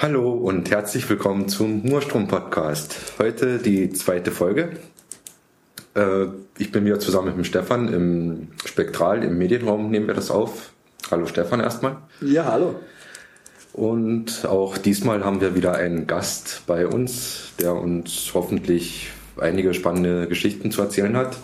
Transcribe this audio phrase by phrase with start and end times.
[0.00, 3.14] Hallo und herzlich willkommen zum Murstrom-Podcast.
[3.18, 4.68] Heute die zweite Folge.
[5.96, 10.30] Äh, ich bin wieder zusammen mit dem Stefan im Spektral, im Medienraum nehmen wir das
[10.30, 10.70] auf.
[11.10, 11.96] Hallo Stefan erstmal.
[12.20, 12.76] Ja, hallo.
[13.72, 20.28] Und auch diesmal haben wir wieder einen Gast bei uns, der uns hoffentlich einige spannende
[20.28, 21.36] Geschichten zu erzählen hat.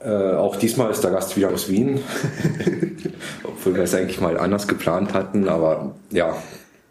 [0.00, 2.00] Äh, auch diesmal ist der Gast wieder aus Wien,
[3.44, 5.48] obwohl wir es eigentlich mal anders geplant hatten.
[5.48, 6.36] Aber ja,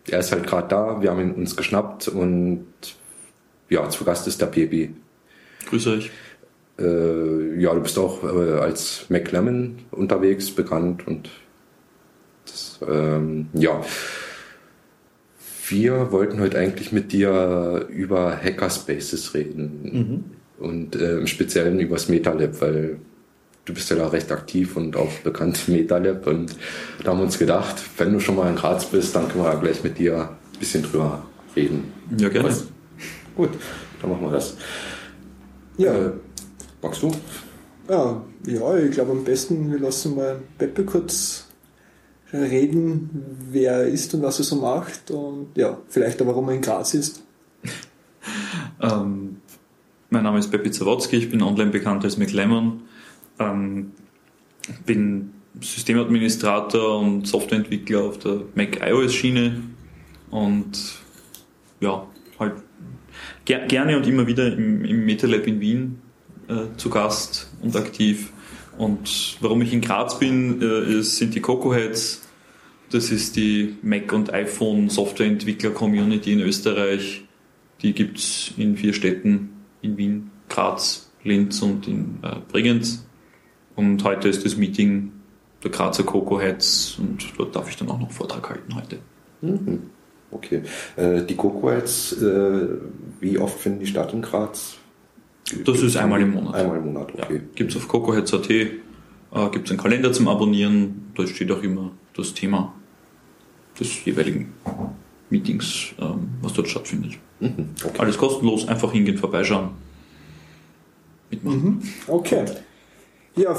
[0.10, 2.66] er ist halt gerade da, wir haben ihn uns geschnappt und
[3.70, 4.94] ja, zu Gast ist der Pepi.
[5.68, 6.12] Grüße euch.
[6.78, 11.30] Äh, ja, du bist auch äh, als McLemmon unterwegs, bekannt und
[12.46, 13.84] das, ähm, ja.
[15.68, 20.26] Wir wollten heute eigentlich mit dir über Hackerspaces reden
[20.60, 20.64] mhm.
[20.64, 23.00] und äh, im Speziellen über das MetaLab, weil
[23.66, 26.56] du bist ja da recht aktiv und auch bekannt im MetaLab und
[27.04, 29.52] da haben wir uns gedacht, wenn du schon mal in Graz bist, dann können wir
[29.52, 31.26] ja gleich mit dir ein bisschen drüber
[31.56, 31.92] reden.
[32.18, 32.50] Ja, gerne.
[32.50, 32.66] Was?
[33.36, 33.50] Gut,
[34.02, 34.56] dann machen wir das.
[35.78, 35.94] Ja.
[35.94, 36.12] Äh,
[36.82, 37.12] magst du?
[37.90, 41.48] Ja, ja ich glaube am besten, wir lassen mal Peppe kurz
[42.32, 43.10] reden,
[43.52, 46.62] wer er ist und was er so macht und ja, vielleicht auch warum er in
[46.62, 47.24] Graz ist.
[48.82, 49.38] ähm,
[50.10, 52.82] mein Name ist Pepe Zawodzki, ich bin online bekannt als McLemmon
[53.40, 53.92] ähm,
[54.86, 59.62] bin Systemadministrator und Softwareentwickler auf der Mac iOS Schiene
[60.30, 61.00] und
[61.80, 62.08] ja,
[62.40, 62.54] halt
[63.46, 66.02] ger gerne und immer wieder im, im MetaLab in Wien
[66.48, 68.32] äh, zu Gast und aktiv.
[68.78, 72.22] Und warum ich in Graz bin, äh, sind die Coco Heads.
[72.92, 77.24] Das ist die Mac und iPhone Softwareentwickler Community in Österreich.
[77.82, 79.50] Die gibt es in vier Städten,
[79.82, 83.05] in Wien, Graz, Linz und in äh, Bregenz.
[83.76, 85.12] Und heute ist das Meeting
[85.64, 89.00] der Grazer Coco Heads und dort darf ich dann auch noch Vortrag halten heute.
[89.42, 89.82] Mhm.
[90.32, 90.62] Okay.
[90.96, 92.68] Äh, die Coco Heads, äh,
[93.20, 94.78] wie oft finden die statt in Graz?
[95.64, 96.56] Das ist einmal im Monat.
[96.56, 97.36] Einmal im Monat, okay.
[97.36, 98.70] Ja, gibt es auf cocoheads.at, äh,
[99.52, 102.74] gibt es einen Kalender zum Abonnieren, da steht auch immer das Thema
[103.80, 104.54] des jeweiligen
[105.30, 107.18] Meetings, ähm, was dort stattfindet.
[107.40, 108.00] Mhm, okay.
[108.00, 109.70] Alles kostenlos, einfach hingehen, vorbeischauen,
[111.30, 111.64] mitmachen.
[111.64, 112.46] Mhm, okay.
[113.36, 113.54] Ja,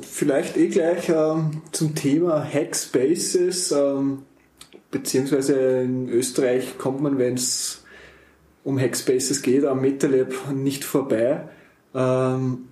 [0.00, 4.22] vielleicht eh gleich ähm, zum Thema Hackspaces, ähm,
[4.90, 7.84] beziehungsweise in Österreich kommt man, wenn es
[8.64, 11.46] um Hackspaces geht, am MetaLab nicht vorbei.
[11.94, 12.68] Ähm,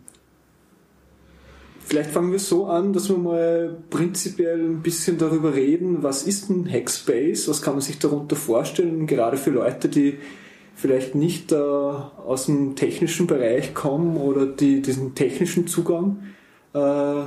[1.84, 6.48] vielleicht fangen wir so an, dass wir mal prinzipiell ein bisschen darüber reden, was ist
[6.48, 10.18] ein Hackspace, was kann man sich darunter vorstellen, gerade für Leute, die
[10.80, 16.22] vielleicht nicht äh, aus dem technischen Bereich kommen oder die diesen technischen Zugang
[16.72, 17.22] äh,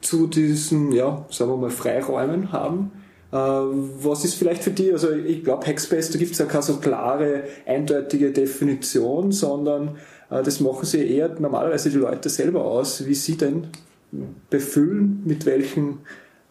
[0.00, 2.92] zu diesen, ja, sagen wir mal, Freiräumen haben.
[3.32, 6.62] Äh, was ist vielleicht für die, also ich glaube, Hackspace, da gibt es ja keine
[6.62, 9.96] so klare, eindeutige Definition, sondern
[10.30, 13.68] äh, das machen sie eher normalerweise die Leute selber aus, wie sie denn
[14.48, 15.98] befüllen, mit welchen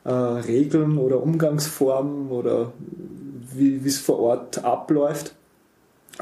[0.03, 2.73] äh, Regeln oder Umgangsformen oder
[3.53, 5.33] wie es vor Ort abläuft.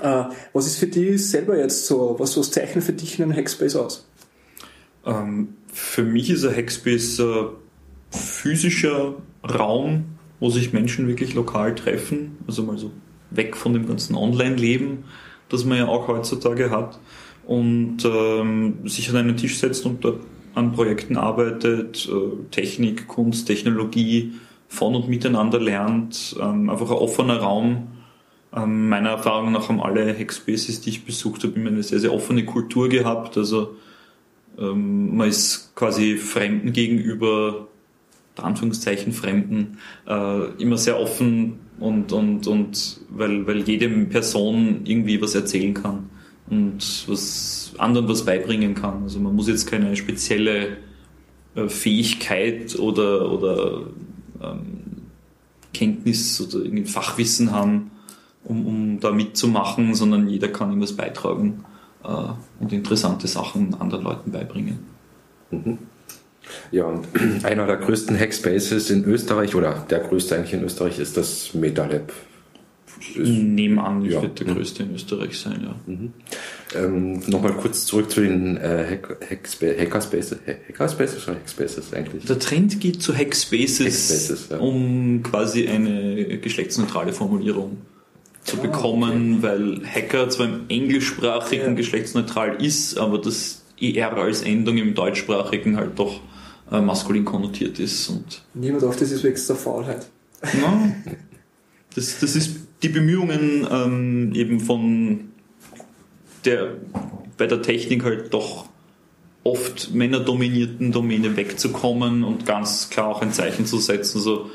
[0.01, 0.23] Äh,
[0.53, 2.15] was ist für die selber jetzt so?
[2.17, 4.07] Was, was zeichnet für dich einen Hackspace aus?
[5.05, 7.47] Ähm, für mich ist ein Hackspace ein
[8.11, 10.05] physischer Raum,
[10.39, 12.91] wo sich Menschen wirklich lokal treffen, also mal so
[13.29, 15.05] weg von dem ganzen Online-Leben,
[15.49, 16.99] das man ja auch heutzutage hat,
[17.45, 20.21] und ähm, sich an einen Tisch setzt und dort
[20.55, 24.33] an Projekten arbeitet, äh, Technik, Kunst, Technologie
[24.67, 27.87] von und miteinander lernt, ähm, einfach ein offener Raum,
[28.55, 32.13] ähm, meiner Erfahrung nach haben alle Hackspaces, die ich besucht habe, immer eine sehr, sehr
[32.13, 33.37] offene Kultur gehabt.
[33.37, 33.75] Also
[34.57, 37.67] ähm, man ist quasi Fremden gegenüber,
[38.37, 39.77] Anführungszeichen Fremden,
[40.07, 46.09] äh, immer sehr offen und, und, und weil, weil jede Person irgendwie was erzählen kann
[46.49, 49.03] und was anderen was beibringen kann.
[49.03, 50.77] Also man muss jetzt keine spezielle
[51.55, 53.81] äh, Fähigkeit oder, oder
[54.41, 54.83] ähm,
[55.73, 57.91] Kenntnis oder irgendwie Fachwissen haben,
[58.45, 61.63] um, um da mitzumachen, sondern jeder kann irgendwas beitragen
[62.03, 62.07] äh,
[62.59, 64.79] und interessante Sachen anderen Leuten beibringen.
[65.51, 65.77] Mhm.
[66.71, 67.07] Ja, und
[67.43, 72.11] einer der größten Hackspaces in Österreich, oder der größte eigentlich in Österreich, ist das MetaLab.
[73.17, 74.21] Nebenan ja.
[74.21, 74.55] wird der mhm.
[74.55, 75.75] größte in Österreich sein, ja.
[75.85, 76.13] Mhm.
[76.75, 80.39] Ähm, Nochmal kurz zurück zu den äh, Hack, Hackspa Hackerspaces.
[80.69, 82.25] Hackerspaces oder Hackspaces eigentlich?
[82.25, 84.57] Der Trend geht zu Hackspaces, Hackspaces ja.
[84.57, 87.77] um quasi eine geschlechtsneutrale Formulierung
[88.43, 89.43] zu bekommen, okay.
[89.43, 91.73] weil Hacker zwar im englischsprachigen ja.
[91.73, 96.19] geschlechtsneutral ist, aber das ER als Endung im deutschsprachigen halt doch
[96.71, 98.09] äh, maskulin konnotiert ist.
[98.09, 100.07] Und Niemand auf das ist wegen der Faulheit.
[100.41, 100.93] No.
[101.95, 105.29] Das, das ist die Bemühungen ähm, eben von
[106.43, 106.75] der
[107.37, 108.67] bei der Technik halt doch
[109.43, 114.49] oft männerdominierten Domäne wegzukommen und ganz klar auch ein Zeichen zu setzen, so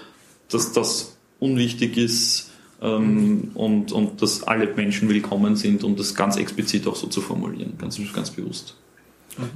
[0.50, 2.47] dass das unwichtig ist
[2.80, 7.20] ähm, und, und dass alle Menschen willkommen sind und das ganz explizit auch so zu
[7.20, 8.76] formulieren, ganz, ganz bewusst.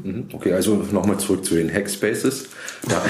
[0.02, 0.26] Mhm.
[0.32, 2.48] Okay, also nochmal zurück zu den Hackspaces.
[2.88, 3.04] Da,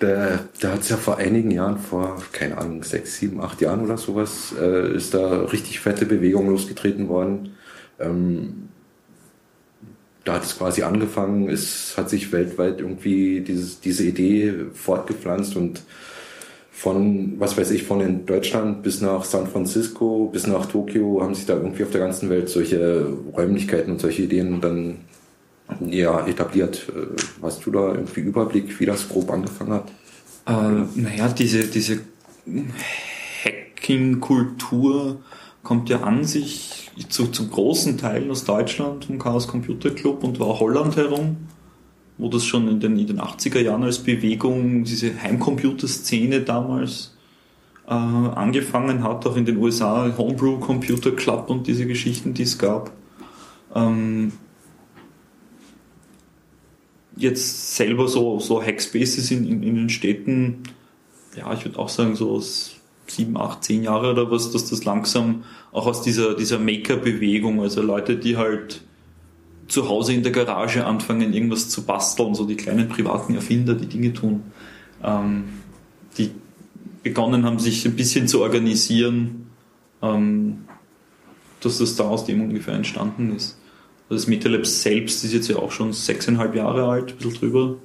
[0.00, 3.80] da, da hat es ja vor einigen Jahren, vor, keine Ahnung, sechs, sieben, acht Jahren
[3.80, 7.54] oder sowas, äh, ist da richtig fette Bewegung losgetreten worden.
[7.98, 8.68] Ähm,
[10.24, 15.82] da hat es quasi angefangen, es hat sich weltweit irgendwie dieses, diese Idee fortgepflanzt und
[16.72, 21.34] von, was weiß ich, von in Deutschland bis nach San Francisco, bis nach Tokio haben
[21.34, 24.96] sich da irgendwie auf der ganzen Welt solche Räumlichkeiten und solche Ideen dann
[25.80, 26.88] ja, etabliert.
[26.88, 29.92] Äh, hast du da irgendwie Überblick, wie das grob angefangen hat?
[30.46, 32.00] Äh, naja, diese, diese
[33.44, 35.20] Hacking-Kultur
[35.62, 40.40] kommt ja an sich zu, zu großen Teilen aus Deutschland vom Chaos Computer Club und
[40.40, 41.36] war Holland herum,
[42.22, 47.16] wo das schon in den, in den 80er Jahren als Bewegung, diese Heimcomputer-Szene damals
[47.88, 52.58] äh, angefangen hat, auch in den USA, Homebrew Computer Club und diese Geschichten, die es
[52.58, 52.92] gab.
[53.74, 54.30] Ähm,
[57.16, 60.62] jetzt selber so, so Hackspaces in, in, in den Städten,
[61.36, 62.40] ja, ich würde auch sagen, so
[63.08, 65.42] sieben, acht, zehn Jahre oder was, dass das langsam
[65.72, 68.82] auch aus dieser, dieser Maker-Bewegung, also Leute, die halt
[69.68, 73.86] zu Hause in der Garage anfangen, irgendwas zu basteln, so die kleinen privaten Erfinder, die
[73.86, 74.42] Dinge tun,
[75.02, 75.44] ähm,
[76.18, 76.30] die
[77.02, 79.46] begonnen haben, sich ein bisschen zu organisieren,
[80.02, 80.64] ähm,
[81.60, 83.58] dass das da aus dem ungefähr entstanden ist.
[84.08, 87.76] Das MetaLab selbst ist jetzt ja auch schon sechseinhalb Jahre alt, ein bisschen drüber.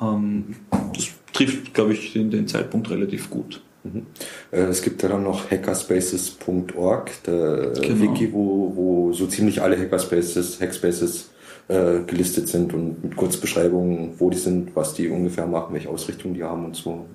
[0.00, 0.56] Ähm,
[0.94, 3.62] das trifft, glaube ich, den, den Zeitpunkt relativ gut.
[3.92, 4.06] Mhm.
[4.50, 8.00] Äh, es gibt ja dann noch hackerspaces.org, der genau.
[8.00, 11.30] Wiki, wo, wo so ziemlich alle Hackerspaces, Hackspaces
[11.68, 16.34] äh, gelistet sind und mit Kurzbeschreibungen, wo die sind, was die ungefähr machen, welche Ausrichtung
[16.34, 17.06] die haben und so.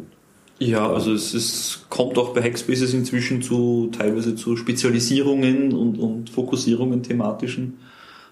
[0.59, 6.29] Ja, also es ist, kommt auch bei Hackspaces inzwischen zu teilweise zu Spezialisierungen und, und
[6.29, 7.79] Fokussierungen thematischen.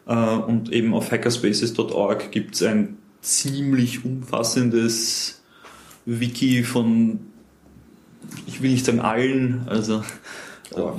[0.05, 5.41] Äh, und eben auf hackerspaces.org gibt es ein ziemlich umfassendes
[6.05, 7.19] Wiki von,
[8.47, 10.03] ich will nicht sagen allen, also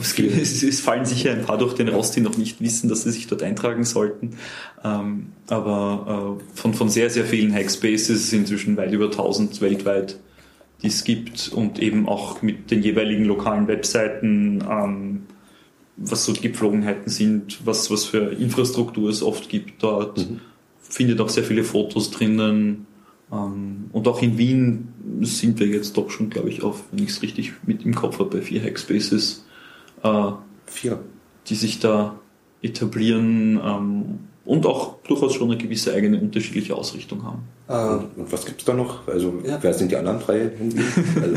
[0.00, 3.04] es, es, es, fallen sicher ein paar durch den Rost, die noch nicht wissen, dass
[3.04, 4.36] sie sich dort eintragen sollten.
[4.82, 10.18] Ähm, aber äh, von, von sehr, sehr vielen Hackspaces, inzwischen weit über 1000 weltweit,
[10.82, 15.22] die es gibt und eben auch mit den jeweiligen lokalen Webseiten ähm,
[16.00, 20.18] was so die Gepflogenheiten sind, was, was für Infrastruktur es oft gibt dort.
[20.18, 20.40] Mhm.
[20.80, 22.86] Findet auch sehr viele Fotos drinnen.
[23.32, 24.88] Ähm, und auch in Wien
[25.22, 28.18] sind wir jetzt doch schon, glaube ich, auf, wenn ich es richtig mit im Kopf
[28.18, 29.44] habe, bei vier Hackspaces.
[30.02, 30.32] Äh,
[30.66, 31.00] vier.
[31.46, 32.18] Die sich da
[32.62, 33.60] etablieren.
[33.62, 37.42] Ähm, und auch durchaus schon eine gewisse eigene unterschiedliche Ausrichtung haben.
[37.68, 39.06] Äh, und was gibt es da noch?
[39.06, 39.58] Also ja.
[39.60, 40.50] wer sind die anderen drei?
[41.22, 41.36] Also.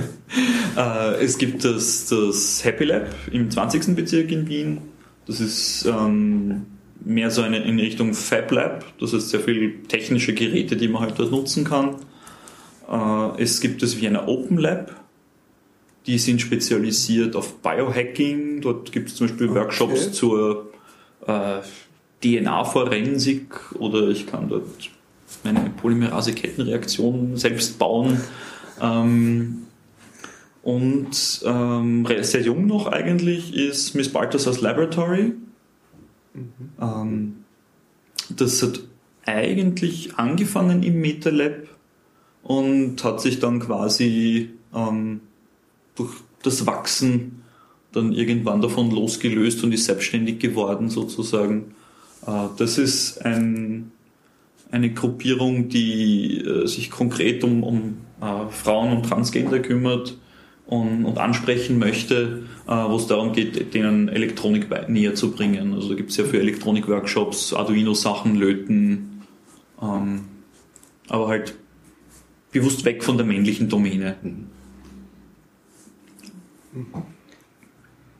[0.78, 3.96] äh, es gibt das, das Happy Lab im 20.
[3.96, 4.78] Bezirk in Wien.
[5.28, 6.66] Das ist ähm,
[7.02, 8.86] mehr so eine in Richtung Fab Lab.
[9.00, 11.96] Das heißt sehr viele technische Geräte, die man halt dort nutzen kann.
[12.90, 14.96] Äh, es gibt das Vienna Open Lab.
[16.06, 18.62] Die sind spezialisiert auf Biohacking.
[18.62, 19.60] Dort gibt es zum Beispiel okay.
[19.60, 20.72] Workshops zur
[21.28, 21.60] äh,
[22.24, 24.90] DNA-Forensik oder ich kann dort
[25.44, 28.22] meine Polymerase-Kettenreaktion selbst bauen.
[28.82, 29.64] Ähm,
[30.62, 35.34] und ähm, sehr jung noch eigentlich ist Miss Balthasar's Laboratory.
[36.34, 36.52] Mhm.
[36.82, 37.36] Ähm,
[38.36, 38.82] das hat
[39.26, 41.68] eigentlich angefangen im MetaLab
[42.44, 45.22] und hat sich dann quasi ähm,
[45.96, 46.12] durch
[46.42, 47.44] das Wachsen
[47.92, 51.76] dann irgendwann davon losgelöst und ist selbstständig geworden sozusagen.
[52.26, 53.92] Äh, das ist ein,
[54.72, 60.18] eine Gruppierung, die äh, sich konkret um, um äh, Frauen und Transgender kümmert
[60.68, 65.74] und, und ansprechen möchte, wo es darum geht, denen Elektronik näher zu bringen.
[65.74, 69.24] Also da gibt es ja für Elektronik-Workshops, Arduino-Sachen, Löten,
[69.82, 70.26] ähm,
[71.10, 71.56] aber halt
[72.52, 74.16] bewusst weg von der männlichen Domäne.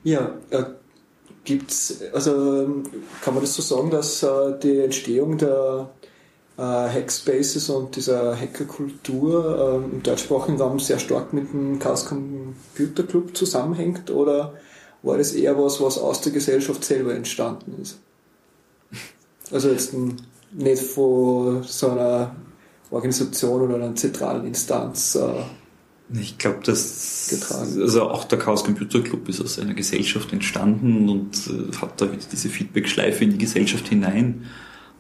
[0.04, 0.36] Ja,
[1.46, 2.84] Gibt's, also
[3.22, 6.03] kann man das so sagen, dass äh, die Entstehung der äh,
[6.62, 13.36] Hackspaces und dieser Hackerkultur äh, im deutschsprachigen Raum sehr stark mit dem Chaos Computer Club
[13.36, 14.54] zusammenhängt oder
[15.02, 18.00] war das eher was, was aus der Gesellschaft selber entstanden ist?
[19.52, 19.94] Also jetzt
[20.52, 22.36] nicht von so einer
[22.92, 25.16] Organisation oder einer zentralen Instanz.
[25.16, 25.44] Äh,
[26.20, 27.82] Ich glaube, dass getragen.
[27.82, 32.12] also auch der Chaos Computer Club ist aus einer Gesellschaft entstanden und äh, hat da
[32.12, 34.46] wieder diese Feedback-Schleife in die Gesellschaft hinein.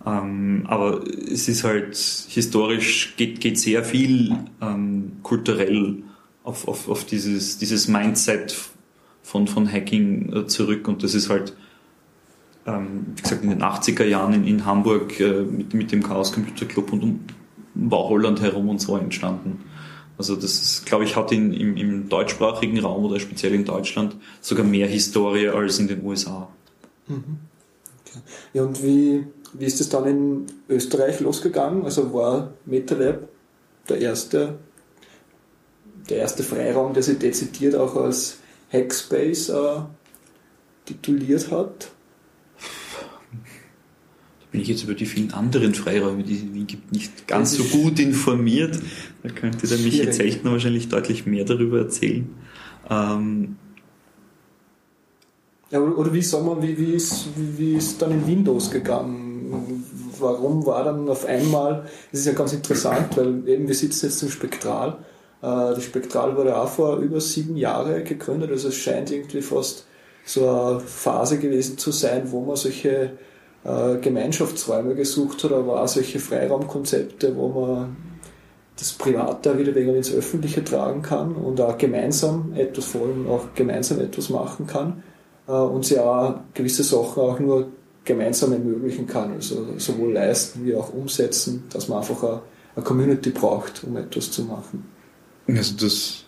[0.05, 6.03] Ähm, aber es ist halt historisch geht, geht sehr viel ähm, kulturell
[6.43, 8.53] auf, auf, auf dieses, dieses Mindset
[9.21, 11.55] von, von Hacking äh, zurück und das ist halt
[12.65, 16.33] ähm, wie gesagt in den 80er Jahren in, in Hamburg äh, mit, mit dem Chaos
[16.33, 17.19] Computer Club und um
[17.75, 19.63] Bauholland herum und so entstanden.
[20.17, 24.15] Also das ist, glaube ich, hat in, im, im deutschsprachigen Raum oder speziell in Deutschland
[24.41, 26.49] sogar mehr Historie als in den USA.
[27.07, 27.39] Mhm.
[28.05, 28.19] Okay.
[28.53, 31.83] Ja, und wie, wie ist es dann in Österreich losgegangen?
[31.83, 33.27] Also war MetaLab
[33.89, 34.59] der erste,
[36.09, 38.37] der erste Freiraum, der sich dezidiert auch als
[38.71, 39.81] Hackspace äh,
[40.85, 41.91] tituliert hat?
[44.53, 47.53] bin ich jetzt über die vielen anderen Freiräume, die es in Wien gibt, nicht ganz
[47.53, 48.79] so gut informiert.
[49.23, 52.29] Da könnte der Michael Zeltner wahrscheinlich deutlich mehr darüber erzählen.
[52.87, 53.55] Ähm,
[55.71, 59.22] ja, oder wie sagen wir, wie, wie, ist, wie, wie ist dann in Windows gegangen?
[60.19, 64.21] Warum war dann auf einmal, das ist ja ganz interessant, weil eben wir sitzen jetzt
[64.23, 64.97] im Spektral.
[65.41, 69.85] Äh, die Spektral wurde auch vor über sieben Jahren gegründet, also es scheint irgendwie fast
[70.25, 73.11] so eine Phase gewesen zu sein, wo man solche
[73.63, 77.95] äh, Gemeinschaftsräume gesucht hat, aber auch solche Freiraumkonzepte, wo man
[78.77, 83.53] das Private wieder weniger ins Öffentliche tragen kann und auch gemeinsam etwas, vor allem auch
[83.55, 85.03] gemeinsam etwas machen kann
[85.47, 87.67] äh, und sie auch gewisse Sachen auch nur
[88.05, 92.41] gemeinsam ermöglichen kann, also sowohl leisten wie auch umsetzen, dass man einfach
[92.75, 94.85] eine, Community braucht, um etwas zu machen.
[95.47, 96.25] Also das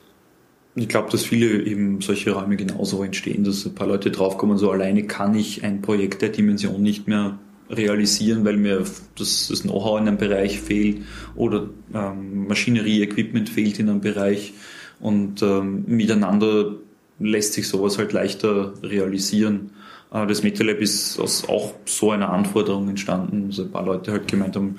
[0.77, 4.71] ich glaube, dass viele eben solche Räume genauso entstehen, dass ein paar Leute draufkommen, so
[4.71, 7.39] alleine kann ich ein Projekt der Dimension nicht mehr
[7.69, 8.83] realisieren, weil mir
[9.17, 11.03] das, das Know-how in einem Bereich fehlt
[11.35, 14.53] oder ähm, Maschinerie, Equipment fehlt in einem Bereich
[14.99, 16.75] und ähm, miteinander
[17.19, 19.71] lässt sich sowas halt leichter realisieren.
[20.15, 24.27] Äh, das MetaLab ist aus auch so einer Anforderung entstanden, also ein paar Leute halt
[24.27, 24.77] gemeint haben,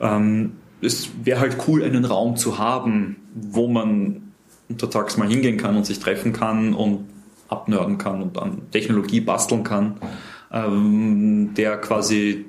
[0.00, 4.32] ähm, es wäre halt cool, einen Raum zu haben, wo man
[4.68, 7.06] untertags mal hingehen kann und sich treffen kann und
[7.48, 9.96] abnörden kann und an Technologie basteln kann,
[10.52, 12.44] ähm, der quasi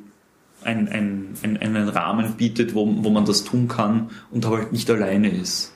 [0.63, 4.73] ein, ein, ein, einen Rahmen bietet, wo, wo man das tun kann und aber halt
[4.73, 5.73] nicht alleine ist.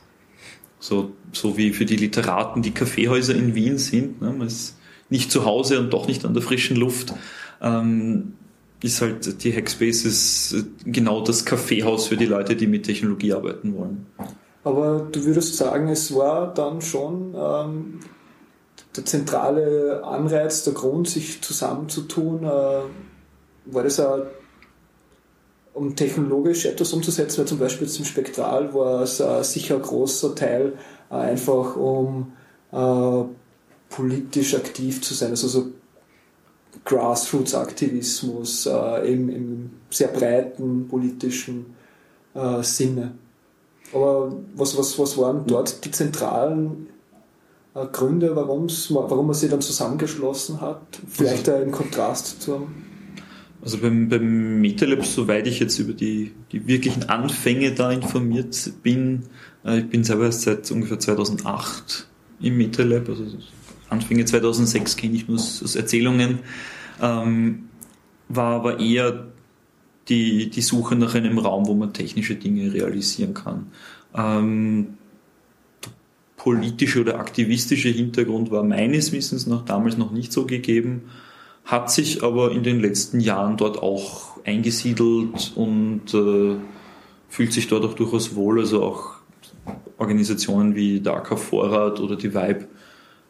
[0.80, 4.22] So, so wie für die Literaten die Kaffeehäuser in Wien sind.
[4.22, 4.34] Ne?
[4.38, 4.78] Man ist
[5.10, 7.14] nicht zu Hause und doch nicht an der frischen Luft.
[7.62, 8.34] Ähm,
[8.82, 14.06] ist halt die Hackspaces genau das Kaffeehaus für die Leute, die mit Technologie arbeiten wollen.
[14.66, 18.00] Aber du würdest sagen, es war dann schon ähm,
[18.96, 22.82] der zentrale Anreiz, der Grund, sich zusammenzutun, äh,
[23.66, 24.26] war das auch,
[25.74, 30.36] um technologisch etwas umzusetzen, weil zum Beispiel zum Spektral war es äh, sicher ein großer
[30.36, 30.74] Teil
[31.10, 32.34] äh, einfach um
[32.72, 33.24] äh,
[33.96, 35.72] politisch aktiv zu sein, also so
[36.86, 41.68] Grassroots-Aktivismus äh, im, im, sehr breiten politischen
[42.34, 43.14] äh, Sinne.
[43.94, 46.88] Aber was, was, was waren dort die zentralen
[47.76, 48.68] äh, Gründe, warum
[49.28, 50.82] man sich dann zusammengeschlossen hat?
[51.08, 52.68] Vielleicht also, im Kontrast zu
[53.62, 59.24] also beim, beim MetaLab, soweit ich jetzt über die, die wirklichen Anfänge da informiert bin,
[59.64, 62.08] äh, ich bin selber erst seit ungefähr 2008
[62.42, 63.24] im MetaLab, also
[63.94, 66.40] Anfänge 2006 kenne ich nur aus, Erzählungen,
[67.02, 67.70] ähm,
[68.28, 69.28] war aber eher
[70.10, 73.68] die, die Suche nach einem Raum, wo man technische Dinge realisieren kann.
[74.16, 74.98] Ähm,
[76.36, 81.04] politische oder aktivistische Hintergrund war meines Wissens nach damals noch nicht so gegeben,
[81.64, 86.56] hat sich aber in den letzten Jahren dort auch eingesiedelt und äh,
[87.30, 88.60] fühlt sich dort auch durchaus wohl.
[88.60, 89.14] Also auch
[89.98, 92.68] Organisationen wie Darker Vorrat oder die Vibe,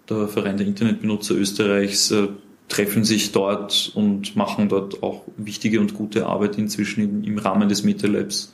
[0.10, 2.28] der Verein der Internetbenutzer Österreichs, äh,
[2.70, 7.84] treffen sich dort und machen dort auch wichtige und gute Arbeit inzwischen im, Rahmen des
[7.84, 8.54] MetaLabs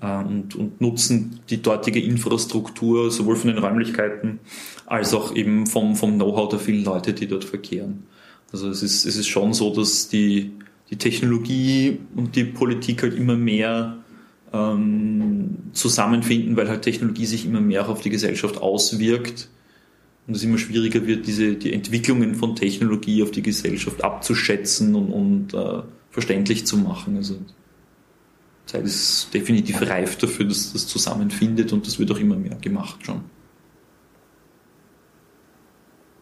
[0.00, 4.40] äh, und, und nutzen die dortige Infrastruktur sowohl von den Räumlichkeiten
[4.86, 8.04] als auch eben vom, vom Know-how der vielen Leute, die dort verkehren.
[8.52, 10.52] Also es ist, es ist schon so, dass die,
[10.90, 13.98] die Technologie und die Politik halt immer mehr
[14.52, 19.48] ähm, zusammenfinden, weil halt Technologie sich immer mehr auf die Gesellschaft auswirkt
[20.26, 25.12] und es immer schwieriger wird, diese, die Entwicklungen von Technologie auf die Gesellschaft abzuschätzen und,
[25.12, 27.16] und äh, verständlich zu machen.
[27.16, 27.38] Also
[28.66, 33.04] Zeit ist definitiv reif dafür, dass das zusammenfindet und das wird auch immer mehr gemacht
[33.04, 33.22] schon.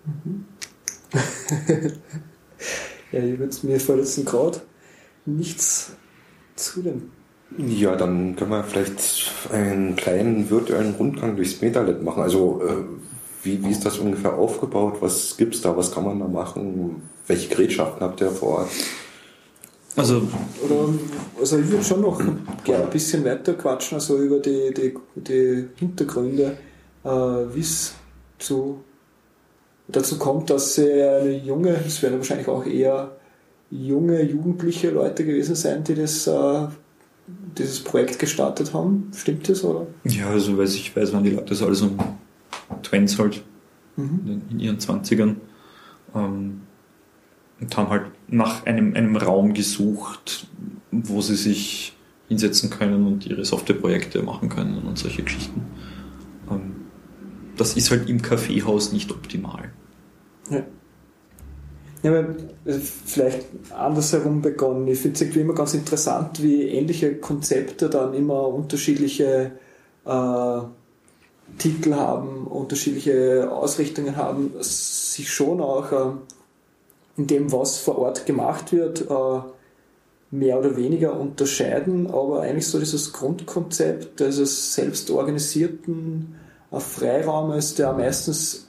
[0.06, 0.44] Mhm.
[3.12, 4.60] ja, mir fällt jetzt gerade
[5.26, 5.96] nichts
[6.56, 7.10] zu dem.
[7.56, 12.22] Ja, dann können wir vielleicht einen kleinen virtuellen Rundgang durchs MetaLab machen.
[12.22, 12.84] Also äh,
[13.42, 14.96] wie, wie ist das ungefähr aufgebaut?
[15.00, 15.76] Was gibt's da?
[15.76, 17.02] Was kann man da machen?
[17.26, 18.70] Welche Gerätschaften habt ihr vor Ort?
[19.96, 20.22] Also,
[20.64, 20.94] Oder,
[21.40, 22.20] also ich würde schon noch
[22.62, 26.56] gerne ein bisschen weiter quatschen, also über die, die, die Hintergründe,
[27.02, 27.94] äh, wie es
[28.38, 28.84] zu,
[29.88, 33.16] dazu kommt, dass eine junge, es werden wahrscheinlich auch eher
[33.70, 36.68] junge, jugendliche Leute gewesen sein, die das, äh,
[37.58, 39.10] dieses Projekt gestartet haben.
[39.16, 39.86] Stimmt das, oder?
[40.04, 41.98] Ja, also weiß ich weiß, wann die Leute das alles um
[42.82, 43.42] Twins halt
[43.96, 44.42] mhm.
[44.50, 45.36] in ihren 20ern
[46.14, 46.62] ähm,
[47.60, 50.46] und haben halt nach einem, einem Raum gesucht,
[50.90, 51.96] wo sie sich
[52.28, 55.62] hinsetzen können und ihre Softwareprojekte machen können und solche Geschichten.
[56.50, 56.76] Ähm,
[57.56, 59.70] das ist halt im Kaffeehaus nicht optimal.
[60.50, 60.62] Ja.
[62.02, 62.28] Ja, aber
[62.64, 63.46] äh, vielleicht
[63.76, 64.86] andersherum begonnen.
[64.86, 69.52] Ich finde es immer ganz interessant, wie ähnliche Konzepte dann immer unterschiedliche
[70.04, 70.60] äh,
[71.56, 76.10] Titel haben, unterschiedliche Ausrichtungen haben, sich schon auch äh,
[77.16, 79.40] in dem, was vor Ort gemacht wird, äh,
[80.30, 86.36] mehr oder weniger unterscheiden, aber eigentlich so dieses Grundkonzept dieses selbstorganisierten
[86.70, 88.68] äh, Freiraumes, der meistens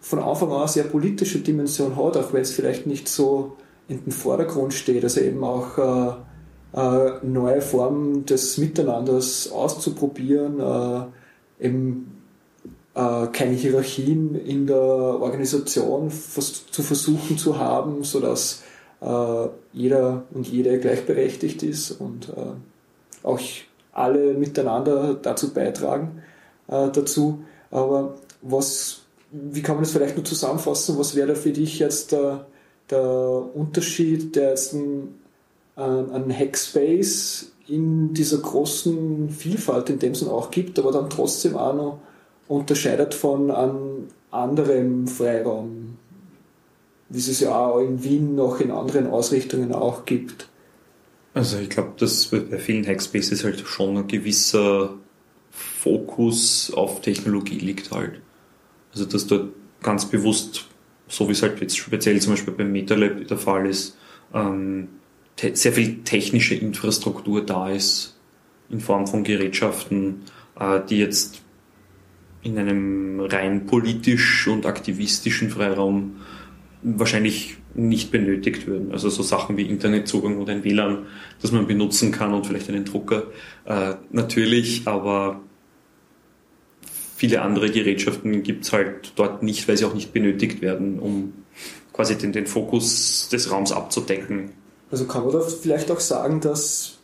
[0.00, 3.56] von Anfang an sehr politische Dimension hat, auch wenn es vielleicht nicht so
[3.88, 6.12] in den Vordergrund steht, also eben auch äh,
[6.72, 11.02] äh, neue Formen des Miteinanders auszuprobieren, äh,
[11.60, 12.20] eben
[12.94, 18.62] äh, keine Hierarchien in der Organisation zu versuchen zu haben, sodass
[19.00, 23.40] äh, jeder und jede gleichberechtigt ist und äh, auch
[23.92, 26.22] alle miteinander dazu beitragen
[26.68, 27.44] äh, dazu.
[27.70, 30.98] Aber was, wie kann man das vielleicht nur zusammenfassen?
[30.98, 32.46] Was wäre da für dich jetzt der,
[32.90, 33.02] der
[33.54, 35.14] Unterschied, der jetzt ein,
[35.76, 41.74] ein Hackspace in dieser großen Vielfalt, in dem es auch gibt, aber dann trotzdem auch
[41.74, 42.00] noch
[42.48, 45.96] unterscheidet von einem anderen Freiraum,
[47.08, 50.48] wie es es ja auch in Wien noch in anderen Ausrichtungen auch gibt.
[51.32, 54.94] Also ich glaube, dass bei vielen Hackspaces halt schon ein gewisser
[55.50, 58.20] Fokus auf Technologie liegt halt.
[58.92, 60.66] Also dass dort ganz bewusst,
[61.06, 63.96] so wie es halt jetzt speziell zum Beispiel beim MetaLab der Fall ist,
[64.34, 64.88] ähm,
[65.40, 68.18] sehr viel technische Infrastruktur da ist
[68.68, 70.22] in Form von Gerätschaften,
[70.58, 71.42] äh, die jetzt
[72.42, 76.16] in einem rein politisch und aktivistischen Freiraum
[76.82, 78.92] wahrscheinlich nicht benötigt würden.
[78.92, 81.06] Also so Sachen wie Internetzugang oder ein WLAN,
[81.40, 83.24] das man benutzen kann und vielleicht einen Drucker.
[83.66, 85.40] Äh, natürlich, aber
[87.16, 91.34] viele andere Gerätschaften gibt es halt dort nicht, weil sie auch nicht benötigt werden, um
[91.92, 94.52] quasi den, den Fokus des Raums abzudecken.
[94.90, 96.98] Also kann man da vielleicht auch sagen, dass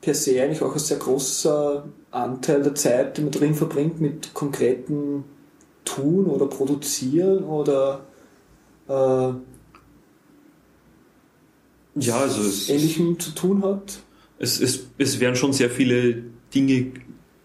[0.00, 4.32] per se eigentlich auch ein sehr großer Anteil der Zeit, die man drin verbringt, mit
[4.32, 5.24] konkreten
[5.84, 8.06] Tun oder Produzieren oder
[8.88, 9.32] äh,
[12.00, 13.98] ja, also es, Ähnlichem zu tun hat?
[14.38, 16.22] Es, es, es werden schon sehr viele
[16.54, 16.92] Dinge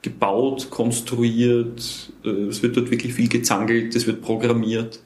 [0.01, 5.01] gebaut, konstruiert, äh, es wird dort wirklich viel gezangelt, es wird programmiert.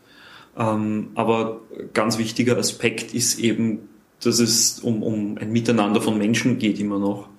[0.58, 1.62] Ähm, aber
[1.94, 3.90] ganz wichtiger Aspekt ist eben,
[4.24, 7.30] dass es um, um ein Miteinander von Menschen geht immer noch.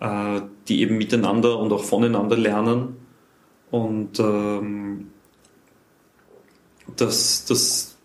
[0.00, 2.96] Äh, die eben miteinander und auch voneinander lernen.
[3.70, 5.08] Und ähm,
[6.96, 7.98] dass, dass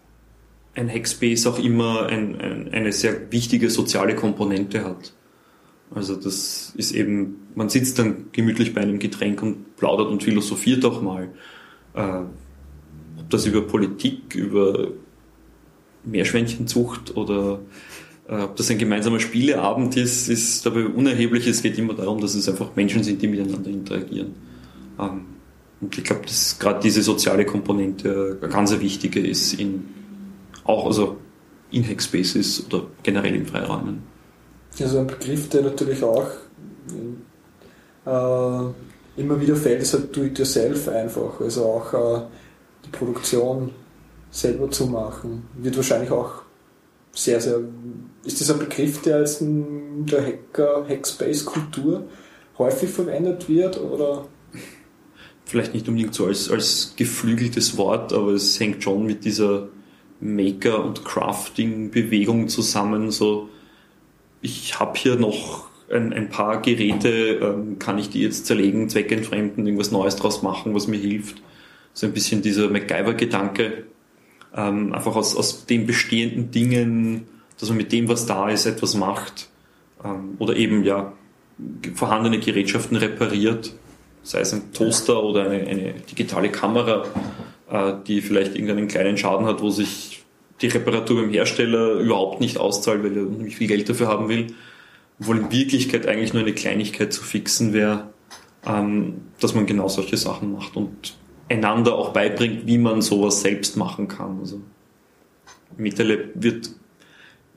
[0.74, 5.14] ein Hackspace auch immer ein, ein, eine sehr wichtige soziale Komponente hat.
[5.94, 10.84] Also das ist eben, man sitzt dann gemütlich bei einem Getränk und plaudert und philosophiert
[10.84, 11.30] auch mal.
[11.94, 12.24] Äh,
[13.20, 14.90] ob das über Politik, über
[16.04, 17.60] Meerschweinchenzucht oder
[18.28, 21.48] ob das ein gemeinsamer Spieleabend ist, ist dabei unerheblich.
[21.48, 24.34] Es geht immer darum, dass es einfach Menschen sind, die miteinander interagieren.
[25.00, 25.26] Ähm,
[25.82, 29.86] und ich glaube, dass gerade diese soziale Komponente eine ganz wichtige ist in
[30.64, 31.18] auch also
[31.72, 34.02] in Hackspaces oder generell in Freiräumen.
[34.80, 36.28] Also ein Begriff, der natürlich auch
[38.06, 41.40] äh, immer wieder fällt, ist halt Do-it-yourself einfach.
[41.40, 42.22] Also auch äh,
[42.86, 43.72] die Produktion
[44.32, 45.48] selber zu machen.
[45.58, 46.45] Wird wahrscheinlich auch
[47.16, 47.62] sehr, sehr.
[48.24, 52.08] Ist das ein Begriff, der als in der Hacker, Hackspace-Kultur
[52.58, 53.80] häufig verwendet wird?
[53.80, 54.28] Oder?
[55.46, 59.70] Vielleicht nicht unbedingt so als, als geflügeltes Wort, aber es hängt schon mit dieser
[60.20, 63.12] Maker- und Crafting-Bewegung zusammen.
[63.12, 63.50] So,
[64.42, 69.66] ich habe hier noch ein, ein, paar Geräte, ähm, kann ich die jetzt zerlegen, zweckentfremden,
[69.66, 71.42] irgendwas Neues draus machen, was mir hilft.
[71.94, 73.86] So ein bisschen dieser MacGyver-Gedanke,
[74.56, 77.28] ähm, einfach aus, aus den bestehenden Dingen,
[77.60, 79.50] dass man mit dem, was da ist, etwas macht.
[80.04, 81.14] Ähm, oder eben ja
[81.94, 83.74] vorhandene Gerätschaften repariert.
[84.24, 87.06] Sei es ein Toaster oder eine, eine digitale Kamera,
[87.70, 90.24] äh, die vielleicht irgendeinen kleinen Schaden hat, wo sich
[90.62, 94.48] die Reparatur beim Hersteller überhaupt nicht auszahlt, weil er nicht viel Geld dafür haben will,
[95.20, 98.10] obwohl in Wirklichkeit eigentlich nur eine Kleinigkeit zu fixen wäre,
[98.66, 100.76] ähm, dass man genau solche Sachen macht.
[100.76, 101.16] Und
[101.50, 104.40] einander auch beibringt, wie man sowas selbst machen kann.
[104.40, 104.62] Also
[105.78, 106.70] MetaLab wird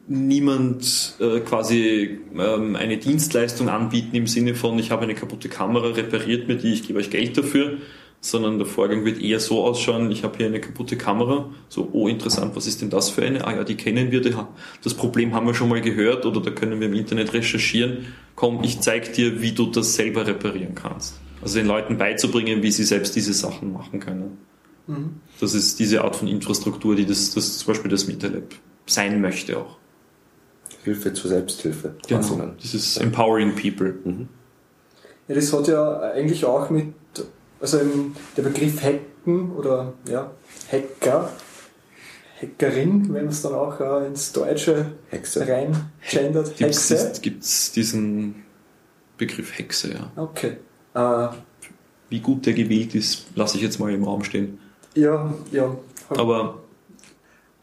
[0.09, 5.89] niemand äh, quasi ähm, eine Dienstleistung anbieten im Sinne von, ich habe eine kaputte Kamera,
[5.89, 7.77] repariert mir die, ich gebe euch Geld dafür,
[8.21, 12.09] sondern der Vorgang wird eher so ausschauen, ich habe hier eine kaputte Kamera, so, oh
[12.09, 13.47] interessant, was ist denn das für eine?
[13.47, 14.23] Ah ja, die kennen wir,
[14.83, 18.07] das Problem haben wir schon mal gehört oder da können wir im Internet recherchieren.
[18.35, 21.21] Komm, ich zeig dir, wie du das selber reparieren kannst.
[21.43, 24.39] Also den Leuten beizubringen, wie sie selbst diese Sachen machen können.
[24.87, 25.21] Mhm.
[25.41, 28.55] Das ist diese Art von Infrastruktur, die das, das zum Beispiel das MetaLab
[28.87, 29.77] sein möchte auch.
[30.85, 31.95] Hilfe zur Selbsthilfe.
[32.09, 32.53] Genau.
[32.61, 33.99] Das ist Empowering People.
[34.05, 34.29] Mhm.
[35.29, 36.95] Ja, das hat ja eigentlich auch mit,
[37.61, 37.81] also
[38.37, 40.31] der Begriff Hacken oder ja,
[40.73, 41.31] Hacker,
[42.41, 45.47] Hackerin, wenn man es dann auch äh, ins Deutsche Hexe.
[45.47, 46.59] rein gendert.
[46.59, 47.13] Hexe.
[47.21, 48.45] Gibt es diesen
[49.19, 50.13] Begriff Hexe, ja.
[50.17, 50.57] Okay.
[50.99, 51.29] Äh,
[52.11, 54.59] Wie gut der gewählt ist, lasse ich jetzt mal im Raum stehen.
[54.95, 55.77] Ja, ja.
[56.09, 56.59] Aber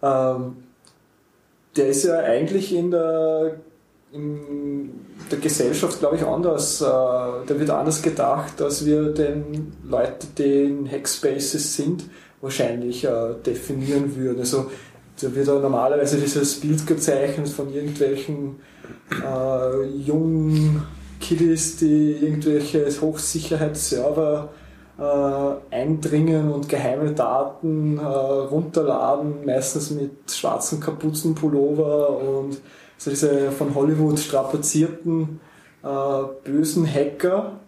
[0.02, 0.58] ähm,
[1.76, 3.58] der ist ja eigentlich in der,
[4.14, 4.92] in
[5.32, 6.80] der Gesellschaft, glaube ich, anders.
[6.82, 12.06] Äh, der wird anders gedacht, als wir den Leute, die in Hackspaces sind,
[12.42, 14.40] wahrscheinlich äh, definieren würden.
[14.40, 14.70] Also
[15.20, 18.58] da wird ja normalerweise dieses Bild gezeichnet von irgendwelchen
[19.12, 20.84] äh, jungen
[21.20, 24.50] Kiddies, die irgendwelche Hochsicherheitsserver
[24.98, 32.58] äh, eindringen und geheime Daten äh, runterladen, meistens mit schwarzen Kapuzenpullover und
[32.98, 35.42] so diese von Hollywood strapazierten
[35.84, 37.60] äh, bösen Hacker.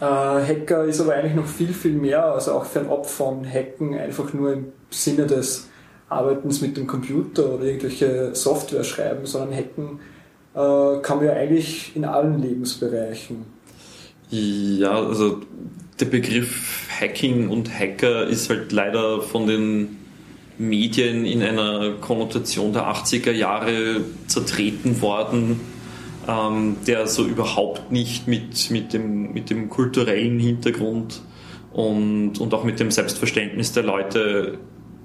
[0.00, 4.32] Äh, Hacker ist aber eigentlich noch viel, viel mehr, also auch fernab von Hacken, einfach
[4.32, 5.68] nur im Sinne des
[6.08, 10.00] Arbeitens mit dem Computer oder irgendwelche Software schreiben, sondern Hacken
[10.54, 13.44] äh, kann man ja eigentlich in allen Lebensbereichen.
[14.30, 15.40] Ja, also
[16.00, 19.98] der Begriff Hacking und Hacker ist halt leider von den
[20.58, 25.60] Medien in einer Konnotation der 80er Jahre zertreten worden,
[26.28, 31.20] ähm, der so überhaupt nicht mit, mit, dem, mit dem kulturellen Hintergrund
[31.72, 34.58] und, und auch mit dem Selbstverständnis der Leute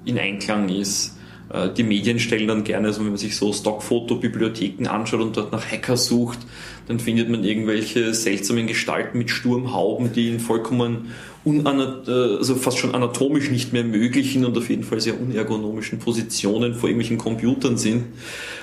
[0.04, 1.17] in Einklang ist.
[1.50, 5.52] Äh, die Medien stellen dann gerne, also wenn man sich so Stockfotobibliotheken anschaut und dort
[5.52, 6.38] nach Hacker sucht,
[6.86, 11.08] dann findet man irgendwelche seltsamen Gestalten mit Sturmhauben, die in vollkommen
[11.46, 16.74] äh, also fast schon anatomisch nicht mehr möglichen und auf jeden Fall sehr unergonomischen Positionen
[16.74, 18.04] vor irgendwelchen Computern sind,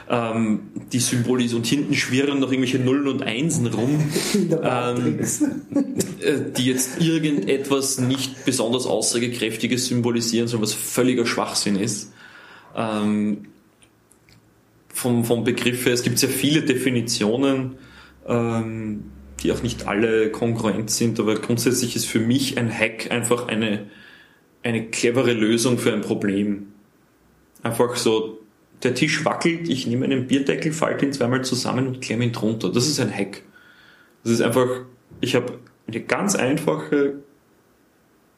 [0.10, 4.04] ähm, die symbolisieren und hinten schwirren noch irgendwelche Nullen und Einsen rum,
[4.64, 12.12] ähm, äh, die jetzt irgendetwas nicht besonders aussagekräftiges symbolisieren, sondern was völliger Schwachsinn ist.
[12.76, 13.48] Ähm,
[14.90, 17.76] vom, vom Begriff her, es gibt sehr viele Definitionen,
[18.28, 19.12] ähm,
[19.42, 23.88] die auch nicht alle kongruent sind, aber grundsätzlich ist für mich ein Hack einfach eine,
[24.64, 26.68] eine clevere Lösung für ein Problem.
[27.62, 28.40] Einfach so,
[28.84, 32.72] der Tisch wackelt, ich nehme einen Bierdeckel, falte ihn zweimal zusammen und klemme ihn drunter.
[32.72, 33.44] Das ist ein Hack.
[34.24, 34.68] Das ist einfach,
[35.22, 37.16] ich habe eine ganz einfache,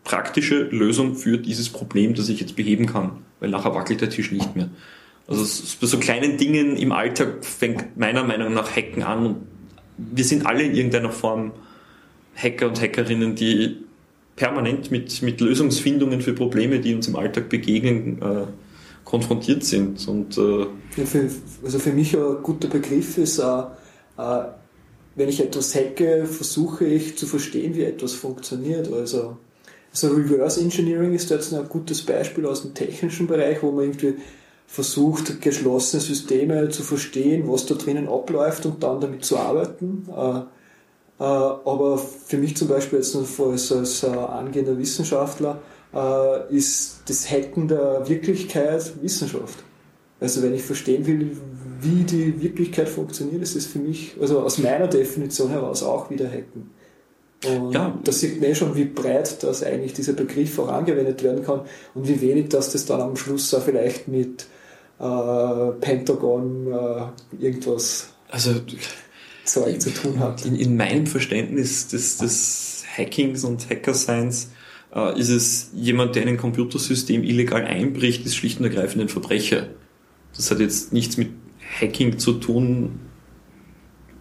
[0.04, 4.32] praktische Lösung für dieses Problem, das ich jetzt beheben kann, weil nachher wackelt der Tisch
[4.32, 4.70] nicht mehr.
[5.28, 5.44] Also
[5.82, 9.48] bei so kleinen Dingen im Alltag fängt meiner Meinung nach Hacken an
[9.98, 11.52] wir sind alle in irgendeiner Form
[12.36, 13.78] Hacker und Hackerinnen, die
[14.36, 18.46] permanent mit, mit Lösungsfindungen für Probleme, die uns im Alltag begegnen, äh,
[19.04, 20.08] konfrontiert sind.
[20.08, 21.30] Und, äh ja, für,
[21.64, 23.62] also für mich ein guter Begriff ist, äh,
[24.18, 24.44] äh,
[25.16, 28.92] wenn ich etwas hacke, versuche ich zu verstehen, wie etwas funktioniert.
[28.94, 29.38] Also,
[30.04, 34.16] also Reverse Engineering ist jetzt ein gutes Beispiel aus dem technischen Bereich, wo man irgendwie
[34.68, 40.08] versucht, geschlossene Systeme zu verstehen, was da drinnen abläuft und dann damit zu arbeiten.
[40.10, 40.40] Äh,
[41.20, 45.62] äh, aber für mich zum Beispiel jetzt als, als äh, angehender Wissenschaftler
[46.50, 49.64] ist das Hacken der Wirklichkeit Wissenschaft.
[50.20, 51.38] Also wenn ich verstehen will,
[51.80, 56.28] wie die Wirklichkeit funktioniert, ist es für mich, also aus meiner Definition heraus auch wieder
[56.30, 56.70] Hacken.
[57.46, 57.98] Und ja.
[58.04, 61.62] das sieht man eh schon, wie breit das eigentlich dieser Begriff auch angewendet werden kann
[61.94, 64.48] und wie wenig dass das dann am Schluss auch vielleicht mit
[65.00, 68.56] äh, Pentagon äh, irgendwas also,
[69.44, 70.46] Zeug zu tun hat.
[70.46, 74.50] In, in meinem Verständnis des, des Hackings und Hackerseins
[74.94, 79.10] äh, ist es jemand, der in ein Computersystem illegal einbricht, ist schlicht und ergreifend ein
[79.10, 79.68] Verbrecher.
[80.36, 81.30] Das hat jetzt nichts mit
[81.80, 83.00] Hacking zu tun,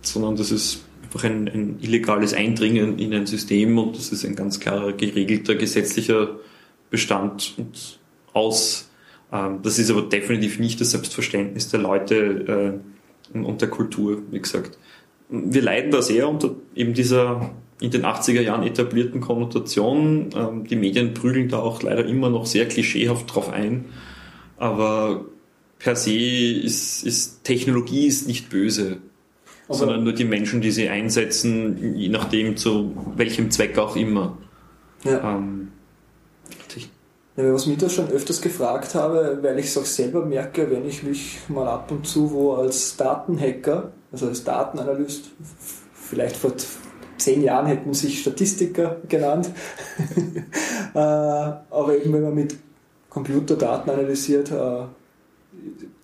[0.03, 0.86] sondern das ist
[1.17, 5.55] durch ein, ein illegales Eindringen in ein System und das ist ein ganz klarer geregelter
[5.55, 6.37] gesetzlicher
[6.91, 7.99] Bestand und
[8.35, 8.91] aus.
[9.33, 12.83] Ähm, das ist aber definitiv nicht das Selbstverständnis der Leute
[13.35, 14.79] äh, und der Kultur, wie gesagt.
[15.31, 17.51] Wir leiden da sehr unter eben dieser
[17.81, 20.29] in den 80er Jahren etablierten Konnotation.
[20.37, 23.87] Ähm, die Medien prügeln da auch leider immer noch sehr klischeehaft drauf ein.
[24.59, 25.25] Aber
[25.79, 28.99] per se ist, ist Technologie ist nicht böse,
[29.69, 34.39] Aber sondern nur die Menschen, die sie einsetzen, je nachdem zu welchem Zweck auch immer.
[35.05, 35.37] Ja.
[35.37, 35.69] Ähm,
[37.37, 40.89] ja, was mich da schon öfters gefragt habe, weil ich es auch selber merke, wenn
[40.89, 45.27] ich mich mal ab und zu wo als Datenhacker, also als Datenanalyst,
[45.93, 46.53] vielleicht vor
[47.19, 49.51] zehn Jahren hätten sich Statistiker genannt,
[50.95, 52.57] äh, aber eben wenn man mit
[53.11, 54.85] Computerdaten analysiert, äh,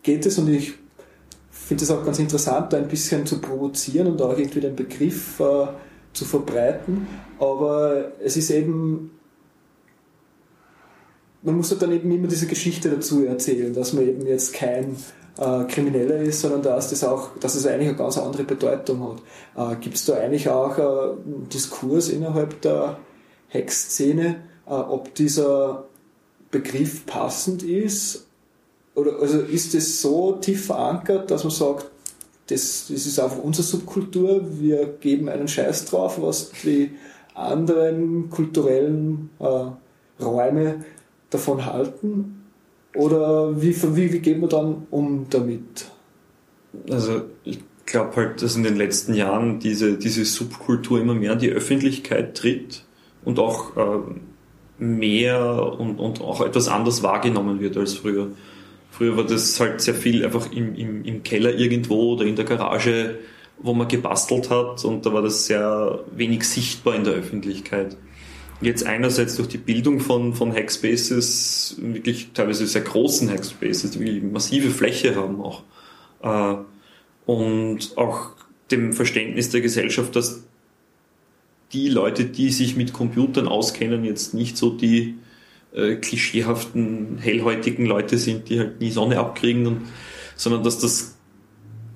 [0.02, 0.74] geht es und ich
[1.62, 5.40] finde es auch ganz interessant, da ein bisschen zu provozieren und auch irgendwie den Begriff
[5.40, 5.66] äh,
[6.12, 7.06] zu verbreiten,
[7.38, 9.10] aber es ist eben
[11.42, 14.96] man muss halt dann eben immer diese Geschichte dazu erzählen, dass man eben jetzt kein
[15.38, 19.18] äh, Krimineller ist, sondern dass das auch, dass es eigentlich eine ganz andere Bedeutung
[19.56, 19.72] hat.
[19.74, 22.98] Äh, Gibt es da eigentlich auch äh, einen Diskurs innerhalb der
[23.52, 25.88] Hack-Szene, äh, ob dieser
[26.50, 28.28] Begriff passend ist?
[28.94, 31.90] Oder also ist es so tief verankert, dass man sagt,
[32.48, 36.90] das, das ist einfach unsere Subkultur, wir geben einen Scheiß drauf, was die
[37.34, 40.84] anderen kulturellen äh, Räume
[41.30, 42.42] davon halten?
[42.94, 45.86] Oder wie, wie, wie geht man dann um damit?
[46.90, 51.38] Also ich glaube halt, dass in den letzten Jahren diese, diese Subkultur immer mehr in
[51.38, 52.84] die Öffentlichkeit tritt
[53.24, 54.00] und auch äh,
[54.78, 58.28] mehr und, und auch etwas anders wahrgenommen wird als früher.
[58.92, 62.44] Früher war das halt sehr viel einfach im, im, im Keller irgendwo oder in der
[62.44, 63.18] Garage,
[63.58, 67.96] wo man gebastelt hat und da war das sehr wenig sichtbar in der Öffentlichkeit
[68.62, 74.22] jetzt einerseits durch die Bildung von, von Hackspaces, wirklich teilweise sehr großen Hackspaces, die wirklich
[74.22, 75.62] massive Fläche haben auch.
[76.22, 76.56] Äh,
[77.26, 78.30] und auch
[78.70, 80.44] dem Verständnis der Gesellschaft, dass
[81.72, 85.14] die Leute, die sich mit Computern auskennen, jetzt nicht so die
[85.74, 89.80] äh, klischeehaften, hellhäutigen Leute sind, die halt nie Sonne abkriegen, und,
[90.36, 91.16] sondern dass das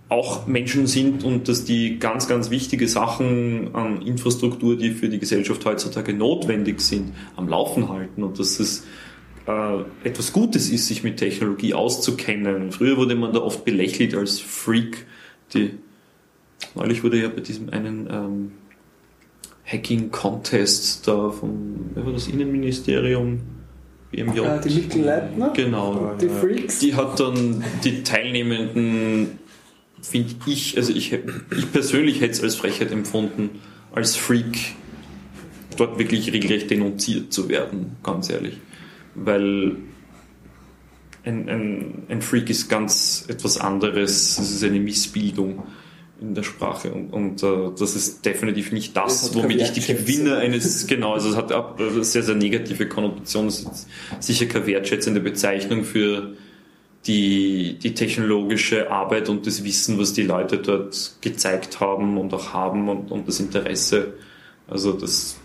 [0.08, 5.18] auch Menschen sind und dass die ganz, ganz wichtige Sachen an Infrastruktur, die für die
[5.18, 8.84] Gesellschaft heutzutage notwendig sind, am Laufen halten und dass es
[9.46, 12.70] äh, etwas Gutes ist, sich mit Technologie auszukennen.
[12.70, 15.06] Früher wurde man da oft belächelt als Freak.
[15.54, 15.72] Die,
[16.76, 18.52] neulich wurde ja bei diesem einen ähm,
[19.64, 23.55] Hacking-Contest da vom, wer war das Innenministerium?
[24.10, 24.36] BMJ.
[24.36, 25.52] Ja, die Mittelleitner?
[25.54, 26.14] Genau.
[26.20, 26.78] Die Freaks.
[26.78, 29.38] Die hat dann die Teilnehmenden
[30.02, 33.50] finde ich, also ich, ich persönlich hätte es als Frechheit empfunden,
[33.92, 34.74] als Freak
[35.76, 38.58] dort wirklich regelrecht denunziert zu werden, ganz ehrlich.
[39.14, 39.76] Weil
[41.24, 45.64] ein, ein, ein Freak ist ganz etwas anderes, es ist eine Missbildung
[46.20, 50.38] in der Sprache und, und uh, das ist definitiv nicht das, womit ich die Gewinner
[50.38, 53.86] eines, genau, also es hat eine sehr, sehr negative Konnotation, es ist
[54.20, 56.34] sicher keine wertschätzende Bezeichnung für
[57.06, 62.52] die, die technologische Arbeit und das Wissen, was die Leute dort gezeigt haben und auch
[62.52, 64.14] haben und, und das Interesse.
[64.66, 65.36] Also das,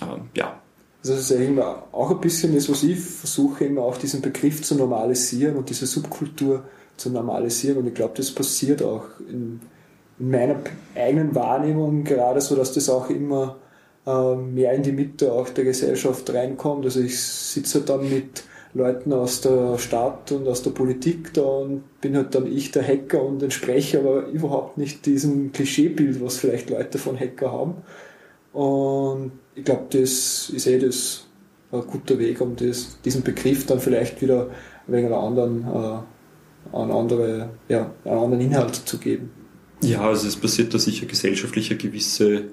[0.00, 0.60] äh, ja.
[1.02, 4.62] Also das ist eigentlich auch ein bisschen das, was ich versuche, immer auch diesen Begriff
[4.62, 6.64] zu normalisieren und diese Subkultur
[7.00, 7.78] zu normalisieren.
[7.78, 9.60] Und ich glaube, das passiert auch in,
[10.18, 10.56] in meiner
[10.94, 13.56] eigenen Wahrnehmung gerade so, dass das auch immer
[14.06, 16.84] äh, mehr in die Mitte auch der Gesellschaft reinkommt.
[16.84, 22.00] Also ich sitze dann mit Leuten aus der Stadt und aus der Politik da und
[22.00, 26.70] bin halt dann ich der Hacker und entspreche aber überhaupt nicht diesem Klischeebild, was vielleicht
[26.70, 27.74] Leute von Hacker haben.
[28.52, 31.26] Und ich glaube, das ist eh das
[31.72, 34.50] ein guter Weg, um das, diesen Begriff dann vielleicht wieder
[34.86, 35.98] wegen einer anderen, äh,
[36.72, 39.30] einen, andere, ja, einen anderen Inhalt zu geben.
[39.82, 42.44] Ja, also es passiert da sicher gesellschaftlich eine gewisse,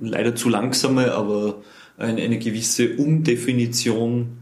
[0.00, 1.62] leider zu langsame, aber
[1.96, 4.38] eine, eine gewisse Umdefinition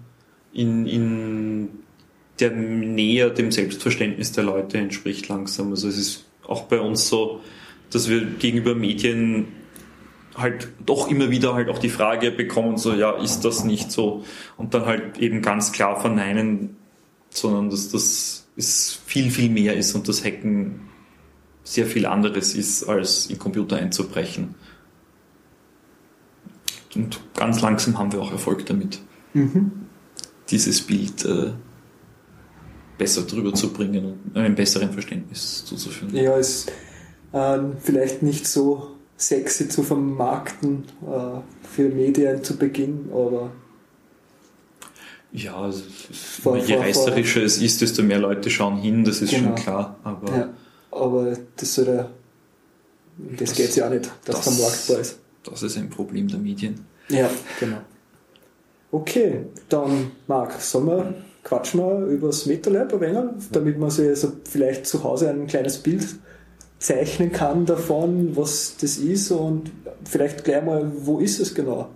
[0.53, 1.69] in, in
[2.41, 5.71] der näher dem Selbstverständnis der Leute entspricht langsam.
[5.71, 7.41] Also es ist auch bei uns so,
[7.91, 9.47] dass wir gegenüber Medien
[10.35, 14.25] halt doch immer wieder halt auch die Frage bekommen, so ja, ist das nicht so?
[14.57, 16.77] Und dann halt eben ganz klar verneinen,
[17.31, 20.81] sondern dass das ist viel, viel mehr ist und das Hacken
[21.65, 24.55] sehr viel anderes ist, als in Computer einzubrechen.
[26.95, 29.01] Und ganz langsam haben wir auch Erfolg damit.
[29.33, 29.85] Mhm
[30.51, 31.53] dieses Bild äh,
[32.99, 36.15] besser drüber zu bringen und einem besseren Verständnis zuzuführen.
[36.15, 36.71] Ja, ist
[37.33, 43.53] äh, vielleicht nicht so sexy zu vermarkten äh, für Medien zu Beginn, aber
[45.35, 45.71] ja,
[46.43, 49.49] vor, je vor, reißerischer vor, es ist, desto mehr Leute schauen hin, das ist genau.
[49.49, 49.97] schon klar.
[50.03, 50.49] Aber, ja,
[50.91, 52.09] aber das soll ja,
[53.19, 55.19] das, das geht ja auch nicht, dass das, vermarktbar ist.
[55.43, 56.87] Das ist ein Problem der Medien.
[57.09, 57.29] Ja,
[57.61, 57.79] genau.
[58.91, 64.09] Okay, dann Marc, sollen wir quatschen wir über das MetaLab ein wenig, damit man sich
[64.09, 66.07] also vielleicht zu Hause ein kleines Bild
[66.79, 69.71] zeichnen kann davon, was das ist und
[70.05, 71.91] vielleicht gleich mal, wo ist es genau?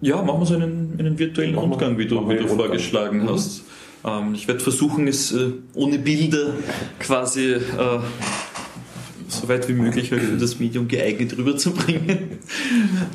[0.00, 3.30] Ja, machen wir so einen, einen virtuellen machen Rundgang, wie du, wie du vorgeschlagen mhm.
[3.30, 3.62] hast.
[4.04, 6.54] Ähm, ich werde versuchen, es äh, ohne Bilder
[6.98, 7.60] quasi äh,
[9.28, 12.38] so weit wie möglich halt für das Medium geeignet rüberzubringen.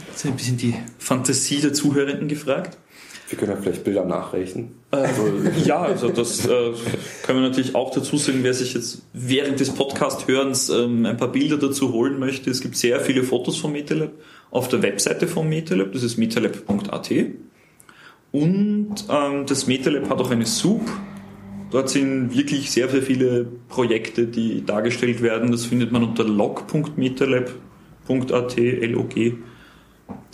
[0.07, 2.77] Das ist ein bisschen die Fantasie der Zuhörenden gefragt.
[3.29, 4.71] Wir können ja vielleicht Bilder nachreichen.
[4.91, 5.31] Also,
[5.63, 6.71] ja, also das äh,
[7.23, 11.31] können wir natürlich auch dazu sagen, wer sich jetzt während des Podcast-Hörens ähm, ein paar
[11.31, 12.49] Bilder dazu holen möchte.
[12.49, 14.11] Es gibt sehr viele Fotos vom MetaLab
[14.51, 17.11] auf der Webseite vom MetaLab, das ist metalab.at.
[18.31, 20.81] Und ähm, das MetaLab hat auch eine Soup.
[21.71, 25.51] Dort sind wirklich sehr, sehr viele Projekte, die dargestellt werden.
[25.51, 29.33] Das findet man unter log.metalab.at, L-O-G.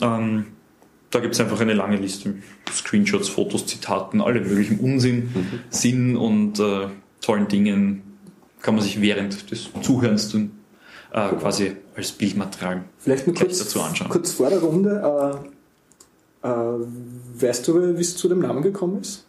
[0.02, 0.46] Ähm,
[1.12, 2.36] da gibt es einfach eine lange Liste.
[2.72, 5.60] Screenshots, Fotos, Zitaten, alle möglichen Unsinn, mhm.
[5.70, 6.88] Sinn und äh,
[7.22, 8.04] tollen Dingen
[8.62, 10.52] kann man sich während des Zuhörens tun,
[11.14, 14.10] äh, quasi als Bildmaterial Vielleicht nur kurz, dazu anschauen.
[14.10, 15.44] Kurz vor der Runde,
[16.44, 19.26] äh, äh, weißt du, wie es zu dem Namen gekommen ist?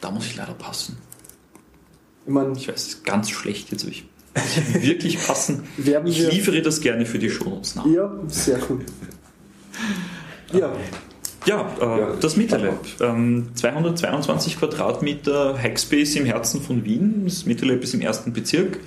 [0.00, 0.98] Da muss ich leider passen.
[2.26, 4.06] Ich, mein, ich weiß es ganz schlecht jetzt, ich
[4.80, 5.64] wirklich passen.
[6.04, 7.86] ich liefere das gerne für die Shownotes nach.
[7.86, 8.80] Ja, sehr cool.
[10.50, 10.72] Ja.
[11.44, 12.86] Ja, äh, ja, das MetaLab.
[13.00, 17.24] Ähm, 222 Quadratmeter Hackspace im Herzen von Wien.
[17.24, 18.78] Das MetaLab ist im ersten Bezirk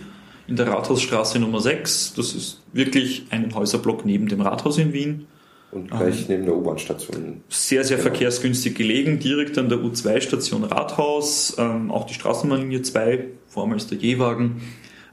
[0.51, 2.15] in der Rathausstraße Nummer 6.
[2.15, 5.27] Das ist wirklich ein Häuserblock neben dem Rathaus in Wien.
[5.71, 7.41] Und gleich ähm, neben der U-Bahn-Station.
[7.47, 8.09] Sehr, sehr genau.
[8.09, 11.55] verkehrsgünstig gelegen, direkt an der U2-Station Rathaus.
[11.57, 14.61] Ähm, auch die Straßenbahnlinie 2, vormals der Gehwagen,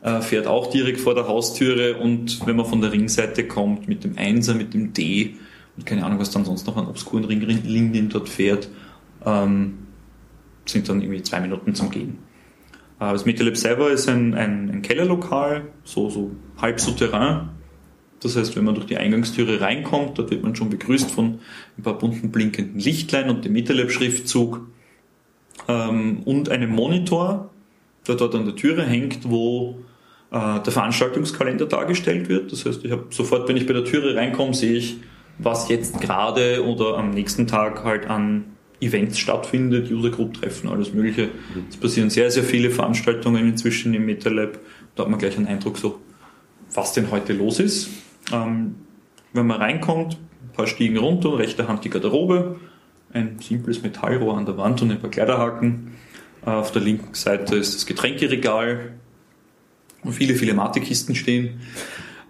[0.03, 1.99] äh, fährt auch direkt vor der Haustüre.
[1.99, 5.37] Und wenn man von der Ringseite kommt, mit dem 1er, mit dem D,
[5.77, 8.69] und keine Ahnung, was dann sonst noch an obskuren Ringlinien dort fährt,
[9.25, 9.79] ähm,
[10.67, 12.19] sind dann irgendwie zwei Minuten zum Gehen.
[13.01, 16.31] Äh, das MetaLab selber ist ein, ein, ein Kellerlokal, so, so
[16.61, 17.51] halb souterrain.
[18.21, 21.39] Das heißt, wenn man durch die Eingangstüre reinkommt, dort wird man schon begrüßt von
[21.77, 24.67] ein paar bunten blinkenden Lichtlein und dem MetaLab-Schriftzug
[25.69, 27.51] ähm, und einem Monitor,
[28.09, 29.79] der dort an der Türe hängt, wo
[30.33, 32.51] äh, der Veranstaltungskalender dargestellt wird.
[32.51, 34.97] Das heißt, ich habe sofort, wenn ich bei der Türe reinkomme, sehe ich,
[35.39, 40.93] was jetzt gerade oder am nächsten Tag halt an Events stattfindet, User Group Treffen, alles
[40.93, 41.29] Mögliche.
[41.69, 44.59] Es passieren sehr, sehr viele Veranstaltungen inzwischen im MetaLab.
[44.95, 46.01] Da hat man gleich einen Eindruck, so,
[46.73, 47.91] was denn heute los ist.
[48.33, 48.77] Ähm,
[49.33, 52.61] wenn man reinkommt, ein paar Stiegen runter, rechte Hand die Garderobe,
[53.13, 55.93] ein simples Metallrohr an der Wand und ein paar Kleiderhaken.
[56.47, 58.93] Äh, auf der linken Seite ist das Getränkeregal,
[60.03, 61.61] wo viele, viele Matekisten stehen.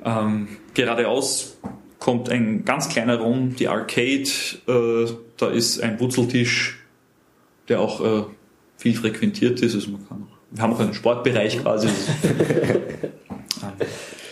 [0.04, 1.58] Ähm, geradeaus
[1.98, 4.28] kommt ein ganz kleiner Raum, die Arcade.
[4.66, 6.78] Äh, da ist ein Wurzeltisch,
[7.68, 8.24] der auch äh,
[8.76, 9.74] viel frequentiert ist.
[9.74, 11.88] Also man kann wir haben auch einen Sportbereich quasi.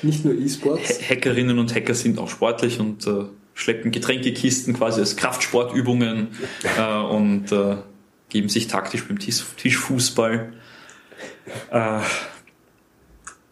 [0.02, 1.00] Nicht nur E-Sports.
[1.08, 3.24] Hackerinnen und Hacker sind auch sportlich und äh,
[3.54, 6.28] schleppen Getränkekisten quasi als Kraftsportübungen
[6.78, 7.76] äh, und äh,
[8.28, 10.52] geben sich taktisch beim Tisch, Tischfußball.
[11.70, 12.00] Äh,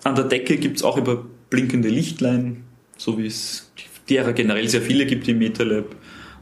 [0.05, 2.65] an der Decke gibt es auch über blinkende Lichtlein,
[2.97, 3.71] so wie es
[4.09, 5.95] derer generell sehr viele gibt im MetaLab.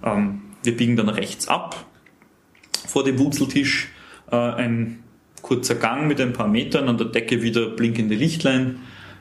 [0.05, 1.87] Ähm, wir biegen dann rechts ab.
[2.87, 3.89] Vor dem Wurzeltisch
[4.31, 5.03] äh, ein
[5.43, 8.79] kurzer Gang mit ein paar Metern, an der Decke wieder blinkende Lichtlein,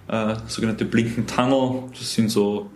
[0.08, 1.84] äh, sogenannte Blinken Tunnel.
[1.98, 2.70] Das sind so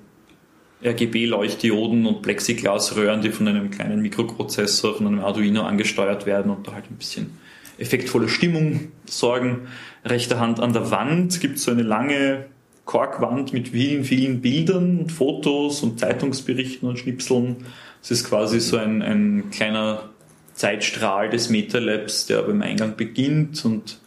[0.84, 6.74] RGB-Leuchtdioden und Plexiglasröhren, die von einem kleinen Mikroprozessor, von einem Arduino angesteuert werden und da
[6.74, 7.38] halt ein bisschen
[7.78, 9.68] effektvolle Stimmung sorgen.
[10.04, 12.46] Rechter Hand an der Wand gibt es so eine lange
[12.86, 17.66] Korkwand mit vielen, vielen Bildern, Fotos und Zeitungsberichten und Schnipseln.
[18.02, 20.10] Es ist quasi so ein, ein kleiner
[20.54, 24.00] Zeitstrahl des MetaLabs, der beim Eingang beginnt und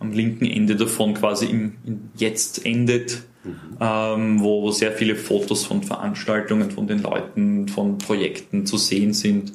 [0.00, 3.76] am linken Ende davon quasi im, im Jetzt endet, mhm.
[3.80, 9.12] ähm, wo, wo sehr viele Fotos von Veranstaltungen, von den Leuten, von Projekten zu sehen
[9.12, 9.52] sind.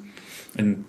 [0.58, 0.86] Ein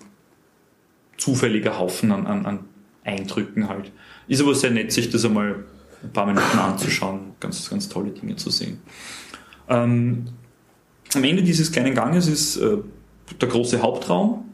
[1.17, 2.59] zufälliger Haufen an, an, an
[3.03, 3.91] Eindrücken halt.
[4.27, 5.65] Ist aber sehr nett, sich das einmal
[6.03, 8.79] ein paar Minuten anzuschauen, ganz, ganz tolle Dinge zu sehen.
[9.69, 10.27] Ähm,
[11.13, 12.77] am Ende dieses kleinen Ganges ist äh,
[13.39, 14.45] der große Hauptraum.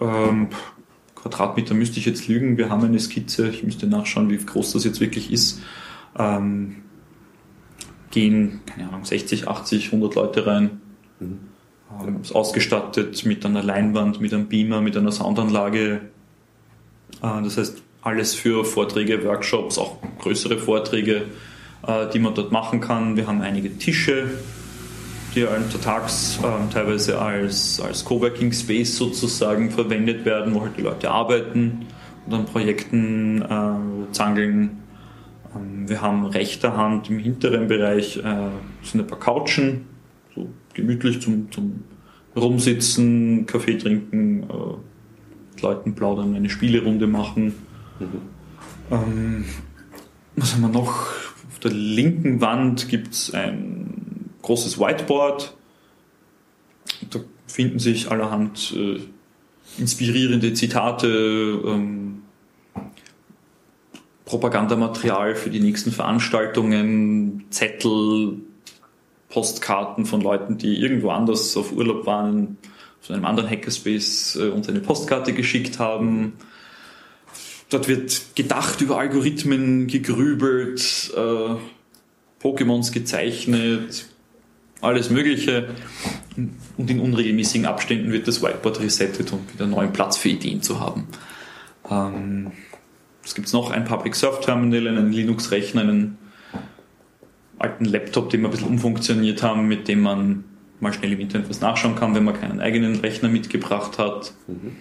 [0.00, 0.48] Ähm,
[1.14, 4.84] Quadratmeter müsste ich jetzt lügen, wir haben eine Skizze, ich müsste nachschauen, wie groß das
[4.84, 5.60] jetzt wirklich ist.
[6.18, 6.76] Ähm,
[8.10, 10.80] gehen, keine Ahnung, 60, 80, 100 Leute rein.
[11.20, 11.38] Mhm.
[12.06, 16.00] Ähm, ist ausgestattet mit einer Leinwand, mit einem Beamer, mit einer Soundanlage.
[17.22, 21.22] Äh, das heißt, alles für Vorträge, Workshops, auch größere Vorträge,
[21.86, 23.16] äh, die man dort machen kann.
[23.16, 24.30] Wir haben einige Tische,
[25.34, 31.10] die untertags äh, teilweise als, als Coworking Space sozusagen verwendet werden, wo halt die Leute
[31.10, 31.86] arbeiten
[32.26, 34.78] und an Projekten äh, zangeln.
[35.54, 38.22] Ähm, wir haben rechter Hand im hinteren Bereich äh,
[38.82, 39.86] sind ein paar Couchen,
[40.34, 41.84] so gemütlich zum, zum
[42.34, 47.54] Rumsitzen, Kaffee trinken, äh, Leuten plaudern, eine Spielerunde machen.
[48.00, 48.20] Mhm.
[48.90, 49.44] Ähm,
[50.36, 51.06] was haben wir noch?
[51.48, 55.54] Auf der linken Wand gibt es ein großes Whiteboard.
[57.10, 59.00] Da finden sich allerhand äh,
[59.78, 62.22] inspirierende Zitate, ähm,
[64.24, 68.38] Propagandamaterial für die nächsten Veranstaltungen, Zettel,
[69.28, 72.56] Postkarten von Leuten, die irgendwo anders auf Urlaub waren,
[73.00, 76.34] von einem anderen Hackerspace äh, uns eine Postkarte geschickt haben.
[77.70, 81.54] Dort wird gedacht über Algorithmen, gegrübelt, äh,
[82.42, 84.06] Pokémons gezeichnet,
[84.80, 85.70] alles Mögliche.
[86.76, 90.80] Und in unregelmäßigen Abständen wird das Whiteboard resettet, um wieder neuen Platz für Ideen zu
[90.80, 91.06] haben.
[91.88, 92.52] Ähm,
[93.24, 96.18] es gibt noch ein Public Surf Terminal, einen Linux-Rechner, einen
[97.58, 100.44] alten Laptop, den wir ein bisschen umfunktioniert haben, mit dem man
[100.80, 104.32] mal schnell im Internet was nachschauen kann, wenn man keinen eigenen Rechner mitgebracht hat.
[104.48, 104.76] Mhm.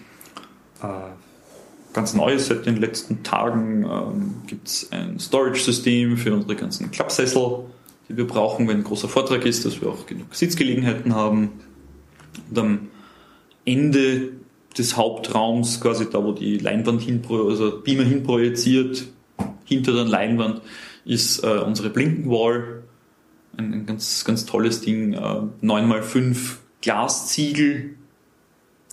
[1.93, 7.65] Ganz Neues seit den letzten Tagen ähm, gibt es ein Storage-System für unsere ganzen Klappsessel,
[8.07, 11.51] die wir brauchen, wenn ein großer Vortrag ist, dass wir auch genug Sitzgelegenheiten haben.
[12.49, 12.87] Und am
[13.65, 14.33] Ende
[14.77, 19.07] des Hauptraums, quasi da, wo die Leinwand hin, also Beamer hinprojiziert,
[19.65, 20.61] hinter der Leinwand,
[21.05, 22.83] ist äh, unsere Blinkenwall.
[23.57, 25.13] Ein, ein, ganz, ganz tolles Ding.
[25.13, 25.17] Äh,
[25.63, 27.95] 9x5 Glasziegel,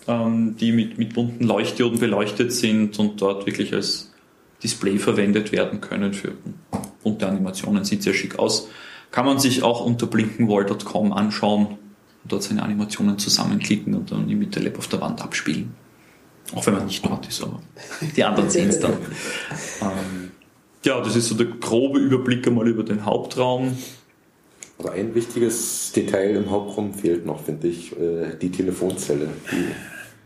[0.09, 4.13] die mit, mit bunten Leuchtdioden beleuchtet sind und dort wirklich als
[4.63, 6.33] Display verwendet werden können für
[7.03, 7.85] bunte Animationen.
[7.85, 8.69] Sieht sehr schick aus.
[9.11, 14.39] Kann man sich auch unter blinkenwall.com anschauen und dort seine Animationen zusammenklicken und dann im
[14.39, 15.75] MetaLab auf der Wand abspielen.
[16.55, 17.61] Auch wenn man nicht dort ist, aber
[18.17, 18.93] die anderen sehen es dann.
[19.83, 20.31] Ähm,
[20.85, 23.77] ja, das ist so der grobe Überblick einmal über den Hauptraum.
[24.79, 29.29] Aber ein wichtiges Detail im Hauptraum fehlt noch, finde ich, äh, die Telefonzelle.
[29.51, 29.65] Die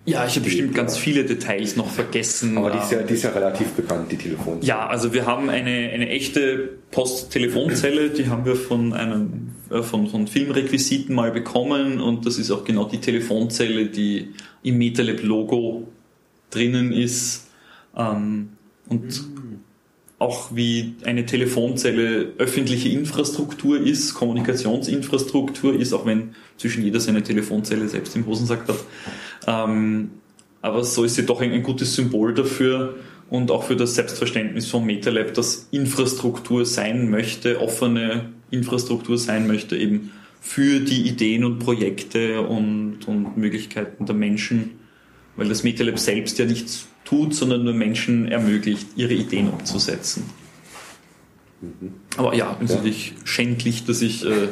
[0.07, 2.57] ja, ich habe bestimmt ganz viele Details noch vergessen.
[2.57, 4.67] Aber die ist, ja, die ist ja relativ bekannt, die Telefonzelle.
[4.67, 10.07] Ja, also wir haben eine, eine echte Post-Telefonzelle, die haben wir von einem äh, von,
[10.07, 14.33] von Filmrequisiten mal bekommen und das ist auch genau die Telefonzelle, die
[14.63, 15.87] im MetaLab-Logo
[16.51, 17.49] drinnen ist.
[17.97, 18.51] Ähm,
[18.89, 19.41] und mhm
[20.21, 27.89] auch wie eine Telefonzelle öffentliche Infrastruktur ist, Kommunikationsinfrastruktur ist, auch wenn zwischen jeder seine Telefonzelle
[27.89, 28.85] selbst im Hosensack hat.
[29.47, 30.11] Ähm,
[30.61, 32.97] aber so ist sie doch ein, ein, gutes Symbol dafür
[33.31, 39.75] und auch für das Selbstverständnis von MetaLab, dass Infrastruktur sein möchte, offene Infrastruktur sein möchte,
[39.75, 40.11] eben
[40.43, 44.80] für die Ideen und Projekte und, und Möglichkeiten der Menschen,
[45.41, 50.25] weil das MetaLab selbst ja nichts tut, sondern nur Menschen ermöglicht, ihre Ideen umzusetzen.
[51.63, 51.95] Mhm.
[52.19, 52.77] Aber ja, ist ja.
[52.77, 54.49] natürlich schändlich, dass ich äh,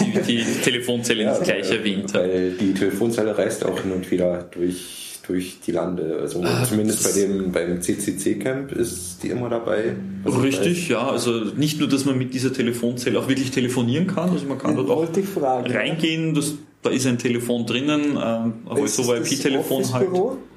[0.00, 2.28] die, die, Telefonzelle ja, nicht gleich erwähnt habe.
[2.28, 6.18] Weil die Telefonzelle reist auch hin und wieder durch, durch die Lande.
[6.20, 9.96] Also ah, zumindest bei dem, beim CCC-Camp ist die immer dabei.
[10.24, 11.08] Richtig, ja.
[11.08, 14.76] Also nicht nur, dass man mit dieser Telefonzelle auch wirklich telefonieren kann, also man kann
[14.76, 15.08] dort auch
[15.42, 16.34] reingehen.
[16.34, 20.08] Das da ist ein Telefon drinnen, ähm, aber so IP-Telefon halt.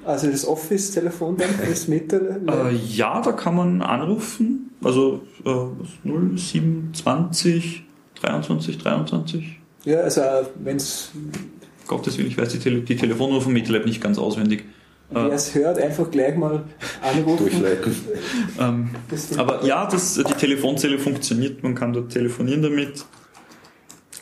[0.04, 2.20] Also das Office-Telefon dann, das Meter?
[2.20, 4.70] Äh, ja, da kann man anrufen.
[4.82, 7.84] Also äh, 0720
[8.20, 9.60] 23 23.
[9.84, 10.22] Ja, also
[10.62, 11.10] wenn es.
[11.86, 14.64] Gottes Willen, ich weiß die, Tele die Telefonnummer von MetaLab nicht ganz auswendig.
[15.10, 16.64] Wer es hört, einfach gleich mal
[17.02, 17.44] anrufen.
[17.44, 17.94] Durchleiten.
[18.58, 18.90] ähm,
[19.36, 23.04] aber ja, das, die Telefonzelle funktioniert, man kann dort telefonieren damit.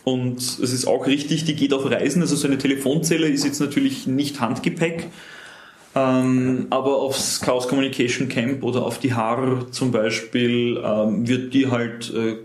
[0.05, 2.23] Und es ist auch richtig, die geht auf Reisen.
[2.23, 5.09] Also so eine Telefonzelle ist jetzt natürlich nicht Handgepäck.
[5.95, 11.71] Ähm, aber aufs Chaos Communication Camp oder auf die Haar zum Beispiel ähm, wird die
[11.71, 12.37] halt äh,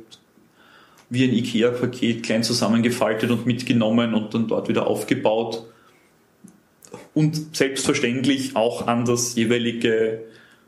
[1.10, 5.66] wie ein IKEA-Paket klein zusammengefaltet und mitgenommen und dann dort wieder aufgebaut.
[7.14, 10.24] Und selbstverständlich auch an das jeweilige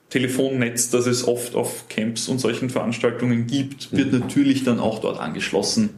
[0.09, 4.19] Telefonnetz, das es oft auf Camps und solchen Veranstaltungen gibt, wird mhm.
[4.19, 5.89] natürlich dann auch dort angeschlossen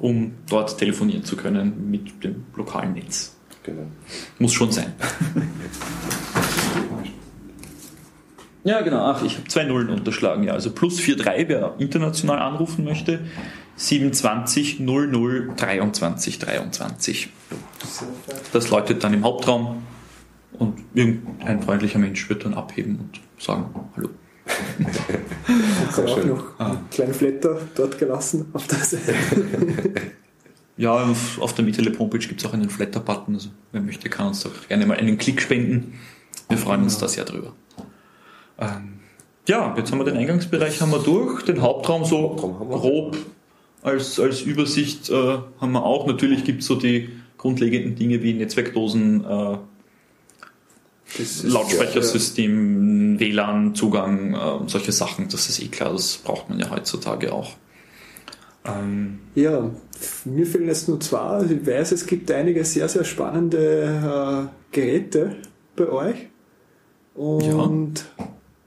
[0.00, 3.36] um dort telefonieren zu können mit dem lokalen Netz.
[3.62, 3.86] Genau.
[4.38, 4.92] Muss schon sein.
[8.64, 9.06] ja, genau.
[9.06, 10.44] Ach, ich habe zwei Nullen unterschlagen.
[10.44, 13.20] Ja, also plus 4,3, wer international anrufen möchte.
[13.76, 17.28] 27 00 23 23.
[18.52, 19.82] Das läutet dann im Hauptraum
[20.52, 24.10] und irgendein freundlicher Mensch wird dann abheben und sagen Hallo.
[25.86, 29.14] Hast du auch noch einen kleinen Flatter dort gelassen auf der Seite?
[30.76, 33.34] Ja, auf, auf der Mietele Homepage gibt es auch einen Flatter-Button.
[33.34, 36.00] Also wer möchte, kann uns doch gerne mal einen Klick spenden.
[36.48, 37.52] Wir freuen uns da sehr drüber.
[38.58, 38.94] Ähm,
[39.46, 43.16] ja, jetzt haben wir den Eingangsbereich haben wir durch, den Hauptraum so grob
[43.82, 46.06] als, als Übersicht äh, haben wir auch.
[46.06, 49.58] Natürlich gibt es so die grundlegenden Dinge wie Netzwerkdosen, äh,
[51.12, 55.28] Das ist- Lautsprechersystem, WLAN-Zugang, äh, solche Sachen.
[55.28, 57.52] Das ist eh klar, das braucht man ja heutzutage auch.
[58.64, 59.70] Ähm, Ja,
[60.24, 61.44] mir fehlen jetzt nur zwei.
[61.44, 65.36] Ich weiß, es gibt einige sehr, sehr spannende äh, Geräte
[65.76, 66.16] bei euch.
[67.14, 68.04] Und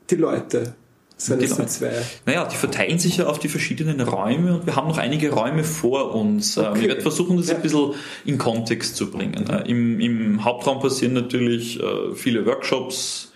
[0.10, 0.76] die Leute.
[1.18, 1.65] Das sind die Leute.
[1.65, 1.91] zwei.
[2.26, 5.63] Naja, die verteilen sich ja auf die verschiedenen Räume und wir haben noch einige Räume
[5.63, 6.57] vor uns.
[6.57, 6.80] Äh, Okay.
[6.84, 7.55] Ich werde versuchen, das Ja.
[7.55, 7.93] ein bisschen
[8.26, 9.49] in Kontext zu bringen.
[9.49, 13.32] Äh, Im, Im Hauptraum passieren natürlich äh, viele Workshops.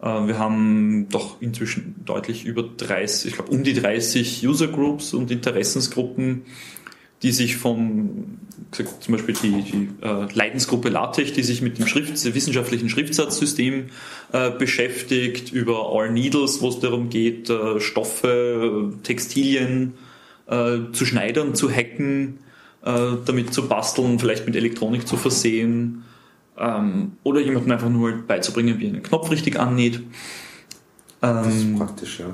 [0.00, 5.12] Äh, Wir haben doch inzwischen deutlich über 30, ich glaube um die 30 User Groups
[5.12, 6.42] und Interessensgruppen,
[7.22, 8.38] die sich vom,
[8.70, 13.86] gesagt, zum Beispiel die, die äh, Leidensgruppe LaTeX, die sich mit dem Schrift, wissenschaftlichen Schriftsatzsystem
[14.32, 19.94] äh, beschäftigt, über All Needles, wo es darum geht, äh, Stoffe, Textilien
[20.48, 22.38] zu schneidern, zu hacken,
[22.80, 26.04] damit zu basteln, vielleicht mit Elektronik zu versehen
[26.56, 30.02] ähm, oder jemandem einfach nur beizubringen, wie er einen Knopf richtig annäht.
[31.20, 32.26] Das ist Ähm, praktisch, ja.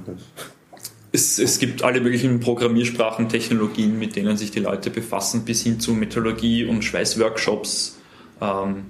[1.12, 5.78] Es, es gibt alle möglichen Programmiersprachen, Technologien, mit denen sich die Leute befassen, bis hin
[5.78, 7.98] zu Metallurgie und Schweißworkshops,
[8.40, 8.84] ähm,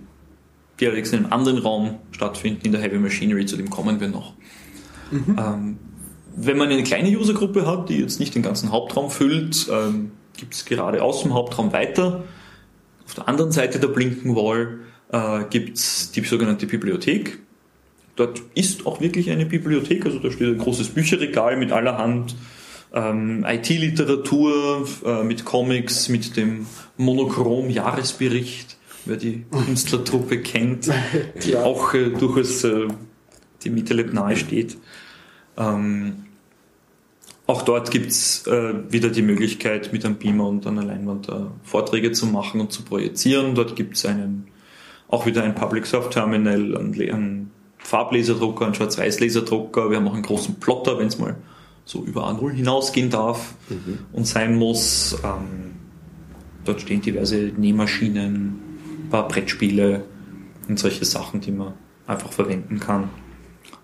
[0.78, 4.08] die allerdings in einem anderen Raum stattfinden, in der Heavy Machinery, zu dem kommen wir
[4.08, 4.34] noch.
[5.12, 5.78] Ähm,
[6.34, 10.54] wenn man eine kleine Usergruppe hat, die jetzt nicht den ganzen Hauptraum füllt, ähm, gibt
[10.54, 12.24] es gerade aus dem Hauptraum weiter.
[13.04, 17.40] Auf der anderen Seite der Blinken Wall äh, gibt es die sogenannte Bibliothek.
[18.16, 22.34] Dort ist auch wirklich eine Bibliothek, also da steht ein großes Bücherregal mit allerhand
[22.92, 26.66] ähm, IT-Literatur, äh, mit Comics, mit dem
[26.98, 30.90] Monochrom-Jahresbericht, wer die Künstlertruppe kennt,
[31.42, 31.62] die Ja.
[31.62, 32.88] auch äh, durchaus äh,
[33.64, 34.76] dem Metalab nahe steht.
[35.56, 36.24] Ähm,
[37.46, 41.32] auch dort gibt's äh, wieder die Möglichkeit, mit einem Beamer und einer Leinwand äh,
[41.64, 43.54] Vorträge zu machen und zu projizieren.
[43.54, 44.46] Dort gibt's einen,
[45.08, 47.50] auch wieder ein Public Soft Terminal, einen, einen
[47.84, 49.90] Farblaserdrucker, einen Schwarz-Weiß-Laserdrucker.
[49.90, 51.36] Wir haben auch einen großen Plotter, wenn es mal
[51.84, 53.54] so über A0 hinausgehen darf
[54.12, 55.16] und sein muss.
[55.24, 55.72] Ähm,
[56.64, 58.60] dort stehen diverse Nähmaschinen,
[59.04, 60.04] ein paar Brettspiele
[60.68, 61.74] und solche Sachen, die man
[62.06, 63.10] einfach verwenden kann.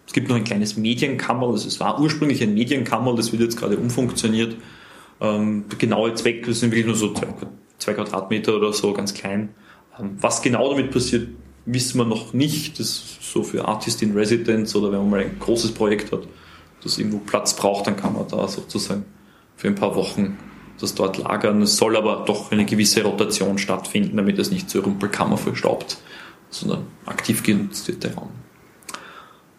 [0.06, 3.58] Es gibt noch ein kleines Medienkammer, also es war ursprünglich ein Medienkammer, das wird jetzt
[3.58, 4.56] gerade umfunktioniert.
[5.20, 7.26] Ähm, der genaue Zweck, das sind wirklich nur so zwei,
[7.78, 9.50] zwei Quadratmeter oder so, ganz klein.
[9.98, 11.28] Ähm, was genau damit passiert,
[11.72, 12.78] wissen wir noch nicht.
[12.80, 16.26] Das ist so für Artist in Residence oder wenn man mal ein großes Projekt hat,
[16.82, 19.04] das irgendwo Platz braucht, dann kann man da sozusagen
[19.56, 20.38] für ein paar Wochen
[20.80, 21.62] das dort lagern.
[21.62, 25.98] Es soll aber doch eine gewisse Rotation stattfinden, damit es nicht zur Rumpelkammer verstaubt,
[26.50, 28.30] sondern aktiv genutzt wird der Raum.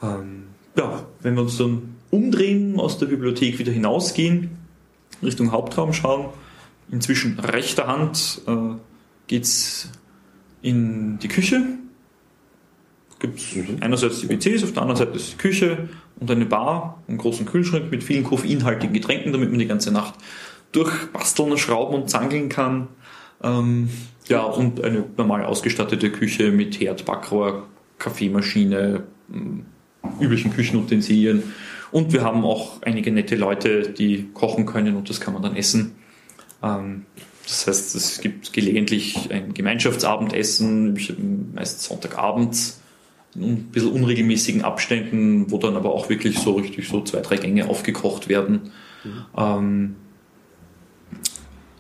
[0.01, 0.43] Ähm,
[0.78, 4.57] ja, wenn wir uns dann umdrehen, aus der Bibliothek wieder hinausgehen,
[5.22, 6.30] Richtung Hauptraum schauen,
[6.89, 8.76] inzwischen rechter Hand äh,
[9.28, 9.89] geht's
[10.62, 11.62] in die Küche.
[13.20, 13.42] Gibt
[13.82, 15.90] einerseits die WCs, auf der anderen Seite ist die Küche
[16.20, 20.16] und eine Bar, einen großen Kühlschrank mit vielen koffeinhaltigen Getränken, damit man die ganze Nacht
[20.72, 22.88] durchbasteln, schrauben und zangeln kann.
[23.44, 23.90] Ähm,
[24.28, 27.68] ja, und eine normal ausgestattete Küche mit Herd, Backrohr,
[27.98, 29.04] Kaffeemaschine,
[29.34, 29.66] m,
[30.20, 31.44] üblichen Küchenutensilien.
[31.92, 35.56] Und wir haben auch einige nette Leute, die kochen können und das kann man dann
[35.56, 35.96] essen.
[36.62, 37.06] Ähm,
[37.44, 42.79] das heißt, es gibt gelegentlich ein Gemeinschaftsabendessen, meist Sonntagabends,
[43.36, 47.70] ein bisschen unregelmäßigen Abständen, wo dann aber auch wirklich so richtig so zwei, drei Gänge
[47.70, 48.72] aufgekocht werden.
[49.38, 49.96] Ähm,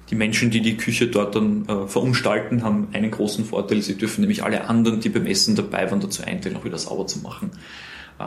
[0.09, 3.81] die Menschen, die die Küche dort dann äh, verunstalten, haben einen großen Vorteil.
[3.81, 7.05] Sie dürfen nämlich alle anderen, die beim Essen dabei waren, dazu einteilen, auch wieder sauber
[7.05, 7.51] zu machen.
[8.19, 8.23] Äh,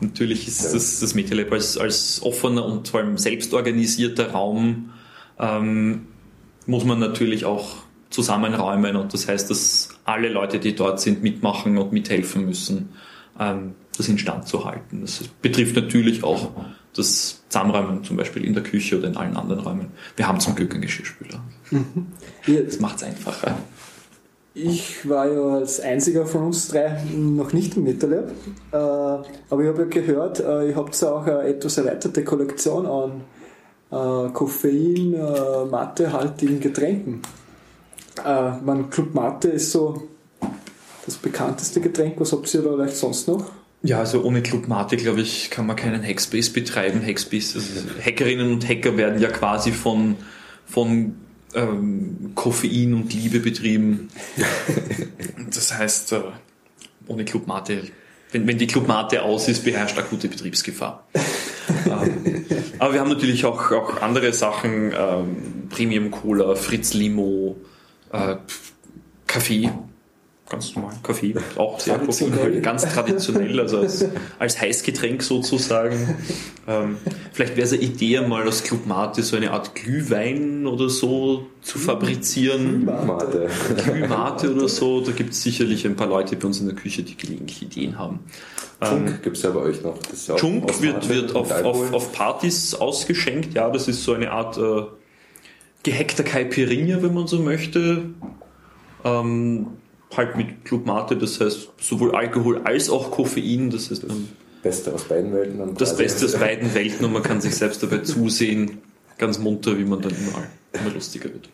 [0.00, 4.90] natürlich ist das, das MetaLab als, als offener und vor allem selbstorganisierter Raum
[5.38, 6.06] ähm,
[6.66, 7.76] muss man natürlich auch
[8.10, 12.90] zusammenräumen und das heißt, dass alle Leute, die dort sind, mitmachen und mithelfen müssen,
[13.38, 15.00] ähm, das instand zu halten.
[15.02, 16.50] Das betrifft natürlich auch
[16.94, 19.86] das Zusammenräumen zum Beispiel in der Küche oder in allen anderen Räumen.
[20.16, 21.40] Wir haben zum Glück einen Geschirrspüler.
[22.46, 23.56] Ja, Das macht es einfacher.
[24.56, 28.30] Ich war ja als einziger von uns drei noch nicht im MetaLab,
[28.70, 32.86] äh, aber ich habe ja gehört, äh, ihr habt ja auch eine etwas erweiterte Kollektion
[32.86, 33.22] an,
[33.90, 37.20] äh, Koffein, äh, Matehaltigen Getränken.
[38.24, 40.08] Äh, man Club Mate ist so
[41.06, 42.14] das bekannteste Getränk.
[42.18, 43.50] Was habt ihr da vielleicht sonst noch?
[43.82, 47.02] Ja, also ohne Club Mate, glaube ich, kann man keinen Hackspace betreiben.
[47.04, 47.70] Hackspace, also
[48.02, 50.16] Hackerinnen und Hacker werden ja quasi von,
[50.64, 51.16] von
[51.54, 54.08] ähm, Koffein und Liebe betrieben.
[55.54, 56.20] das heißt, äh,
[57.08, 57.82] ohne Club Mate,
[58.32, 61.06] wenn, wenn die Club Mate aus ist, beherrscht akute Betriebsgefahr.
[61.86, 62.46] ähm,
[62.78, 67.56] aber wir haben natürlich auch, auch andere Sachen, ähm, Premium Cola, Fritz Limo,
[68.14, 68.36] äh,
[69.26, 69.70] Kaffee,
[70.48, 72.60] ganz normal Kaffee, auch sehr traditionell.
[72.60, 74.06] ganz traditionell, also als,
[74.38, 76.16] als Heißgetränk sozusagen.
[76.66, 76.96] Ähm,
[77.32, 81.46] vielleicht wäre es eine Idee, mal aus Club Mate so eine Art Glühwein oder so
[81.62, 82.84] zu fabrizieren.
[82.84, 83.48] Mate.
[83.84, 85.00] Glühmate oder so.
[85.00, 87.98] Da gibt es sicherlich ein paar Leute bei uns in der Küche, die gelegentlich Ideen
[87.98, 88.20] haben.
[88.82, 89.98] Chunk ähm, gibt es ja bei euch noch.
[89.98, 93.54] Das ja Chunk wird, wird auf, auf, auf, Partys ausgeschenkt.
[93.54, 94.84] Ja, das ist so eine Art äh,
[95.84, 98.02] gehackter Caipirinha, wenn man so möchte.
[99.04, 99.66] Ähm,
[100.16, 104.12] halt mit Club Mate, das heißt sowohl Alkohol als auch Koffein, das heißt das
[104.62, 105.58] Beste aus beiden Welten.
[105.58, 108.78] Dann das Beste aus beiden Welten und man kann sich selbst dabei zusehen,
[109.18, 111.48] ganz munter, wie man dann immer, immer lustiger wird.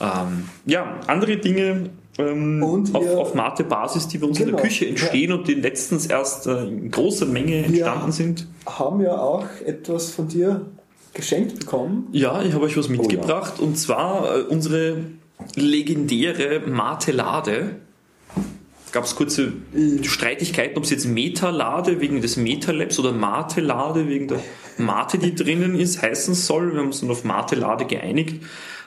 [0.00, 2.62] Ähm, ja, andere Dinge ähm,
[2.92, 4.74] auf, auf Mate-Basis, die bei uns genau, in der genau.
[4.74, 5.36] Küche entstehen ja.
[5.36, 8.46] und die letztens erst äh, in großer Menge entstanden wir sind.
[8.66, 10.66] Haben ja auch etwas von dir
[11.14, 12.08] geschenkt bekommen.
[12.12, 13.66] Ja, ich habe euch was mitgebracht oh, ja.
[13.66, 14.98] und zwar äh, unsere
[15.54, 17.76] legendäre Matelade
[18.92, 19.52] gab es kurze
[20.02, 24.40] Streitigkeiten, ob es jetzt Meta-Lade wegen des Meta-Labs oder Mate-Lade wegen der
[24.78, 26.72] Mate, die drinnen ist, heißen soll.
[26.72, 28.42] Wir haben uns dann auf Mate-Lade geeinigt.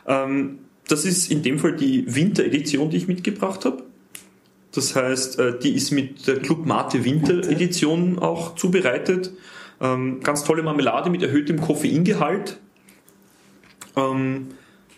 [0.07, 3.83] Ähm, das ist in dem Fall die Winter-Edition, die ich mitgebracht habe.
[4.73, 9.31] Das heißt, äh, die ist mit der Club Mate Winter-Edition auch zubereitet.
[9.81, 12.59] Ähm, ganz tolle Marmelade mit erhöhtem Koffeingehalt.
[13.95, 14.49] Ähm,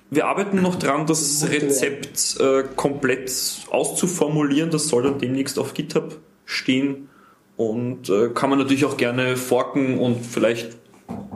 [0.09, 3.31] wir arbeiten noch dran, das Rezept äh, komplett
[3.71, 4.69] auszuformulieren.
[4.69, 7.09] Das soll dann demnächst auf GitHub stehen.
[7.55, 10.75] Und äh, kann man natürlich auch gerne forken und vielleicht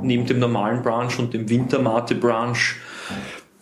[0.01, 2.57] neben dem normalen Branch und dem Wintermate-Branch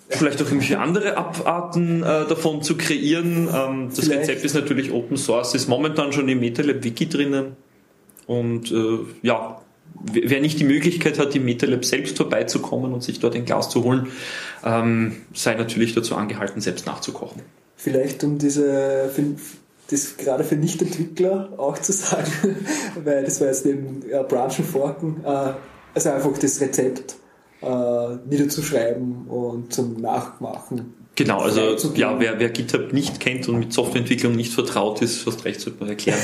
[0.10, 3.50] vielleicht auch irgendwelche andere Abarten äh, davon zu kreieren.
[3.54, 4.22] Ähm, das vielleicht.
[4.22, 7.56] Rezept ist natürlich Open Source, ist momentan schon im MetaLab Wiki drinnen.
[8.28, 9.62] Und äh, ja,
[10.02, 13.84] wer nicht die Möglichkeit hat, im MetaLab selbst vorbeizukommen und sich dort ein Glas zu
[13.84, 14.08] holen,
[14.64, 17.42] ähm, sei natürlich dazu angehalten, selbst nachzukochen.
[17.76, 19.10] Vielleicht um diese,
[19.90, 22.32] das gerade für Nicht-Entwickler auch zu sagen,
[23.04, 25.54] weil das war jetzt neben ja, Branchen forken, äh,
[25.94, 27.16] also einfach das Rezept
[27.62, 30.94] äh, niederzuschreiben und zum Nachmachen.
[31.16, 35.46] Genau, also ja, wer, wer GitHub nicht kennt und mit Softwareentwicklung nicht vertraut ist, fast
[35.46, 36.20] recht sollte man erklären.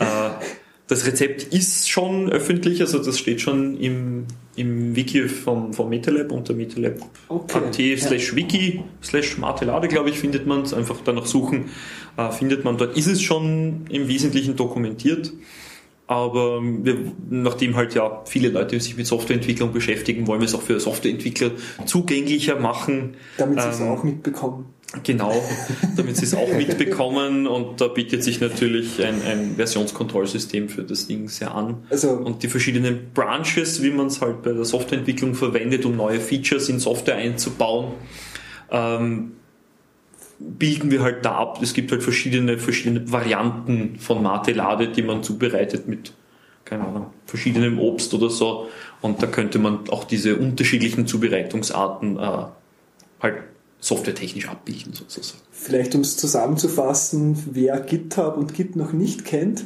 [0.00, 0.04] äh,
[0.92, 4.26] das Rezept ist schon öffentlich, also das steht schon im,
[4.56, 10.46] im Wiki vom, vom MetaLab unter metalab.at okay, slash wiki slash martelade, glaube ich, findet
[10.46, 10.74] man es.
[10.74, 11.70] Einfach danach suchen,
[12.18, 12.94] äh, findet man dort.
[12.96, 15.32] Ist es schon im Wesentlichen dokumentiert.
[16.08, 16.98] Aber wir,
[17.30, 21.52] nachdem halt ja viele Leute sich mit Softwareentwicklung beschäftigen, wollen wir es auch für Softwareentwickler
[21.86, 23.14] zugänglicher machen.
[23.38, 24.66] Damit sie es ähm, auch mitbekommen.
[25.04, 25.42] Genau,
[25.96, 31.06] damit sie es auch mitbekommen und da bietet sich natürlich ein, ein Versionskontrollsystem für das
[31.06, 31.84] Ding sehr an.
[31.88, 36.20] Also, und die verschiedenen Branches, wie man es halt bei der Softwareentwicklung verwendet, um neue
[36.20, 37.92] Features in Software einzubauen,
[38.70, 39.32] ähm,
[40.38, 41.60] bilden wir halt da ab.
[41.62, 46.12] Es gibt halt verschiedene, verschiedene Varianten von Martelade, die man zubereitet mit,
[46.66, 48.68] keine Ahnung, verschiedenem Obst oder so.
[49.00, 52.44] Und da könnte man auch diese unterschiedlichen Zubereitungsarten äh,
[53.20, 53.36] halt
[53.82, 55.40] softwaretechnisch abbilden sozusagen.
[55.50, 59.64] Vielleicht um es zusammenzufassen, wer GitHub und Git noch nicht kennt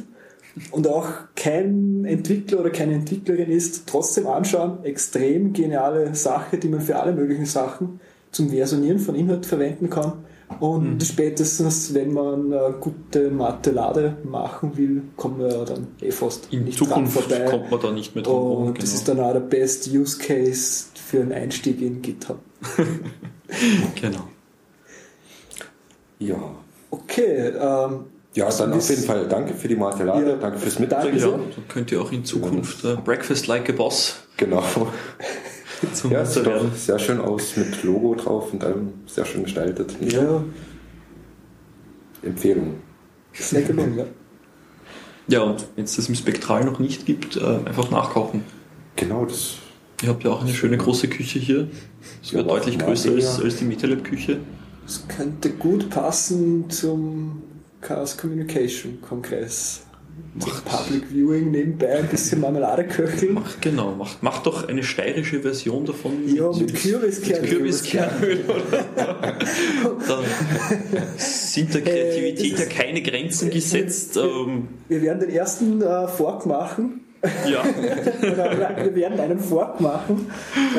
[0.71, 4.83] und auch kein Entwickler oder keine Entwicklerin ist, trotzdem anschauen.
[4.83, 7.99] Extrem geniale Sache, die man für alle möglichen Sachen
[8.31, 10.13] zum Versionieren von Inhalt verwenden kann.
[10.59, 11.01] Und mhm.
[11.01, 16.77] spätestens, wenn man eine gute Mathe-Lade machen will, kommen wir dann eh fast In nicht
[16.79, 17.45] Zukunft vorbei.
[17.45, 18.79] kommt man da nicht mehr dran Und genau.
[18.79, 22.39] das ist dann auch der best Use Case für einen Einstieg in GitHub.
[23.99, 24.27] genau.
[26.19, 26.55] Ja.
[26.89, 27.49] Okay.
[27.49, 31.17] Ähm, ja, dann auf jeden Fall danke für die Martelade, ja, danke fürs Mitbringen.
[31.17, 34.17] Ja, dann könnt ihr auch in Zukunft äh, Breakfast Like a Boss.
[34.37, 34.63] Genau.
[35.93, 39.95] Zum ja, sieht doch sehr schön aus mit Logo drauf und allem sehr schön gestaltet.
[40.01, 40.43] Ja.
[42.23, 42.75] Empfehlung.
[43.33, 44.05] Sehr gelungen, ja.
[45.27, 48.43] Ja, und wenn es das im Spektral noch nicht gibt, äh, einfach nachkochen.
[48.95, 49.57] Genau, das
[50.03, 51.69] Ihr habt ja auch eine schöne große Küche hier.
[52.31, 54.39] Wäre ja, deutlich größer als, als die MetaLab-Küche.
[54.85, 57.41] Das könnte gut passen zum
[57.81, 59.81] Chaos Communication Kongress.
[60.35, 63.33] Macht Public Viewing nebenbei ein bisschen Marmelade köcheln.
[63.33, 66.13] Mach, genau, macht mach doch eine steirische Version davon.
[66.27, 66.73] Ja, mit, mit.
[66.73, 68.43] Mit Kürbiskernöl
[68.95, 70.23] Da
[71.17, 74.15] sind der Kreativität äh, ja keine Grenzen gesetzt.
[74.15, 77.01] Wir, ähm, wir werden den ersten äh, Fork machen.
[77.49, 77.63] Ja.
[77.63, 80.31] wir werden einen Fork machen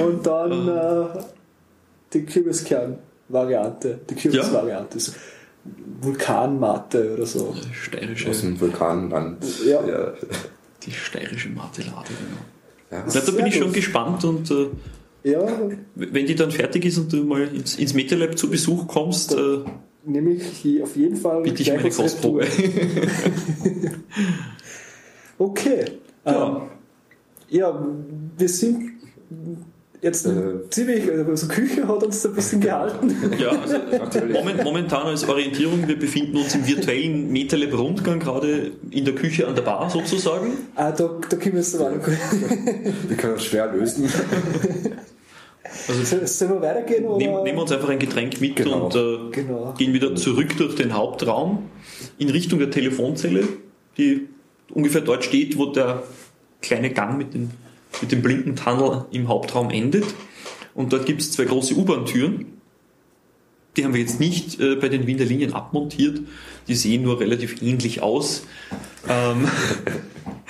[0.02, 1.04] und dann äh,
[2.12, 4.98] die Kürbiskern-Variante, die Kürbisvariante.
[4.98, 5.12] Ja.
[6.00, 7.54] Vulkanmatte oder so.
[7.72, 8.30] Steirische.
[8.30, 9.44] Aus dem Vulkanland.
[9.66, 9.86] Ja.
[9.86, 10.12] ja.
[10.82, 12.40] Die steirische Martelade, genau.
[12.90, 14.68] Ja, ja da bin ich schon gespannt und äh,
[15.24, 15.46] ja.
[15.94, 19.58] wenn die dann fertig ist und du mal ins, ins MetaLab zu Besuch kommst, äh,
[20.04, 22.46] nehme ich hier auf jeden Fall bitte ich meine Kostprobe.
[25.38, 25.84] okay.
[26.24, 26.46] Ja.
[26.46, 26.56] Ähm,
[27.50, 27.86] ja,
[28.36, 28.98] wir sind
[30.00, 33.14] jetzt äh, ziemlich, also Küche hat uns ein bisschen gehalten.
[33.38, 39.04] Ja, also moment, momentan als Orientierung, wir befinden uns im virtuellen MetaLab Rundgang, gerade in
[39.04, 40.52] der Küche an der Bar sozusagen.
[40.74, 41.80] Ah, da, da können wir es ja.
[43.08, 44.08] Wir können das schwer lösen.
[45.88, 47.04] Also, Sollen wir weitergehen?
[47.06, 47.18] Oder?
[47.18, 48.86] Nehmen, nehmen wir uns einfach ein Getränk mit genau.
[48.86, 49.74] und äh, genau.
[49.76, 51.64] gehen wieder zurück durch den Hauptraum
[52.18, 53.46] in Richtung der Telefonzelle,
[53.96, 54.28] die
[54.70, 56.02] ungefähr dort steht, wo der
[56.60, 57.50] kleine Gang mit den
[58.00, 60.04] mit dem Blinkentunnel im Hauptraum endet.
[60.74, 62.58] Und dort gibt es zwei große U-Bahn-Türen.
[63.76, 66.20] Die haben wir jetzt nicht äh, bei den Wiener Linien abmontiert.
[66.66, 68.44] Die sehen nur relativ ähnlich aus.
[69.08, 69.48] Ähm,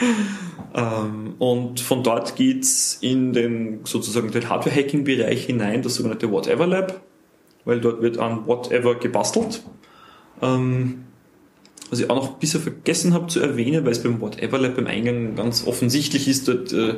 [0.75, 6.67] ähm, und von dort geht es in den sozusagen den Hardware-Hacking-Bereich hinein, das sogenannte Whatever
[6.67, 7.01] Lab,
[7.65, 9.63] weil dort wird an Whatever gebastelt.
[10.43, 11.05] Ähm,
[11.91, 14.87] was ich auch noch bisher vergessen habe zu erwähnen, weil es beim Whatever Lab beim
[14.87, 16.97] Eingang ganz offensichtlich ist, dort äh,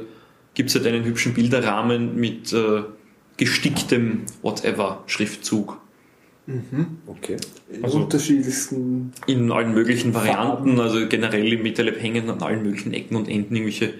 [0.54, 2.82] gibt es halt einen hübschen Bilderrahmen mit äh,
[3.36, 5.80] gesticktem Whatever-Schriftzug.
[6.46, 7.36] Mhm, okay.
[7.72, 9.12] In also unterschiedlichsten.
[9.26, 10.80] In allen möglichen Varianten, Farben.
[10.80, 13.94] also generell im MetaLab hängen an allen möglichen Ecken und Enden irgendwelche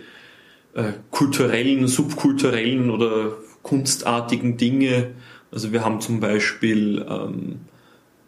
[0.75, 5.13] äh, kulturellen, subkulturellen oder kunstartigen Dinge.
[5.51, 7.61] Also wir haben zum Beispiel ähm,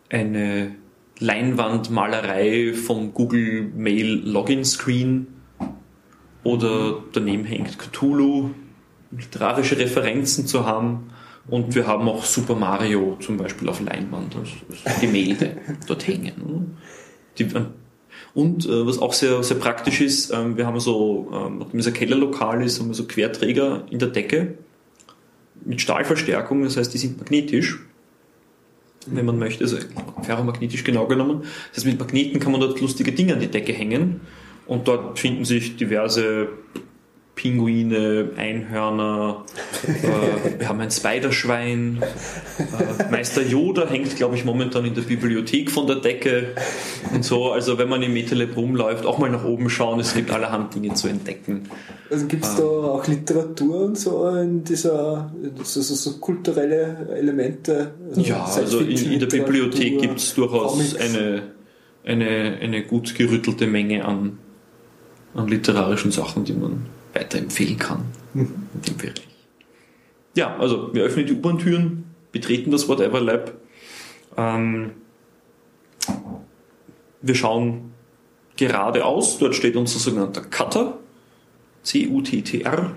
[0.08, 0.74] eine
[1.18, 5.26] Leinwandmalerei vom Google Mail Login Screen
[6.44, 8.50] oder daneben hängt Cthulhu,
[9.10, 11.10] literarische Referenzen zu haben.
[11.48, 14.52] Und wir haben auch Super Mario zum Beispiel auf Leinwand, also
[15.00, 15.56] Gemälde
[15.86, 16.76] dort hängen.
[17.38, 17.48] Die,
[18.34, 21.86] und äh, was auch sehr, sehr praktisch ist, ähm, wir haben so, ähm, nachdem es
[21.86, 24.54] ein Kellerlokal ist, haben wir so Querträger in der Decke
[25.64, 27.80] mit Stahlverstärkung, das heißt, die sind magnetisch,
[29.06, 29.78] wenn man möchte, also
[30.22, 31.42] ferromagnetisch genau genommen.
[31.42, 34.20] Das heißt, mit Magneten kann man dort lustige Dinge an die Decke hängen
[34.66, 36.48] und dort finden sich diverse
[37.34, 39.44] Pinguine, Einhörner,
[39.84, 42.02] äh, wir haben ein Spiderschwein,
[42.58, 46.48] äh, Meister Yoda hängt, glaube ich, momentan in der Bibliothek von der Decke
[47.14, 47.50] und so.
[47.50, 50.92] Also wenn man im MetaLab rumläuft, auch mal nach oben schauen, es gibt allerhand Dinge
[50.92, 51.62] zu entdecken.
[52.10, 57.08] Also gibt es ähm, da auch Literatur und so in dieser, so, so, so kulturelle
[57.16, 57.94] Elemente?
[58.10, 61.44] Also ja, also in, in der Bibliothek gibt es durchaus eine,
[62.04, 64.38] eine, eine gut gerüttelte Menge an
[65.34, 68.04] an literarischen Sachen, die man weiterempfehlen kann.
[68.34, 68.68] Mhm.
[68.74, 69.28] In dem Bereich.
[70.34, 73.52] Ja, also wir öffnen die U-Bahn-Türen, betreten das Whatever Lab.
[74.36, 74.92] Ähm,
[77.20, 77.92] wir schauen
[78.56, 80.98] geradeaus, dort steht unser sogenannter Cutter,
[81.82, 82.94] C-U-T-T-R,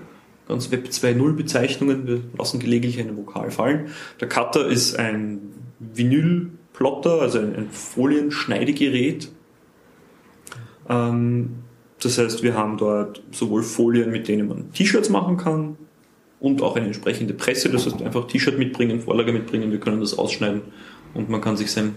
[0.48, 3.90] ganz Web 2.0 Bezeichnungen, wir lassen gelegentlich eine Vokal fallen.
[4.20, 5.40] Der Cutter ist ein
[5.78, 9.30] Vinylplotter, also ein, ein Folienschneidegerät.
[10.88, 11.65] Ähm,
[12.02, 15.76] das heißt, wir haben dort sowohl Folien, mit denen man T-Shirts machen kann
[16.40, 17.70] und auch eine entsprechende Presse.
[17.70, 20.62] Das heißt, einfach T-Shirt mitbringen, Vorlage mitbringen, wir können das ausschneiden
[21.14, 21.94] und man kann sich seine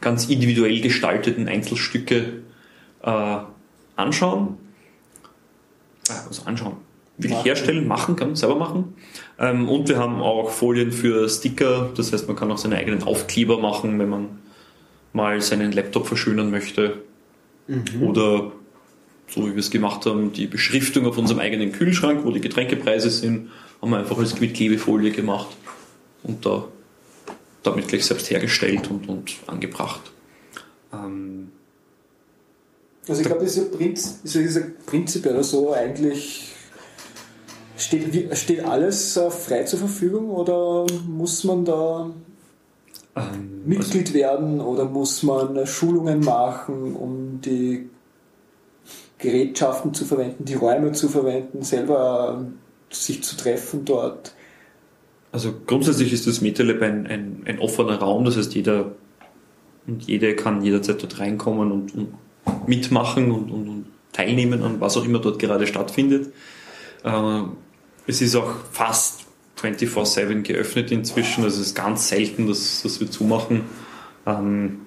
[0.00, 2.42] ganz individuell gestalteten Einzelstücke
[3.02, 3.38] äh,
[3.96, 4.56] anschauen.
[6.08, 6.76] Also anschauen.
[7.18, 7.44] Wirklich machen.
[7.44, 8.94] herstellen, machen, kann man selber machen.
[9.38, 13.02] Ähm, und wir haben auch Folien für Sticker, das heißt, man kann auch seine eigenen
[13.02, 14.28] Aufkleber machen, wenn man
[15.12, 17.02] mal seinen Laptop verschönern möchte.
[17.68, 18.02] Mhm.
[18.02, 18.52] Oder
[19.32, 23.10] so wie wir es gemacht haben, die Beschriftung auf unserem eigenen Kühlschrank, wo die Getränkepreise
[23.10, 25.48] sind, haben wir einfach als mit Klebefolie gemacht
[26.22, 26.68] und da
[27.62, 30.12] damit gleich selbst hergestellt und, und angebracht.
[30.92, 31.52] Ähm,
[33.08, 36.48] also ich glaube, das ist Prinz, ist ja prinzipiell so eigentlich
[37.74, 42.10] Steht, steht, alles äh, frei zur Verfügung oder muss man da
[43.16, 47.88] ähm, Mitglied also werden oder muss man Schulungen machen, um die
[49.22, 52.44] Gerätschaften zu verwenden, die Räume zu verwenden, selber
[52.90, 54.34] sich zu treffen dort.
[55.30, 58.92] Also grundsätzlich ist das MetaLab ein, ein, ein offener Raum, das heißt jeder
[59.86, 62.14] und jede kann jederzeit dort reinkommen und, und
[62.68, 66.34] mitmachen und, und, und, teilnehmen an was auch immer dort gerade stattfindet.
[67.02, 67.42] Äh,
[68.06, 69.20] es ist auch fast
[69.58, 73.62] 24-7 geöffnet inzwischen, also es ist ganz selten, dass, dass wir zumachen.
[74.26, 74.81] Ähm,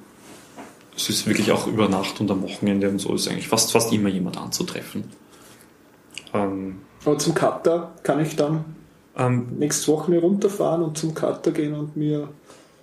[0.96, 3.92] es ist wirklich auch über Nacht und am Wochenende und so ist eigentlich fast, fast
[3.92, 5.04] immer jemand anzutreffen.
[6.34, 8.66] Ähm, Aber zum Cutter kann ich dann
[9.18, 12.30] ähm, nächstes Wochenende runterfahren und zum Cutter gehen und mir.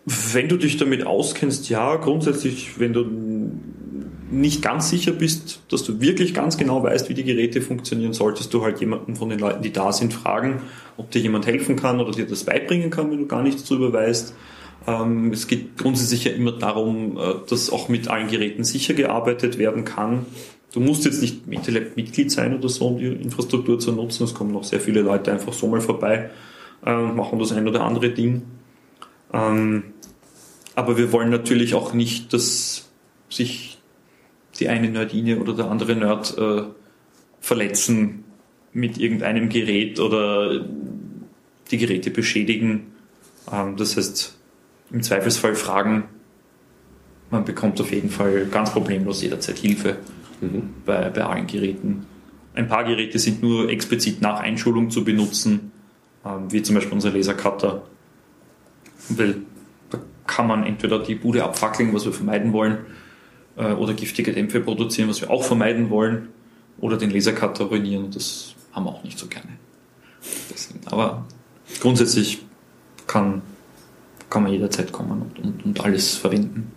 [0.04, 3.06] Wenn du dich damit auskennst, ja, grundsätzlich, wenn du
[4.30, 8.52] nicht ganz sicher bist, dass du wirklich ganz genau weißt, wie die Geräte funktionieren, solltest
[8.52, 10.62] du halt jemanden von den Leuten, die da sind, fragen,
[10.96, 13.92] ob dir jemand helfen kann oder dir das beibringen kann, wenn du gar nichts darüber
[13.92, 14.34] weißt.
[14.86, 19.58] Ähm, es geht grundsätzlich ja immer darum, äh, dass auch mit allen Geräten sicher gearbeitet
[19.58, 20.26] werden kann.
[20.72, 24.24] Du musst jetzt nicht MetaLab-Mitglied sein oder so, um die Infrastruktur zu nutzen.
[24.24, 26.30] Es kommen noch sehr viele Leute einfach so mal vorbei
[26.84, 28.42] äh, und machen das ein oder andere Ding.
[29.32, 29.84] Ähm,
[30.74, 32.88] aber wir wollen natürlich auch nicht, dass
[33.28, 33.78] sich
[34.58, 36.62] die eine Nerdine oder der andere Nerd äh,
[37.40, 38.24] verletzen
[38.72, 40.64] mit irgendeinem Gerät oder
[41.70, 42.92] die Geräte beschädigen.
[43.52, 44.38] Ähm, das heißt,
[44.92, 46.04] im Zweifelsfall fragen.
[47.30, 49.96] Man bekommt auf jeden Fall ganz problemlos jederzeit Hilfe
[50.40, 50.74] mhm.
[50.84, 52.06] bei, bei allen Geräten.
[52.54, 55.72] Ein paar Geräte sind nur explizit nach Einschulung zu benutzen,
[56.24, 57.82] ähm, wie zum Beispiel unser Lasercutter.
[59.08, 59.36] Weil
[59.90, 62.78] da kann man entweder die Bude abfackeln, was wir vermeiden wollen,
[63.56, 66.28] äh, oder giftige Dämpfe produzieren, was wir auch vermeiden wollen,
[66.78, 68.10] oder den Lasercutter ruinieren.
[68.10, 69.48] Das haben wir auch nicht so gerne.
[70.86, 71.26] aber
[71.80, 72.42] grundsätzlich
[73.06, 73.42] kann,
[74.32, 76.72] kann man jederzeit kommen und, und, und alles verwenden.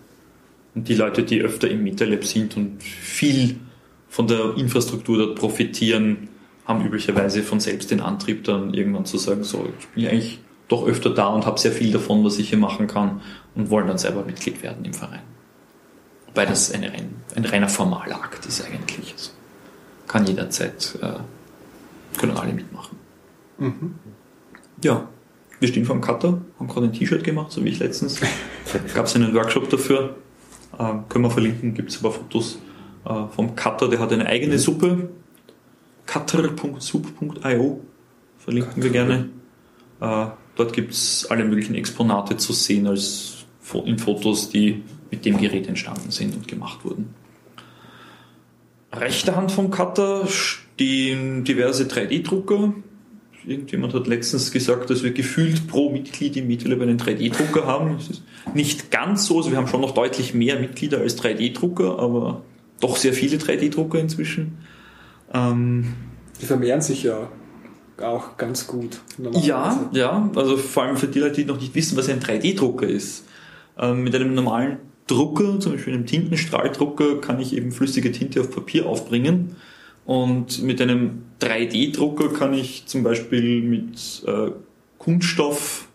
[0.76, 3.62] Und die Leute, die öfter im MetaLab sind und viel
[4.10, 6.28] von der Infrastruktur dort profitieren,
[6.66, 10.86] haben üblicherweise von selbst den Antrieb, dann irgendwann zu sagen, so, ich bin eigentlich doch
[10.86, 13.22] öfter da und habe sehr viel davon, was ich hier machen kann
[13.56, 15.22] und wollen dann selber Mitglied werden im Verein.
[16.28, 19.14] Wobei das ein, ein reiner Formalakt ist eigentlich.
[19.14, 19.32] Also
[20.08, 22.97] kann jederzeit, äh, können alle mitmachen.
[23.60, 23.95] Mhm.
[24.84, 25.08] Ja,
[25.66, 28.22] wir stehen vor dem Cutter, haben gerade ein T-Shirt gemacht, so wie ich letztens.
[28.93, 30.16] Gab es einen Workshop dafür.
[30.78, 32.59] Äh, können wir verlinken, gibt es aber Fotos
[33.05, 35.09] äh, vom Cutter, der hat eine eigene Suppe.
[36.05, 37.82] cutter.soup.io
[38.38, 38.84] verlinken Cutter.
[38.84, 39.30] wir gerne.
[40.01, 43.32] Äh, dort gibt es alle möglichen Exponate zu sehen als
[43.86, 47.16] in Fotos, die mit dem Gerät entstanden sind und gemacht wurden.
[48.93, 52.76] Rechter Hand vom Cutter stehen diverse 3D-Drucker.
[53.48, 57.96] Irgendjemand hat letztens gesagt, dass wir gefühlt pro Mitglied im MeetLab einen 3D-Drucker haben.
[57.98, 58.24] Das ist
[58.54, 62.41] nicht ganz so, also wir haben schon noch deutlich mehr Mitglieder als 3D-Drucker, aber
[62.80, 64.58] doch sehr viele 3D-Drucker inzwischen.
[65.34, 65.93] Ähm,
[66.41, 67.30] die vermehren sich ja
[68.02, 69.02] auch ganz gut.
[69.41, 72.88] Ja, ja, also vor allem für die Leute, die noch nicht wissen, was ein 3D-Drucker
[72.88, 73.26] ist.
[73.78, 74.78] Ähm, mit einem normalen
[75.08, 79.56] Drucker, zum Beispiel einem Tintenstrahldrucker, kann ich eben flüssige Tinte auf Papier aufbringen.
[80.06, 84.51] Und mit einem 3D-Drucker kann ich zum Beispiel mit äh,
[84.99, 85.88] Kunststoff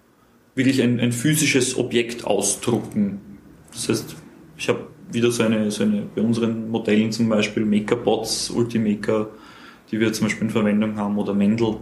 [0.55, 3.21] wirklich ein, ein physisches Objekt ausdrucken.
[3.73, 4.17] Das heißt,
[4.57, 9.31] ich habe wieder so eine, so eine, bei unseren Modellen zum Beispiel Makerbots, Ultimaker,
[9.91, 11.77] die wir zum Beispiel in Verwendung haben, oder Mendel,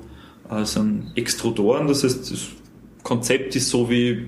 [0.51, 1.89] äh, sind Extrudoren.
[1.89, 2.49] Das heißt, das
[3.03, 4.27] Konzept ist so wie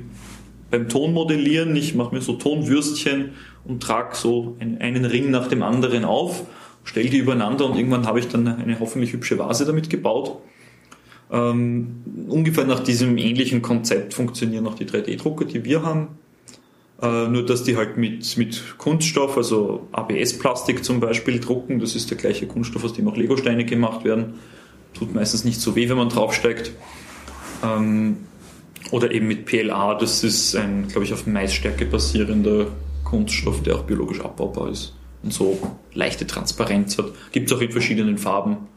[0.71, 3.33] beim Tonmodellieren, ich mache mir so Tonwürstchen
[3.65, 6.47] und trage so einen Ring nach dem anderen auf,
[6.85, 10.39] stelle die übereinander und irgendwann habe ich dann eine hoffentlich hübsche Vase damit gebaut.
[11.31, 16.09] Ähm, ungefähr nach diesem ähnlichen Konzept funktionieren auch die 3D-Drucker, die wir haben.
[17.01, 21.79] Äh, nur dass die halt mit, mit Kunststoff, also ABS-Plastik zum Beispiel, drucken.
[21.79, 24.35] Das ist der gleiche Kunststoff, aus dem auch Legosteine gemacht werden.
[24.93, 26.73] Tut meistens nicht so weh, wenn man draufsteigt.
[27.65, 28.17] Ähm,
[28.91, 32.67] oder eben mit PLA, das ist ein, glaube ich, auf Maisstärke basierender
[33.05, 34.95] Kunststoff, der auch biologisch abbaubar ist
[35.29, 35.59] so
[35.93, 37.13] leichte Transparenz hat.
[37.33, 38.69] Gibt es auch in verschiedenen Farben.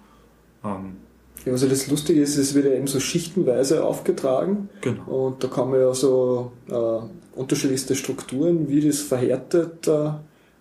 [0.63, 0.97] Ähm,
[1.45, 4.69] ja, also das Lustige ist, es wird ja eben so schichtenweise aufgetragen.
[4.81, 5.03] Genau.
[5.03, 10.11] Und da kann man ja so äh, unterschiedlichste Strukturen, wie das verhärtet äh,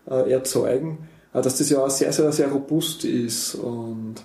[0.06, 3.54] erzeugen, äh, dass das ja auch sehr, sehr, sehr robust ist.
[3.54, 4.16] Und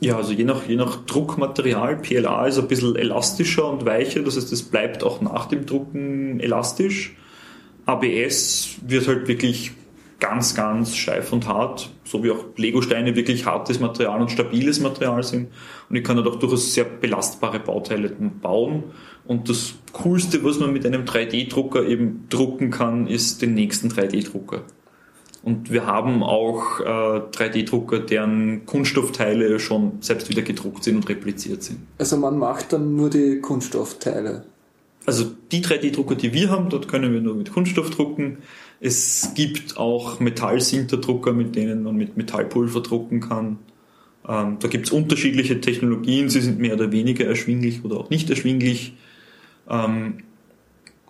[0.00, 4.36] ja, also je nach, je nach Druckmaterial, PLA ist ein bisschen elastischer und weicher, das
[4.36, 7.16] heißt, es bleibt auch nach dem Drucken elastisch.
[7.86, 9.72] ABS wird halt wirklich
[10.20, 15.22] ganz, ganz steif und hart, so wie auch Legosteine wirklich hartes Material und stabiles Material
[15.22, 15.48] sind.
[15.90, 18.84] Und ich kann halt auch durchaus sehr belastbare Bauteile bauen.
[19.26, 24.62] Und das Coolste, was man mit einem 3D-Drucker eben drucken kann, ist den nächsten 3D-Drucker.
[25.42, 31.62] Und wir haben auch äh, 3D-Drucker, deren Kunststoffteile schon selbst wieder gedruckt sind und repliziert
[31.62, 31.80] sind.
[31.98, 34.44] Also man macht dann nur die Kunststoffteile?
[35.06, 38.38] also die 3D-Drucker, die wir haben, dort können wir nur mit Kunststoff drucken.
[38.80, 43.58] Es gibt auch Metallsinterdrucker, mit denen man mit Metallpulver drucken kann.
[44.28, 48.28] Ähm, da gibt es unterschiedliche Technologien, sie sind mehr oder weniger erschwinglich oder auch nicht
[48.28, 48.94] erschwinglich.
[49.68, 50.18] Ähm,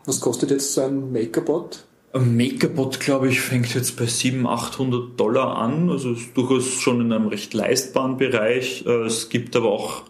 [0.04, 1.84] Was kostet jetzt so ein Makerbot?
[2.12, 7.00] Ein Makerbot, glaube ich, fängt jetzt bei 700, 800 Dollar an, also ist durchaus schon
[7.00, 8.84] in einem recht leistbaren Bereich.
[8.86, 10.02] Äh, es gibt aber auch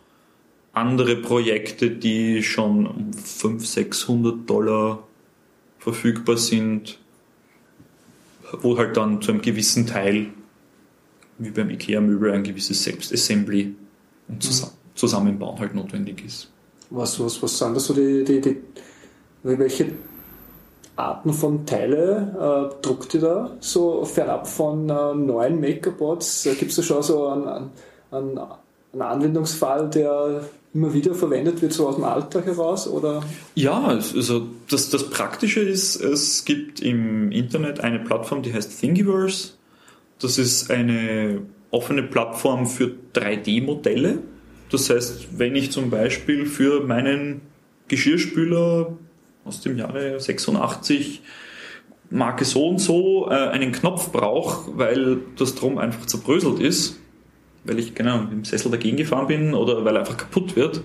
[0.73, 5.03] andere Projekte, die schon um 500, 600 Dollar
[5.79, 6.99] verfügbar sind,
[8.63, 10.27] wo halt dann zu einem gewissen Teil,
[11.39, 13.75] wie beim IKEA-Möbel, ein gewisses Selbstassembly
[14.29, 16.51] und Zus Zusammenbauen halt notwendig ist.
[16.89, 18.57] Was, was, was sind da so die, die, die
[19.43, 19.93] welche
[20.97, 23.57] Arten von Teile äh, druckt ihr da?
[23.61, 26.47] So fernab von äh, neuen Makerbots?
[26.47, 27.71] Äh, Gibt es da schon so einen,
[28.11, 28.39] einen,
[28.93, 30.41] einen Anwendungsfall, der
[30.77, 32.87] immer wieder verwendet wird, so aus dem Alltag heraus?
[32.87, 33.23] Oder?
[33.55, 39.53] Ja, also das, das Praktische ist, es gibt im Internet eine Plattform, die heißt Thingiverse.
[40.21, 44.19] Das ist eine offene Plattform für 3D-Modelle.
[44.71, 47.41] Das heißt, wenn ich zum Beispiel für meinen
[47.89, 48.97] Geschirrspüler
[49.45, 51.23] aus dem Jahre 86
[52.11, 57.01] Marke so und so äh, einen Knopf brauche, weil das Drum einfach zerbröselt ist,
[57.67, 60.83] weil ich genau im Sessel dagegen gefahren bin oder weil er einfach kaputt wird,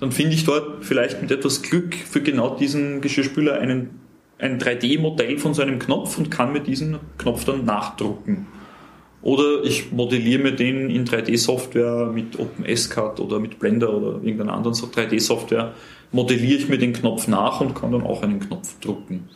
[0.00, 4.00] dann finde ich dort vielleicht mit etwas Glück für genau diesen Geschirrspüler einen,
[4.38, 8.46] ein 3D-Modell von so einem Knopf und kann mir diesen Knopf dann nachdrucken.
[9.22, 14.74] Oder ich modelliere mir den in 3D-Software mit OpenSCAD oder mit Blender oder irgendeiner anderen
[14.74, 15.74] 3D-Software,
[16.10, 19.28] modelliere ich mir den Knopf nach und kann dann auch einen Knopf drucken.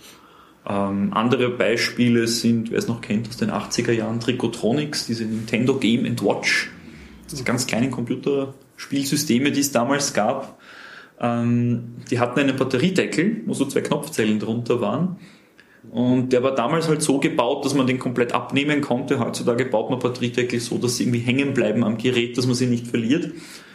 [0.69, 5.77] Ähm, andere Beispiele sind, wer es noch kennt, aus den 80er Jahren Tricotronics, diese Nintendo
[5.77, 6.71] Game Watch
[7.31, 10.59] diese ganz kleinen Computerspielsysteme, die es damals gab,
[11.21, 15.17] ähm, die hatten einen Batteriedeckel, wo so zwei Knopfzellen drunter waren.
[15.91, 19.21] Und der war damals halt so gebaut, dass man den komplett abnehmen konnte.
[19.21, 22.67] Heutzutage baut man Batteriedeckel so, dass sie irgendwie hängen bleiben am Gerät, dass man sie
[22.67, 23.33] nicht verliert.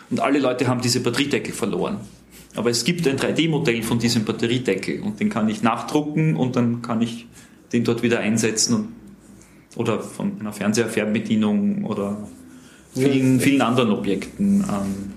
[0.09, 2.01] Und alle Leute haben diese Batteriedeckel verloren.
[2.55, 6.81] Aber es gibt ein 3D-Modell von diesem Batteriedeckel und den kann ich nachdrucken und dann
[6.81, 7.27] kann ich
[7.71, 8.93] den dort wieder einsetzen
[9.77, 12.27] oder von einer Fernseher-Fernbedienung oder
[12.93, 14.61] vielen, vielen anderen Objekten.
[14.61, 15.13] Ähm,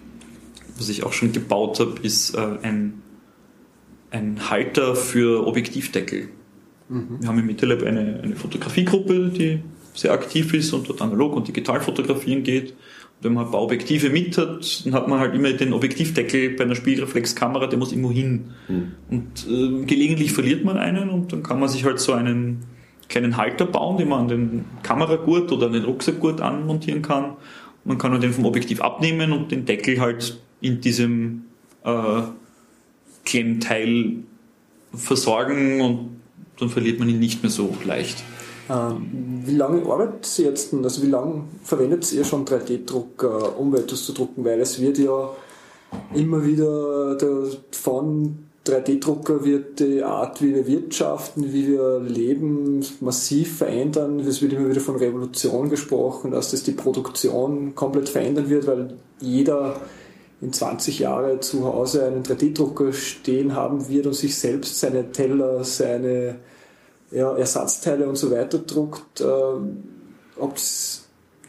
[0.77, 3.03] was ich auch schon gebaut habe, ist äh, ein,
[4.11, 6.29] ein Halter für Objektivdeckel.
[6.89, 7.19] Mhm.
[7.21, 9.61] Wir haben im MetaLab eine, eine Fotografiegruppe, die
[9.95, 12.71] sehr aktiv ist und dort analog und digital fotografieren geht.
[12.71, 16.51] Und wenn man ein paar Objektive mit hat, dann hat man halt immer den Objektivdeckel
[16.51, 18.51] bei einer Spielreflexkamera, der muss irgendwo hin.
[18.69, 18.93] Mhm.
[19.11, 22.65] Und äh, gelegentlich verliert man einen und dann kann man sich halt so einen
[23.09, 27.37] kleinen Halter bauen, den man an den Kameragurt oder an den Rucksackgurt anmontieren kann
[27.85, 31.45] man kann den vom Objektiv abnehmen und den Deckel halt in diesem
[31.85, 32.23] äh,
[33.25, 34.25] Klemmteil
[34.95, 36.21] versorgen und
[36.59, 38.23] dann verliert man ihn nicht mehr so leicht.
[38.71, 43.27] Ähm, wie lange arbeitet ihr jetzt, also wie lange verwendet ihr schon 3D-Druck, äh,
[43.59, 44.45] um etwas zu drucken?
[44.45, 45.31] Weil es wird ja
[46.15, 47.19] immer wieder
[47.73, 54.21] von 3D-Drucker wird die Art, wie wir wirtschaften, wie wir leben, massiv verändern.
[54.21, 58.95] Es wird immer wieder von Revolution gesprochen, dass das die Produktion komplett verändern wird, weil
[59.21, 59.77] jeder
[60.41, 65.63] in 20 Jahren zu Hause einen 3D-Drucker stehen haben wird und sich selbst seine Teller,
[65.65, 66.37] seine
[67.11, 69.21] ja, Ersatzteile und so weiter druckt.
[69.21, 69.83] Ähm,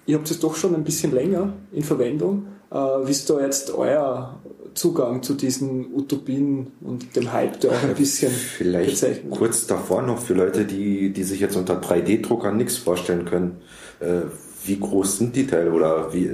[0.06, 2.48] ihr habt es doch schon ein bisschen länger in Verwendung.
[2.72, 4.40] Äh, wie ist da jetzt euer
[4.76, 9.32] Zugang zu diesen Utopien und dem Hype, der auch ein bisschen Vielleicht bezeichnet.
[9.32, 13.58] kurz davor noch für Leute, die, die sich jetzt unter 3D-Druckern nichts vorstellen können.
[14.02, 14.24] Äh,
[14.66, 16.30] wie groß sind die Teile oder wie,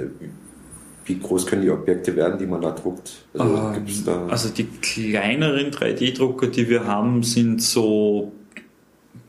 [1.04, 3.12] wie groß können die Objekte werden, die man da druckt?
[3.38, 8.32] Also, ähm, da also die kleineren 3D-Drucker, die wir haben, sind so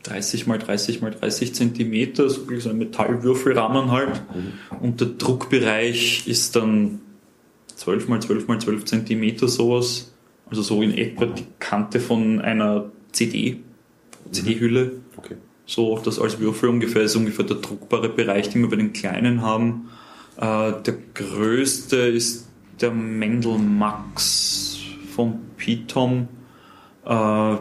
[0.04, 4.22] 30 mal 30 mal 30 Zentimeter, so ein Metallwürfelrahmen halt.
[4.34, 4.78] Mhm.
[4.80, 7.00] Und der Druckbereich ist dann
[7.76, 10.12] 12 mal 12 mal 12 Zentimeter sowas.
[10.50, 13.60] Also so in etwa die Kante von einer CD,
[14.30, 14.92] CD-Hülle.
[15.16, 15.36] Okay.
[15.66, 19.40] So das als Würfel ungefähr ist ungefähr der druckbare Bereich, den wir bei den kleinen
[19.42, 19.88] haben.
[20.36, 22.48] Äh, der größte ist
[22.80, 24.78] der Mendel Max
[25.14, 26.28] von Pitom.
[27.04, 27.56] Äh,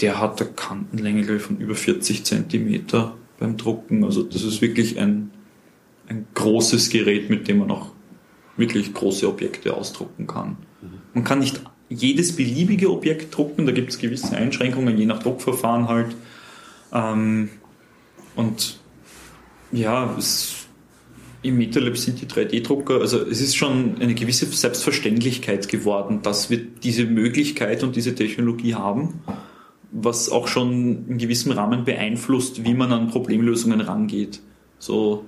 [0.00, 4.04] der hat eine Kantenlänge von über 40 Zentimeter beim Drucken.
[4.04, 5.30] Also das ist wirklich ein,
[6.08, 7.90] ein großes Gerät, mit dem man auch
[8.56, 10.56] wirklich große Objekte ausdrucken kann.
[11.14, 15.88] Man kann nicht jedes beliebige Objekt drucken, da gibt es gewisse Einschränkungen, je nach Druckverfahren
[15.88, 16.16] halt.
[16.92, 17.50] Ähm,
[18.34, 18.78] und
[19.72, 20.66] ja, es,
[21.42, 26.58] im MetaLab sind die 3D-Drucker, also es ist schon eine gewisse Selbstverständlichkeit geworden, dass wir
[26.58, 29.20] diese Möglichkeit und diese Technologie haben,
[29.90, 34.40] was auch schon in gewissem Rahmen beeinflusst, wie man an Problemlösungen rangeht.
[34.78, 35.26] So,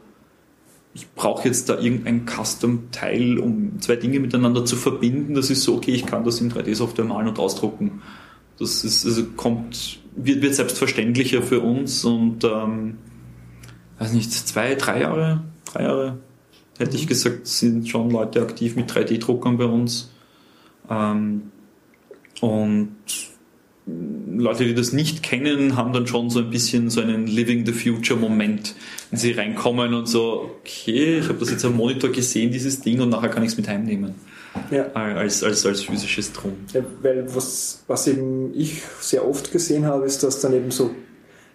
[0.94, 5.34] ich brauche jetzt da irgendein Custom-Teil, um zwei Dinge miteinander zu verbinden.
[5.34, 8.00] Das ist so, okay, ich kann das in 3D-Software malen und ausdrucken.
[8.60, 12.98] Das ist, also kommt, wird, wird selbstverständlicher für uns und ähm,
[13.98, 16.18] weiß nicht, zwei, drei Jahre, drei Jahre,
[16.78, 20.12] hätte ich gesagt, sind schon Leute aktiv mit 3D-Druckern bei uns.
[20.88, 21.50] Ähm,
[22.40, 22.94] und
[23.86, 27.72] Leute, die das nicht kennen, haben dann schon so ein bisschen so einen Living the
[27.72, 28.74] Future Moment,
[29.10, 33.00] wenn sie reinkommen und so, okay, ich habe das jetzt am Monitor gesehen, dieses Ding,
[33.00, 34.14] und nachher kann ich es mit heimnehmen.
[34.70, 34.86] Ja.
[34.92, 36.52] Als, als, als physisches Drum.
[36.72, 40.90] Ja, weil was, was eben ich sehr oft gesehen habe, ist, dass dann eben so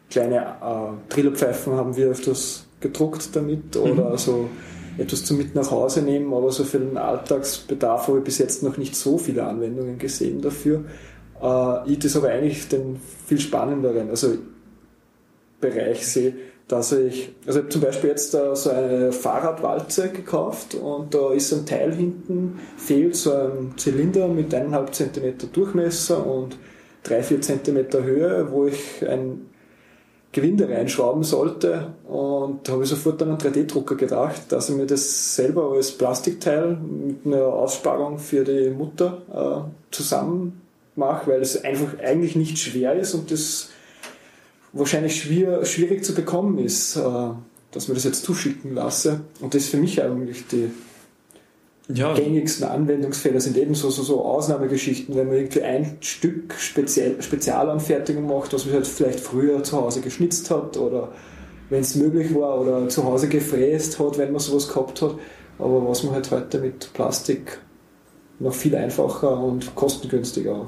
[0.10, 3.82] kleine äh, Trillerpfeifen haben wir öfters gedruckt damit mhm.
[3.82, 4.50] oder so
[4.98, 8.64] etwas zum mit nach Hause nehmen, aber so für den Alltagsbedarf habe ich bis jetzt
[8.64, 10.84] noch nicht so viele Anwendungen gesehen dafür.
[11.42, 14.36] Äh, ich das aber eigentlich den viel spannenderen also
[15.60, 16.34] Bereich sehe,
[16.70, 21.34] dass ich, also ich habe zum Beispiel jetzt uh, so eine Fahrradwalze gekauft und da
[21.34, 26.58] ist ein Teil hinten, fehlt so ein Zylinder mit 1,5 cm Durchmesser und
[27.06, 29.50] 3-4 cm Höhe, wo ich ein
[30.32, 34.86] Gewinde reinschrauben sollte und da habe ich sofort an einen 3D-Drucker gedacht, dass ich mir
[34.86, 40.62] das selber als Plastikteil mit einer Aussparung für die Mutter äh, zusammen
[41.00, 43.70] mache, weil es einfach eigentlich nicht schwer ist und das
[44.74, 47.02] wahrscheinlich schwer, schwierig zu bekommen ist, äh,
[47.72, 49.22] dass man das jetzt zuschicken lasse.
[49.40, 50.70] Und das ist für mich eigentlich die
[51.92, 52.14] ja.
[52.14, 58.28] gängigsten Anwendungsfälle sind eben so, so, so Ausnahmegeschichten, wenn man irgendwie ein Stück Spezial, Spezialanfertigung
[58.28, 61.12] macht, was man halt vielleicht früher zu Hause geschnitzt hat oder
[61.70, 65.16] wenn es möglich war oder zu Hause gefräst hat, wenn man sowas gehabt hat.
[65.58, 67.60] Aber was man halt heute mit Plastik
[68.40, 70.68] noch viel einfacher und kostengünstiger auch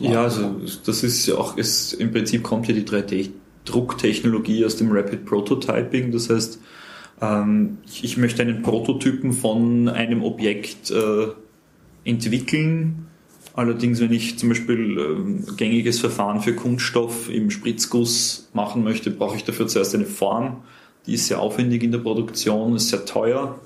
[0.00, 4.90] ja, also das ist ja auch, es, im Prinzip kommt ja die 3D-Drucktechnologie aus dem
[4.90, 6.12] Rapid Prototyping.
[6.12, 6.58] Das heißt,
[7.20, 11.28] ähm, ich, ich, möchte einen Prototypen von einem Objekt äh,
[12.04, 13.06] entwickeln.
[13.54, 19.36] Allerdings, wenn ich zum Beispiel äh, gängiges Verfahren für Kunststoff im Spritzguss machen möchte, brauche
[19.36, 20.62] ich dafür zuerst eine Form.
[21.06, 23.60] Die ist sehr aufwendig in der Produktion, ist sehr teuer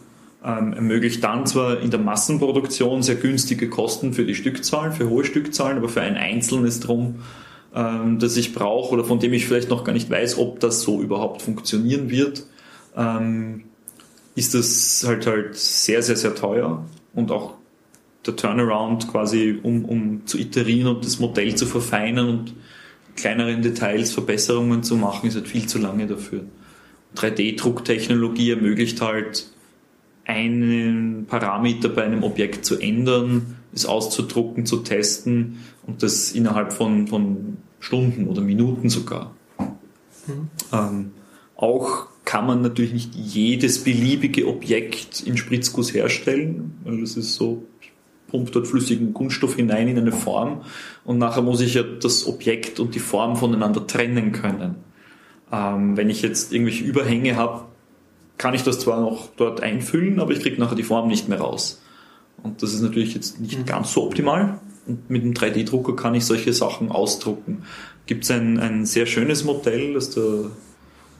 [0.44, 5.24] ähm, ermöglicht dann zwar in der Massenproduktion sehr günstige Kosten für die Stückzahlen, für hohe
[5.24, 7.16] Stückzahlen, aber für ein einzelnes Drum,
[7.74, 10.82] ähm, das ich brauche oder von dem ich vielleicht noch gar nicht weiß, ob das
[10.82, 12.46] so überhaupt funktionieren wird,
[12.96, 13.64] ähm,
[14.36, 16.84] ist das halt halt sehr, sehr, sehr teuer
[17.14, 17.54] und auch
[18.24, 22.54] der Turnaround quasi, um, um zu iterieren und das Modell zu verfeinern und
[23.16, 26.44] kleineren Details Verbesserungen zu machen, ist halt viel zu lange dafür.
[27.16, 29.48] 3D-Drucktechnologie ermöglicht halt
[30.28, 37.08] einen Parameter bei einem Objekt zu ändern, es auszudrucken, zu testen und das innerhalb von,
[37.08, 39.34] von Stunden oder Minuten sogar.
[39.58, 40.48] Mhm.
[40.72, 41.10] Ähm,
[41.56, 47.64] auch kann man natürlich nicht jedes beliebige Objekt in Spritzguss herstellen, weil das ist so,
[47.80, 47.90] ich
[48.30, 50.60] pumpe dort flüssigen Kunststoff hinein in eine Form
[51.04, 54.74] und nachher muss ich ja das Objekt und die Form voneinander trennen können.
[55.50, 57.64] Ähm, wenn ich jetzt irgendwelche Überhänge habe,
[58.38, 61.40] kann ich das zwar noch dort einfüllen, aber ich kriege nachher die Form nicht mehr
[61.40, 61.82] raus.
[62.42, 63.66] Und das ist natürlich jetzt nicht mhm.
[63.66, 64.60] ganz so optimal.
[64.86, 67.64] Und mit einem 3D-Drucker kann ich solche Sachen ausdrucken.
[68.06, 70.50] Gibt es ein, ein sehr schönes Modell, das der,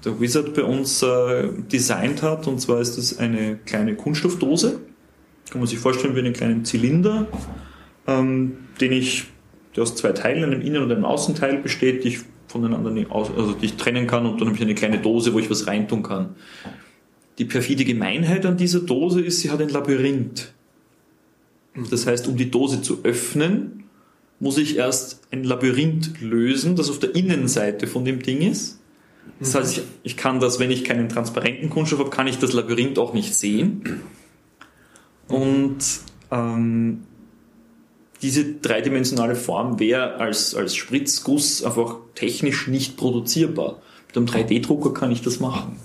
[0.04, 2.46] der Wizard bei uns äh, designt hat.
[2.46, 4.80] Und zwar ist das eine kleine Kunststoffdose.
[5.50, 7.26] Kann man sich vorstellen wie einen kleinen Zylinder,
[8.06, 9.24] ähm, den ich,
[9.74, 13.30] der aus zwei Teilen, einem Innen- und einem Außenteil besteht, die ich voneinander nicht aus,
[13.36, 15.66] also die ich trennen kann und dann habe ich eine kleine Dose, wo ich was
[15.66, 16.36] reintun kann.
[17.38, 20.52] Die perfide Gemeinheit an dieser Dose ist, sie hat ein Labyrinth.
[21.90, 23.84] Das heißt, um die Dose zu öffnen,
[24.40, 28.80] muss ich erst ein Labyrinth lösen, das auf der Innenseite von dem Ding ist.
[29.40, 32.52] Das heißt, ich, ich kann das, wenn ich keinen transparenten Kunststoff habe, kann ich das
[32.52, 34.00] Labyrinth auch nicht sehen.
[35.28, 35.78] Und
[36.30, 37.04] ähm,
[38.22, 43.80] diese dreidimensionale Form wäre als, als Spritzguss einfach technisch nicht produzierbar.
[44.08, 45.76] Mit einem 3D-Drucker kann ich das machen.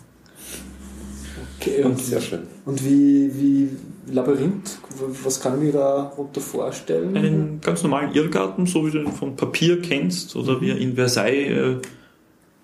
[1.65, 2.41] Okay, und, sehr schön.
[2.65, 3.69] Und wie, wie
[4.11, 4.80] Labyrinth,
[5.23, 7.15] was kann ich mir darunter vorstellen?
[7.15, 10.95] Einen ganz normalen Irrgarten, so wie du ihn von Papier kennst oder wie er in
[10.95, 11.88] Versailles äh,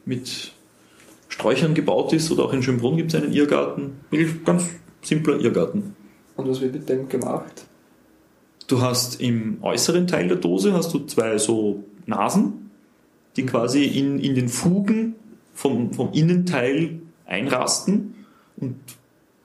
[0.03, 0.51] mit
[1.29, 4.01] Sträuchern gebaut ist oder auch in Schönbrunn gibt es einen Irrgarten.
[4.09, 4.65] Wirklich ganz
[5.01, 5.95] simpler Irrgarten.
[6.35, 7.67] Und was wird mit dem gemacht?
[8.67, 12.71] Du hast im äußeren Teil der Dose hast du zwei so Nasen,
[13.37, 13.47] die mhm.
[13.47, 15.15] quasi in, in den Fugen
[15.53, 18.15] vom, vom Innenteil einrasten
[18.59, 18.75] und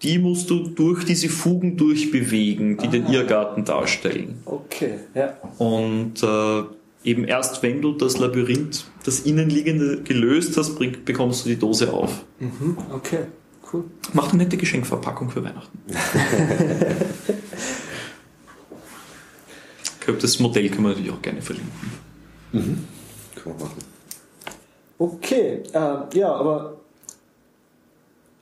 [0.03, 2.93] die musst du durch diese Fugen durchbewegen, die Aha.
[2.93, 4.41] den Irrgarten darstellen.
[4.45, 5.37] Okay, ja.
[5.59, 6.63] Und äh,
[7.05, 11.93] eben erst wenn du das Labyrinth, das Innenliegende gelöst hast, bring, bekommst du die Dose
[11.93, 12.25] auf.
[12.39, 13.21] Mhm, okay,
[13.73, 13.85] cool.
[14.13, 15.79] Macht eine nette Geschenkverpackung für Weihnachten.
[19.85, 21.73] ich glaube, das Modell kann man natürlich auch gerne verlinken.
[22.53, 22.85] Mhm.
[23.37, 23.79] Kann man machen.
[24.99, 26.84] Okay, äh, ja, aber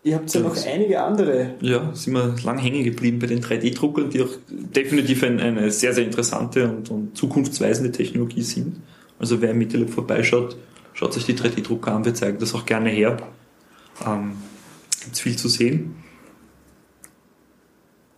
[0.05, 1.55] Ihr habt ja noch einige andere.
[1.61, 5.95] Ja, sind wir lang hängen geblieben bei den 3D-Druckern, die auch definitiv ein, eine sehr,
[5.95, 8.81] sehr interessante und, und, zukunftsweisende Technologie sind.
[9.21, 10.57] Also wer im Meetup vorbeischaut,
[10.93, 13.17] schaut sich die 3D-Drucker an, wir zeigen das auch gerne her.
[14.05, 14.33] Ähm,
[15.05, 15.95] Gibt viel zu sehen.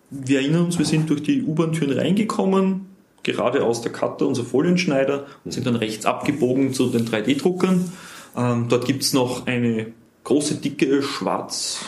[0.09, 2.87] Wir erinnern uns, wir sind durch die U-Bahn-Türen reingekommen,
[3.23, 7.93] gerade aus der Cutter, unser Folienschneider, und sind dann rechts abgebogen zu den 3D-Druckern.
[8.37, 9.93] Ähm, dort gibt es noch eine
[10.25, 11.81] große, dicke, schwarz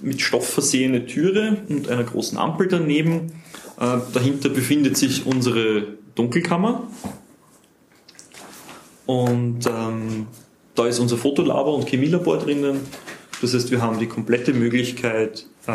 [0.00, 3.32] mit Stoff versehene Türe und einer großen Ampel daneben.
[3.80, 6.84] Äh, dahinter befindet sich unsere Dunkelkammer.
[9.06, 10.26] Und ähm,
[10.74, 12.80] da ist unser Fotolabor und Chemielabor drinnen.
[13.40, 15.72] Das heißt, wir haben die komplette Möglichkeit, äh,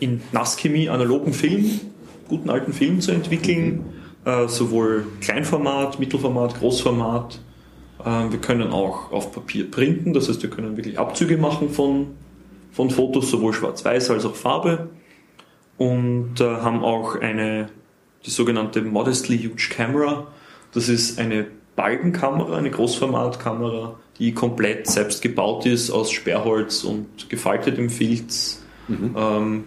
[0.00, 1.80] in Nasschemie analogen Film,
[2.28, 3.84] guten alten Film zu entwickeln,
[4.24, 7.38] äh, sowohl Kleinformat, Mittelformat, Großformat,
[8.04, 12.08] wir können auch auf Papier printen, das heißt, wir können wirklich Abzüge machen von,
[12.72, 14.90] von Fotos, sowohl schwarz-weiß als auch Farbe.
[15.78, 17.68] Und äh, haben auch eine,
[18.24, 20.28] die sogenannte Modestly Huge Camera.
[20.72, 21.46] Das ist eine
[21.76, 28.62] Balkenkamera, eine Großformatkamera, die komplett selbst gebaut ist aus Sperrholz und gefaltetem Filz.
[28.88, 29.14] Mhm.
[29.16, 29.64] Ähm,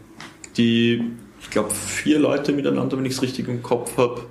[0.57, 4.21] die, ich glaube, vier Leute miteinander, wenn ich es richtig im Kopf habe,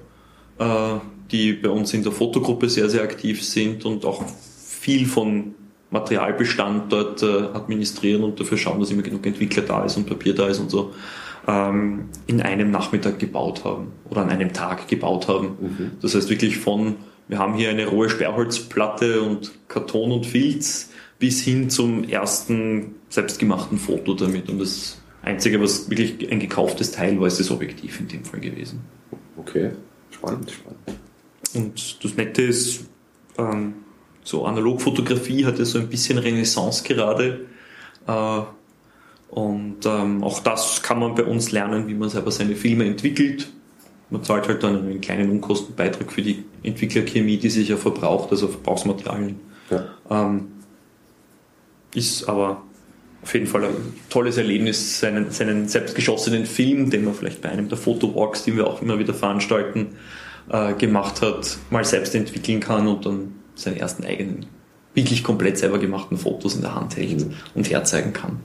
[0.59, 5.55] äh, die bei uns in der Fotogruppe sehr, sehr aktiv sind und auch viel von
[5.91, 10.35] Materialbestand dort äh, administrieren und dafür schauen, dass immer genug Entwickler da ist und Papier
[10.35, 10.93] da ist und so,
[11.47, 15.57] ähm, in einem Nachmittag gebaut haben oder an einem Tag gebaut haben.
[15.61, 15.91] Mhm.
[16.03, 16.97] Das heißt wirklich von,
[17.29, 23.79] wir haben hier eine rohe Sperrholzplatte und Karton und Filz bis hin zum ersten selbstgemachten
[23.79, 24.51] Foto damit.
[24.51, 28.41] Und das Einzige, was wirklich ein gekauftes Teil war, ist das Objektiv in dem Fall
[28.41, 28.81] gewesen.
[29.37, 29.71] Okay,
[30.11, 31.04] spannend, spannend.
[31.55, 32.85] Und das Nette ist,
[33.39, 33.75] ähm,
[34.23, 37.47] so Analogfotografie hat ja so ein bisschen Renaissance gerade.
[38.07, 38.41] Äh,
[39.31, 43.51] und ähm, auch das kann man bei uns lernen, wie man selber seine Filme entwickelt.
[44.11, 48.49] Man zahlt halt dann einen kleinen Unkostenbeitrag für die Entwicklerchemie, die sich ja verbraucht, also
[48.49, 49.41] Verbrauchsmaterialien.
[49.71, 49.87] Ja.
[50.11, 50.49] Ähm,
[51.95, 52.63] ist aber
[53.23, 57.69] auf jeden Fall ein tolles Erlebnis, seinen, seinen selbstgeschossenen Film, den man vielleicht bei einem
[57.69, 59.97] der Fotowalks, die wir auch immer wieder veranstalten,
[60.51, 64.47] äh, gemacht hat, mal selbst entwickeln kann und dann seine ersten eigenen,
[64.95, 67.35] wirklich komplett selber gemachten Fotos in der Hand hält mhm.
[67.55, 68.41] und herzeigen kann.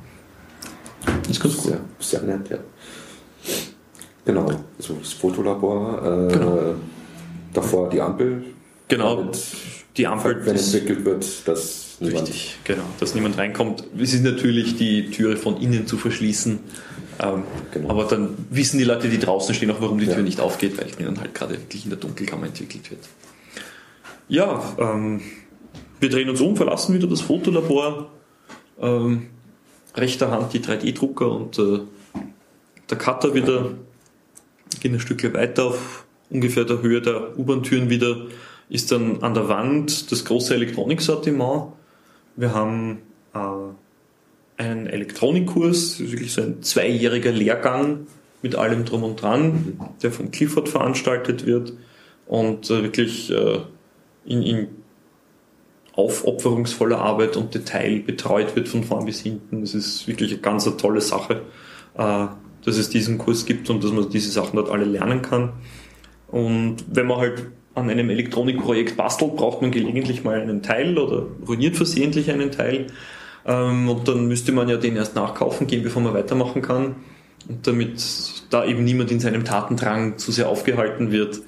[1.24, 1.80] Das ist ganz cool.
[2.00, 2.58] Sehr, sehr nett, ja.
[4.26, 6.76] Genau, also das Fotolabor, äh, genau.
[7.54, 8.44] davor die Ampel.
[8.88, 9.32] Genau,
[9.98, 10.46] die Ampel.
[10.46, 13.84] Wenn entwickelt wird, dass Richtig, genau, dass niemand reinkommt.
[13.98, 16.60] Es ist natürlich die Türe von innen zu verschließen,
[17.20, 17.90] ähm, genau.
[17.90, 20.14] Aber dann wissen die Leute, die draußen stehen, auch, warum die ja.
[20.14, 23.02] Tür nicht aufgeht, weil die dann halt gerade wirklich in der Dunkelkammer entwickelt wird.
[24.30, 25.22] Ja, ähm,
[26.00, 28.10] wir drehen uns um, verlassen wieder das Fotolabor.
[28.80, 29.28] Ähm,
[29.96, 31.80] rechter Hand die 3D-Drucker und äh,
[32.90, 33.72] der Cutter wieder.
[34.80, 38.28] Gehen ein Stückchen weiter auf ungefähr der Höhe der U-Bahn-Türen wieder.
[38.70, 41.74] Ist dann an der Wand das große Elektroniksortiment.
[42.36, 43.00] Wir haben
[43.34, 43.40] äh,
[44.60, 48.08] einen Elektronikkurs, wirklich so ein zweijähriger Lehrgang
[48.42, 51.74] mit allem drum und dran, der von Clifford veranstaltet wird
[52.28, 53.60] und äh, wirklich äh,
[54.26, 54.68] in, in
[55.94, 59.62] aufopferungsvoller Arbeit und Detail betreut wird von vorn bis hinten.
[59.62, 61.42] Das ist wirklich eine ganz tolle Sache,
[61.98, 62.28] äh,
[62.66, 65.54] dass es diesen Kurs gibt und dass man diese Sachen dort alle lernen kann.
[66.28, 71.28] Und wenn man halt an einem Elektronikprojekt bastelt, braucht man gelegentlich mal einen Teil oder
[71.48, 72.88] ruiniert versehentlich einen Teil.
[73.46, 76.96] Ähm, und dann müsste man ja den erst nachkaufen gehen, bevor man weitermachen kann.
[77.48, 78.02] Und damit
[78.50, 81.42] da eben niemand in seinem Tatendrang zu sehr aufgehalten wird,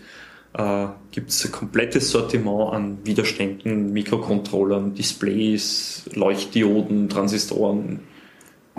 [0.53, 8.01] äh, gibt es ein komplettes Sortiment an Widerständen, Mikrocontrollern, Displays, Leuchtdioden, Transistoren,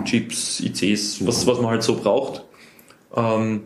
[0.03, 2.43] Chips, ICs, was, was man halt so braucht.
[3.15, 3.63] Ähm,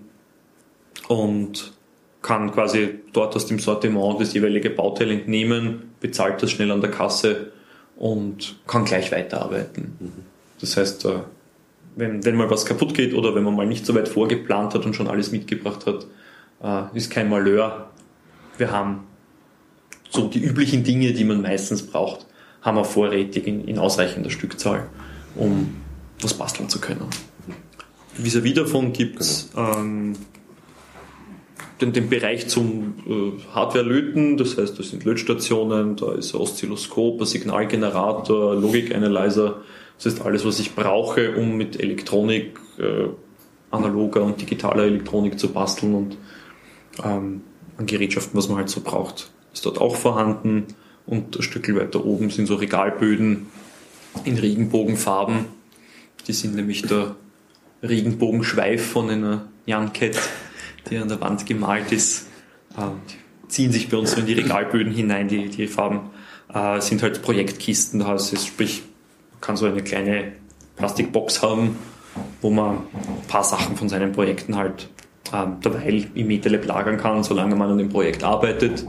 [1.08, 1.74] und
[2.22, 6.92] kann quasi dort aus dem Sortiment das jeweilige Bauteil entnehmen, bezahlt das schnell an der
[6.92, 7.54] Kasse
[7.98, 9.96] und kann gleich weiterarbeiten.
[10.00, 10.12] Mhm.
[10.62, 11.20] Das heißt, äh,
[11.96, 14.86] wenn, wenn mal was kaputt geht oder wenn man mal nicht so weit vorgeplant hat
[14.86, 16.06] und schon alles mitgebracht hat,
[16.64, 17.90] äh, ist kein Malheur.
[18.58, 19.04] Wir haben
[20.10, 22.26] so die üblichen Dinge, die man meistens braucht,
[22.62, 24.88] haben wir vorrätig in, in ausreichender Stückzahl,
[25.36, 25.76] um
[26.22, 27.08] was basteln zu können.
[28.16, 29.78] Vis-à-vis davon gibt es genau.
[29.78, 30.16] ähm,
[31.82, 37.22] den, den Bereich zum äh, Hardware-Löten, das heißt, das sind Lötstationen, da ist ein Oszilloskop,
[37.22, 39.62] ein Signalgenerator, Logik-Analyzer,
[39.98, 43.08] das ist alles, was ich brauche, um mit Elektronik, äh,
[43.70, 46.18] analoger und digitaler Elektronik zu basteln und
[47.04, 47.42] ähm,
[47.78, 50.66] an Gerätschaften, was man halt so braucht, ist dort auch vorhanden.
[51.06, 53.48] Und ein Stück weiter oben sind so Regalböden
[54.26, 55.46] in Regenbogenfarben.
[56.28, 57.16] Die sind nämlich der
[57.84, 60.18] Regenbogenschweif von einer Cat
[60.90, 62.28] die an der Wand gemalt ist.
[62.78, 66.12] Die ziehen sich bei uns so in die Regalböden hinein, die, die Farben.
[66.54, 68.84] Äh, sind halt Projektkisten, das sprich,
[69.34, 70.34] man kann so eine kleine
[70.78, 71.78] Plastikbox haben,
[72.42, 74.90] wo man ein paar Sachen von seinen Projekten halt
[75.34, 78.86] ähm, derweil im MetaLab lagern kann, solange man an dem Projekt arbeitet.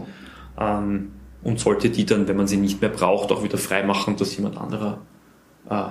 [0.59, 1.12] Ähm,
[1.43, 4.59] und sollte die dann, wenn man sie nicht mehr braucht, auch wieder freimachen, dass jemand
[4.59, 4.99] anderer
[5.70, 5.85] äh,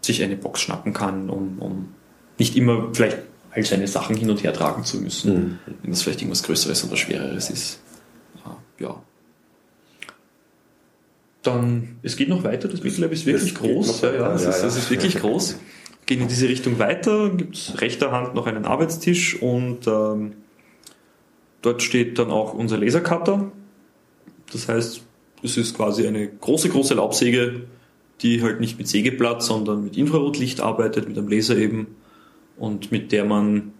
[0.00, 1.94] sich eine Box schnappen kann, um, um
[2.38, 3.18] nicht immer vielleicht
[3.58, 5.58] all seine Sachen hin und her tragen zu müssen, mhm.
[5.82, 7.80] wenn das vielleicht irgendwas Größeres oder Schwereres ist.
[8.44, 9.02] Ah, ja.
[11.42, 14.00] Dann, es geht noch weiter, das Mittelab ist wirklich es groß.
[14.02, 15.58] Ja, ja, es, ja, ist, es ist wirklich groß.
[16.06, 20.34] Gehen in diese Richtung weiter, gibt es rechter Hand noch einen Arbeitstisch und ähm,
[21.62, 23.50] dort steht dann auch unser Lasercutter.
[24.52, 25.02] Das heißt,
[25.42, 27.62] es ist quasi eine große, große Laubsäge,
[28.22, 31.97] die halt nicht mit Sägeblatt, sondern mit Infrarotlicht arbeitet, mit einem Laser eben
[32.58, 33.72] und mit der man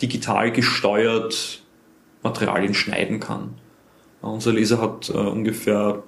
[0.00, 1.62] digital gesteuert
[2.22, 3.54] Materialien schneiden kann.
[4.20, 6.02] Unser Laser hat äh, ungefähr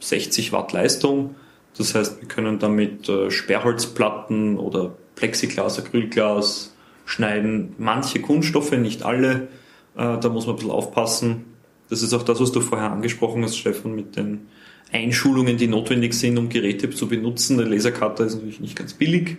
[0.00, 1.34] 60 Watt Leistung.
[1.76, 6.74] Das heißt, wir können damit äh, Sperrholzplatten oder Plexiglas, Acrylglas
[7.04, 7.74] schneiden.
[7.78, 9.48] Manche Kunststoffe, nicht alle.
[9.96, 11.44] Äh, da muss man ein bisschen aufpassen.
[11.90, 14.46] Das ist auch das, was du vorher angesprochen hast, Stefan, mit den
[14.92, 17.58] Einschulungen, die notwendig sind, um Geräte zu benutzen.
[17.58, 19.38] Der Lasercutter ist natürlich nicht ganz billig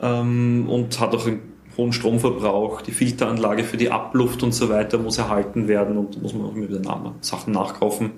[0.00, 1.40] ähm, und hat auch einen
[1.76, 2.82] hohen Stromverbrauch.
[2.82, 6.54] Die Filteranlage für die Abluft und so weiter muss erhalten werden und muss man auch
[6.54, 6.80] immer wieder
[7.20, 8.12] Sachen nachkaufen.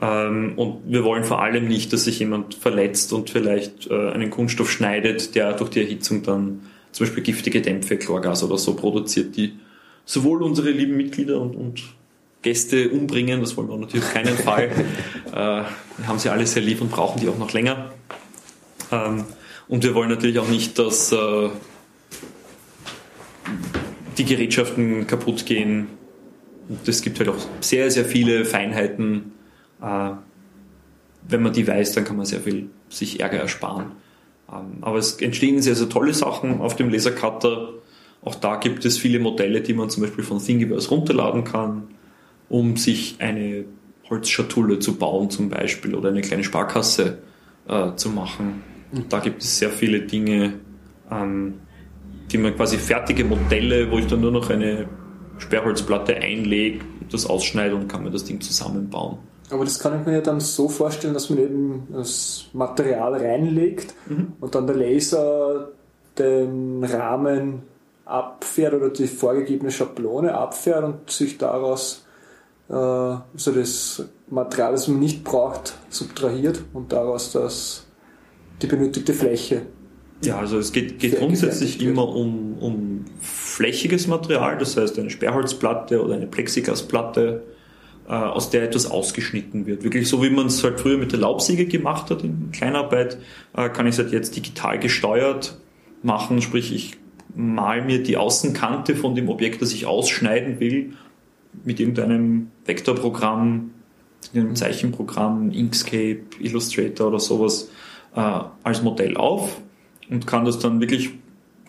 [0.00, 4.30] Ähm, und wir wollen vor allem nicht, dass sich jemand verletzt und vielleicht äh, einen
[4.30, 6.62] Kunststoff schneidet, der durch die Erhitzung dann
[6.92, 9.54] zum Beispiel giftige Dämpfe, Chlorgas oder so produziert, die
[10.04, 11.82] sowohl unsere lieben Mitglieder und, und
[12.42, 13.40] Gäste umbringen.
[13.40, 14.64] Das wollen wir natürlich auf keinen Fall.
[15.32, 17.92] äh, wir haben sie alle sehr lieb und brauchen die auch noch länger.
[18.90, 19.24] Ähm,
[19.72, 21.48] und wir wollen natürlich auch nicht, dass äh,
[24.18, 25.86] die Gerätschaften kaputt gehen.
[26.84, 29.32] Es gibt halt auch sehr, sehr viele Feinheiten.
[29.80, 30.10] Äh,
[31.26, 33.92] wenn man die weiß, dann kann man sehr viel sich Ärger ersparen.
[34.52, 37.70] Ähm, aber es entstehen sehr, sehr tolle Sachen auf dem Lasercutter.
[38.20, 41.84] Auch da gibt es viele Modelle, die man zum Beispiel von Thingiverse runterladen kann,
[42.50, 43.64] um sich eine
[44.10, 47.22] Holzschatulle zu bauen zum Beispiel oder eine kleine Sparkasse
[47.68, 48.70] äh, zu machen.
[48.92, 50.54] Und da gibt es sehr viele Dinge,
[51.10, 51.54] ähm,
[52.30, 54.88] die man quasi fertige Modelle, wo ich dann nur noch eine
[55.38, 59.18] Sperrholzplatte einlege, das ausschneide und kann mir das Ding zusammenbauen.
[59.50, 63.94] Aber das kann ich mir ja dann so vorstellen, dass man eben das Material reinlegt
[64.06, 64.32] mhm.
[64.40, 65.72] und dann der Laser
[66.18, 67.62] den Rahmen
[68.04, 72.06] abfährt oder die vorgegebene Schablone abfährt und sich daraus
[72.68, 77.86] äh, also das Material, das man nicht braucht, subtrahiert und daraus das
[78.62, 79.62] die benötigte Fläche.
[80.24, 86.02] Ja, also es geht, geht grundsätzlich immer um, um flächiges Material, das heißt eine Sperrholzplatte
[86.02, 87.42] oder eine Plexiglasplatte,
[88.06, 89.82] äh, aus der etwas ausgeschnitten wird.
[89.82, 93.18] Wirklich so, wie man es halt früher mit der Laubsäge gemacht hat in Kleinarbeit,
[93.56, 95.58] äh, kann ich es halt jetzt digital gesteuert
[96.02, 96.96] machen, sprich ich
[97.34, 100.92] mal mir die Außenkante von dem Objekt, das ich ausschneiden will,
[101.64, 103.70] mit irgendeinem Vektorprogramm,
[104.34, 107.70] einem Zeichenprogramm, Inkscape, Illustrator oder sowas,
[108.14, 109.60] äh, als Modell auf
[110.10, 111.10] und kann das dann wirklich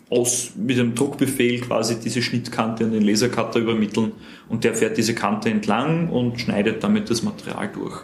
[0.09, 4.11] aus, mit einem Druckbefehl quasi diese Schnittkante an den Lasercutter übermitteln
[4.49, 8.01] und der fährt diese Kante entlang und schneidet damit das Material durch.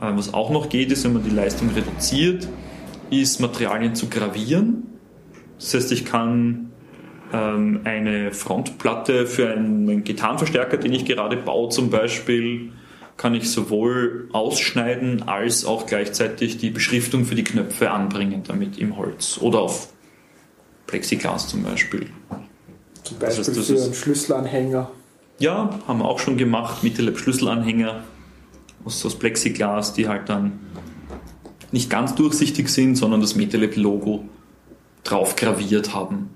[0.00, 2.48] Äh, was auch noch geht, ist, wenn man die Leistung reduziert,
[3.10, 4.84] ist Materialien zu gravieren.
[5.58, 6.70] Das heißt, ich kann
[7.32, 12.72] ähm, eine Frontplatte für einen Gitarrenverstärker, den ich gerade baue zum Beispiel,
[13.16, 18.96] kann ich sowohl ausschneiden als auch gleichzeitig die Beschriftung für die Knöpfe anbringen damit im
[18.96, 19.88] Holz oder auf
[20.86, 22.10] Plexiglas zum Beispiel.
[23.02, 24.90] Zum Beispiel das heißt, für einen Schlüsselanhänger.
[25.38, 28.04] Ja, haben wir auch schon gemacht, MittleLab Schlüsselanhänger
[28.84, 30.60] aus, aus Plexiglas, die halt dann
[31.72, 34.24] nicht ganz durchsichtig sind, sondern das MetaLab Logo
[35.04, 36.30] drauf graviert haben.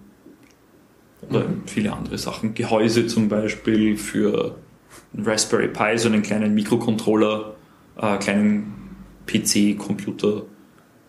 [1.29, 1.63] Oder mhm.
[1.67, 2.55] viele andere Sachen.
[2.55, 4.57] Gehäuse zum Beispiel für
[5.15, 7.57] einen Raspberry Pi, so einen kleinen Mikrocontroller,
[8.01, 8.75] äh, kleinen
[9.27, 10.45] PC-Computer,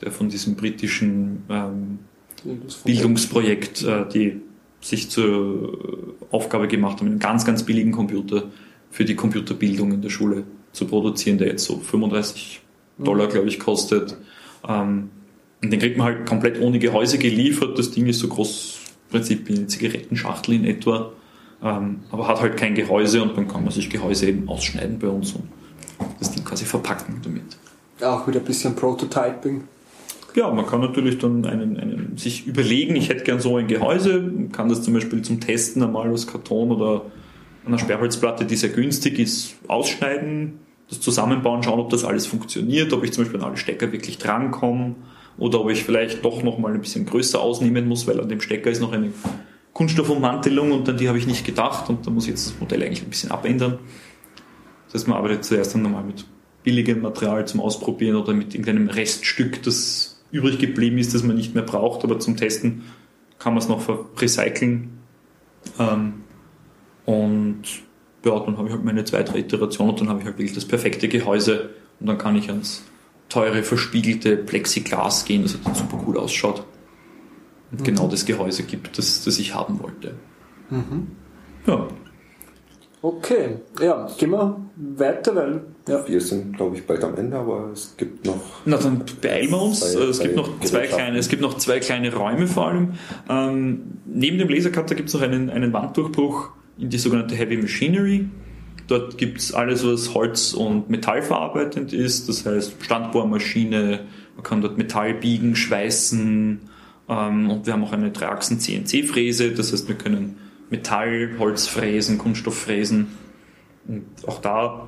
[0.01, 1.99] der von diesem britischen ähm,
[2.85, 4.41] Bildungsprojekt, äh, die
[4.81, 8.45] sich zur Aufgabe gemacht haben, einen ganz, ganz billigen Computer
[8.89, 12.61] für die Computerbildung in der Schule zu produzieren, der jetzt so 35
[12.97, 14.17] Dollar, glaube ich, kostet.
[14.67, 15.09] Ähm,
[15.63, 17.77] und den kriegt man halt komplett ohne Gehäuse geliefert.
[17.77, 21.13] Das Ding ist so groß, im Prinzip wie eine Zigarettenschachtel in etwa,
[21.63, 25.07] ähm, aber hat halt kein Gehäuse und dann kann man sich Gehäuse eben ausschneiden bei
[25.07, 25.43] uns und
[26.19, 27.57] das Ding quasi verpacken damit.
[28.01, 29.63] Auch wieder ein bisschen Prototyping.
[30.33, 34.31] Ja, man kann natürlich dann einen, einen, sich überlegen, ich hätte gern so ein Gehäuse,
[34.51, 37.03] kann das zum Beispiel zum Testen einmal aus Karton oder
[37.65, 40.59] einer Sperrholzplatte, die sehr günstig ist, ausschneiden,
[40.89, 44.17] das zusammenbauen, schauen, ob das alles funktioniert, ob ich zum Beispiel an alle Stecker wirklich
[44.17, 44.95] drankomme
[45.37, 48.71] oder ob ich vielleicht doch nochmal ein bisschen größer ausnehmen muss, weil an dem Stecker
[48.71, 49.11] ist noch eine
[49.81, 52.83] Kunststoffummantelung und an die habe ich nicht gedacht und da muss ich jetzt das Modell
[52.83, 53.79] eigentlich ein bisschen abändern.
[54.85, 56.23] Das heißt, man arbeitet zuerst dann nochmal mit
[56.61, 61.55] billigem Material zum Ausprobieren oder mit irgendeinem Reststück, das übrig geblieben ist, das man nicht
[61.55, 62.83] mehr braucht, aber zum Testen
[63.39, 63.89] kann man es noch
[64.21, 64.99] recyceln.
[65.79, 66.13] Ähm,
[67.07, 67.63] und
[68.23, 70.53] ja, dann habe ich halt meine zwei, drei Iterationen und dann habe ich halt wirklich
[70.53, 72.83] das perfekte Gehäuse und dann kann ich ans
[73.29, 76.67] teure, verspiegelte Plexiglas gehen, das halt super cool ausschaut.
[77.71, 77.83] Und mhm.
[77.83, 80.15] genau das Gehäuse gibt, das, das ich haben wollte.
[80.69, 81.07] Mhm.
[81.65, 81.87] Ja.
[83.03, 86.07] Okay, ja, gehen wir weiter, weil ja.
[86.07, 88.39] wir sind, glaube ich, bald am Ende, aber es gibt noch.
[88.65, 89.79] Na, dann beeilen wir uns.
[89.79, 92.93] Zwei, es, gibt noch zwei kleine, es gibt noch zwei kleine Räume vor allem.
[93.27, 98.29] Ähm, neben dem Lasercutter gibt es noch einen, einen Wanddurchbruch in die sogenannte Heavy Machinery.
[98.87, 104.01] Dort gibt es alles, was Holz- und Metall verarbeitend ist, das heißt Standbohrmaschine,
[104.35, 106.59] man kann dort Metall biegen, schweißen
[107.49, 110.37] und wir haben auch eine Dreiachsen CNC-Fräse, das heißt wir können
[110.69, 113.07] Metall, Holz fräsen, Kunststoff fräsen.
[113.85, 114.87] Und auch da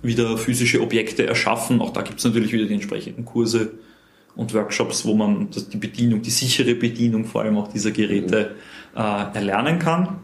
[0.00, 1.82] wieder physische Objekte erschaffen.
[1.82, 3.72] Auch da gibt es natürlich wieder die entsprechenden Kurse
[4.36, 8.54] und Workshops, wo man die Bedienung, die sichere Bedienung vor allem auch dieser Geräte
[8.96, 10.20] äh, erlernen kann.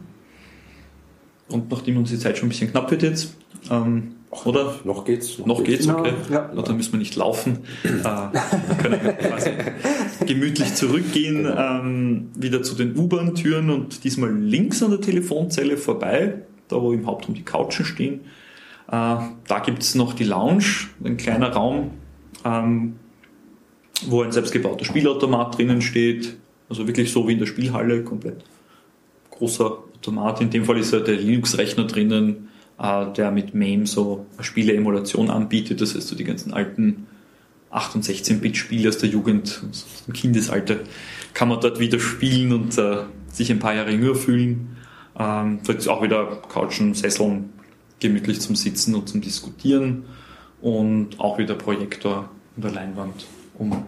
[1.49, 3.35] Und nachdem uns die Zeit schon ein bisschen knapp wird jetzt,
[3.69, 4.75] ähm, oder?
[4.83, 5.37] Noch geht's.
[5.39, 6.13] Noch, noch geht's, okay.
[6.29, 6.61] Ja, ja.
[6.61, 7.59] Dann müssen wir nicht laufen.
[7.83, 7.93] äh,
[8.81, 9.51] können wir quasi
[10.25, 16.81] gemütlich zurückgehen, ähm, wieder zu den U-Bahn-Türen und diesmal links an der Telefonzelle vorbei, da
[16.81, 18.21] wo im Hauptraum die Couchen stehen.
[18.87, 19.17] Äh,
[19.47, 21.91] da gibt's noch die Lounge, ein kleiner Raum,
[22.43, 22.95] ähm,
[24.07, 26.37] wo ein selbstgebauter Spielautomat drinnen steht.
[26.69, 28.43] Also wirklich so wie in der Spielhalle, komplett
[29.31, 30.41] großer Automat.
[30.41, 32.49] In dem Fall ist ja der Linux-Rechner drinnen
[32.79, 35.81] äh, der mit MAME so Spiele-Emulation anbietet.
[35.81, 37.07] Das heißt, so die ganzen alten
[37.71, 40.77] 8- und 16-Bit-Spiele aus der Jugend, aus dem Kindesalter,
[41.33, 44.77] kann man dort wieder spielen und äh, sich ein paar Jahre jünger fühlen.
[45.17, 47.53] Ähm, dort ist auch wieder Couchen, Sesseln,
[47.99, 50.05] gemütlich zum Sitzen und zum Diskutieren
[50.61, 53.25] und auch wieder Projektor und der Leinwand,
[53.57, 53.85] um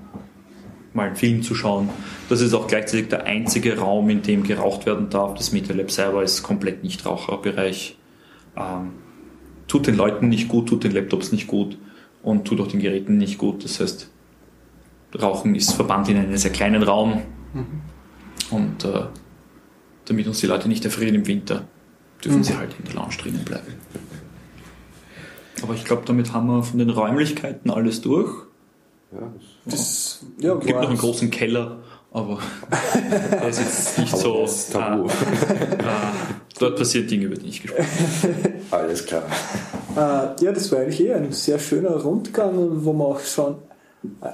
[0.93, 1.89] mal einen Film zu schauen.
[2.27, 5.35] Das ist auch gleichzeitig der einzige Raum, in dem geraucht werden darf.
[5.35, 7.97] Das MetaLab selber ist komplett nicht Raucherbereich
[8.57, 8.91] ähm,
[9.67, 11.77] tut den Leuten nicht gut, tut den Laptops nicht gut
[12.23, 13.63] und tut auch den Geräten nicht gut.
[13.63, 14.09] Das heißt,
[15.19, 17.21] Rauchen ist verbannt in einen sehr kleinen Raum
[17.53, 17.65] mhm.
[18.51, 19.05] und äh,
[20.05, 21.67] damit uns die Leute nicht erfrieren im Winter,
[22.23, 22.43] dürfen mhm.
[22.43, 23.73] sie halt in der Lounge drinnen bleiben.
[25.63, 28.31] Aber ich glaube, damit haben wir von den Räumlichkeiten alles durch.
[29.11, 29.31] Ja,
[29.65, 31.79] das, das ja, gibt noch einen großen Keller,
[32.17, 32.39] aber
[33.31, 34.47] der ist nicht so.
[34.71, 35.07] Tabu.
[35.07, 35.87] Äh, äh,
[36.59, 37.87] dort passieren Dinge, über die ich gesprochen
[38.71, 39.23] Alles klar.
[39.95, 43.55] Äh, ja, das war eigentlich eh ein sehr schöner Rundgang, wo wir auch schon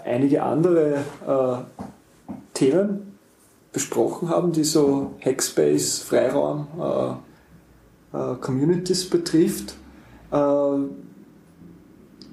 [0.06, 1.84] einige andere äh,
[2.54, 3.18] Themen
[3.72, 9.76] besprochen haben, die so Hackspace, Freiraum, äh, äh Communities betrifft.
[10.32, 10.38] Äh,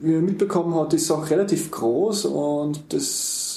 [0.02, 3.49] wie man mitbekommen hat, ist auch relativ groß und das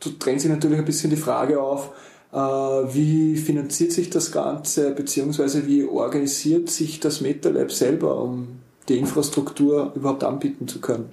[0.00, 1.90] drängt sich natürlich ein bisschen die Frage auf,
[2.32, 8.98] äh, wie finanziert sich das Ganze, beziehungsweise wie organisiert sich das MetaLab selber, um die
[8.98, 11.10] Infrastruktur überhaupt anbieten zu können?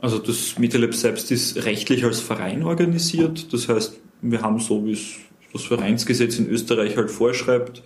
[0.00, 3.52] Also das MetaLab selbst ist rechtlich als Verein organisiert.
[3.52, 5.16] Das heißt, wir haben so, wie es
[5.52, 7.82] das Vereinsgesetz in Österreich halt vorschreibt,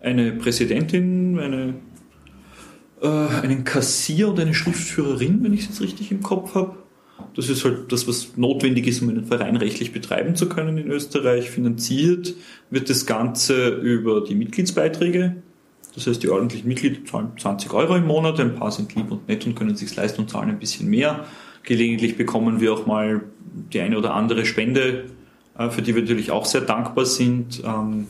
[0.00, 1.74] eine Präsidentin, eine,
[3.02, 6.76] äh, einen Kassier und eine Schriftführerin, wenn ich es jetzt richtig im Kopf habe.
[7.34, 10.88] Das ist halt das, was notwendig ist, um einen Verein rechtlich betreiben zu können in
[10.90, 11.50] Österreich.
[11.50, 12.34] Finanziert
[12.70, 15.36] wird das Ganze über die Mitgliedsbeiträge.
[15.94, 19.26] Das heißt, die ordentlichen Mitglieder zahlen 20 Euro im Monat, ein paar sind lieb und
[19.28, 21.24] nett und können sich leisten und zahlen ein bisschen mehr.
[21.64, 23.22] Gelegentlich bekommen wir auch mal
[23.72, 25.06] die eine oder andere Spende,
[25.58, 27.62] äh, für die wir natürlich auch sehr dankbar sind.
[27.64, 28.06] Ähm,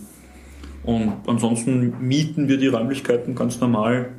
[0.83, 4.11] und ansonsten mieten wir die Räumlichkeiten ganz normal,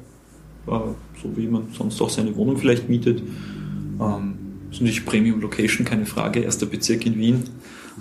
[0.68, 3.22] äh, so wie man sonst auch seine Wohnung vielleicht mietet.
[3.99, 4.39] Ähm,
[4.72, 7.44] ist natürlich Premium Location, keine Frage, erster Bezirk in Wien.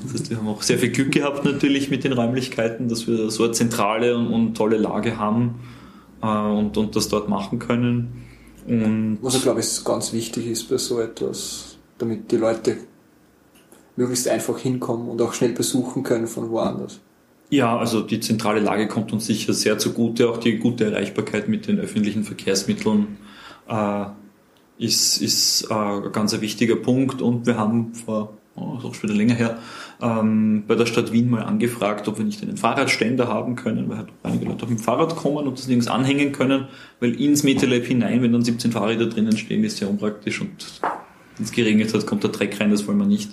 [0.03, 3.31] Das heißt, wir haben auch sehr viel Glück gehabt natürlich mit den Räumlichkeiten, dass wir
[3.31, 5.61] so eine zentrale und, und tolle Lage haben
[6.23, 8.24] äh, und, und das dort machen können.
[8.66, 12.77] Und Was, glaube ich, ganz wichtig ist bei so etwas, damit die Leute
[13.97, 17.01] möglichst einfach hinkommen und auch schnell besuchen können von woanders.
[17.51, 20.28] Ja, also die zentrale Lage kommt uns sicher sehr zugute.
[20.28, 23.16] Auch die gute Erreichbarkeit mit den öffentlichen Verkehrsmitteln
[23.69, 24.05] äh,
[24.79, 27.21] ist, ist äh, ein ganz wichtiger Punkt.
[27.21, 29.59] Und wir haben vor, oh, ist auch schon wieder länger her,
[30.01, 33.99] ähm, bei der Stadt Wien mal angefragt, ob wir nicht einen Fahrradständer haben können, weil
[33.99, 36.69] halt einige Leute mit dem Fahrrad kommen und das nirgends anhängen können,
[37.01, 40.81] weil ins MetaLab hinein, wenn dann 17 Fahrräder drinnen stehen, ist sehr unpraktisch und
[41.37, 43.31] wenn es geregnet hat, kommt der Dreck rein, das wollen wir nicht.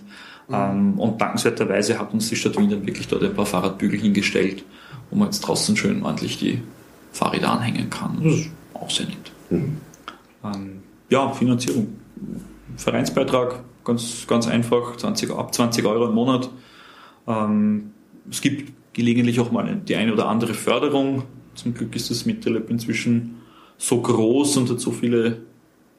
[0.47, 0.55] Mhm.
[0.55, 4.63] Ähm, und dankenswerterweise hat uns die Stadt Wien dann wirklich dort ein paar Fahrradbügel hingestellt,
[5.09, 6.61] wo man jetzt draußen schön ordentlich die
[7.11, 8.19] Fahrräder anhängen kann.
[8.23, 9.31] Das ist auch sehr nett.
[9.49, 9.77] Mhm.
[10.43, 11.95] Ähm, ja, Finanzierung.
[12.77, 16.49] Vereinsbeitrag, ganz, ganz einfach, 20, ab 20 Euro im Monat.
[17.27, 17.91] Ähm,
[18.29, 21.23] es gibt gelegentlich auch mal die eine oder andere Förderung.
[21.53, 23.35] Zum Glück ist das Mittelab inzwischen
[23.77, 25.41] so groß und hat so viele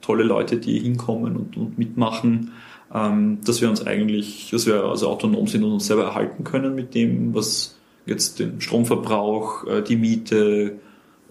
[0.00, 2.52] tolle Leute, die hinkommen und, und mitmachen,
[2.94, 6.74] ähm, dass wir uns eigentlich, dass wir also autonom sind und uns selber erhalten können
[6.74, 7.76] mit dem, was
[8.06, 10.78] jetzt den Stromverbrauch, äh, die Miete,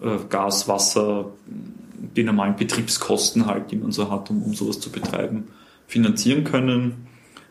[0.00, 1.32] äh, Gas, Wasser,
[2.16, 5.48] die normalen Betriebskosten halt, die man so hat, um, um sowas zu betreiben,
[5.86, 7.06] finanzieren können.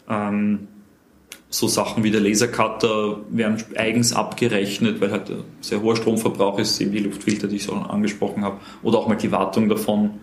[0.09, 0.67] Ähm,
[1.49, 6.81] so Sachen wie der Lasercutter werden eigens abgerechnet, weil halt ein sehr hoher Stromverbrauch ist,
[6.81, 10.19] eben die Luftfilter, die ich so angesprochen habe, oder auch mal die Wartung davon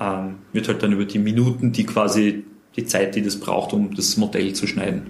[0.00, 2.44] ähm, wird halt dann über die Minuten, die quasi
[2.76, 5.08] die Zeit, die das braucht, um das Modell zu schneiden,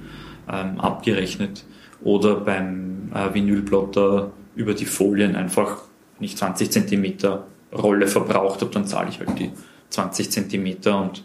[0.50, 1.64] ähm, abgerechnet.
[2.02, 5.82] Oder beim äh, Vinylplotter über die Folien einfach
[6.18, 9.50] nicht 20 Zentimeter Rolle verbraucht habe, dann zahle ich halt die
[9.90, 11.24] 20 Zentimeter und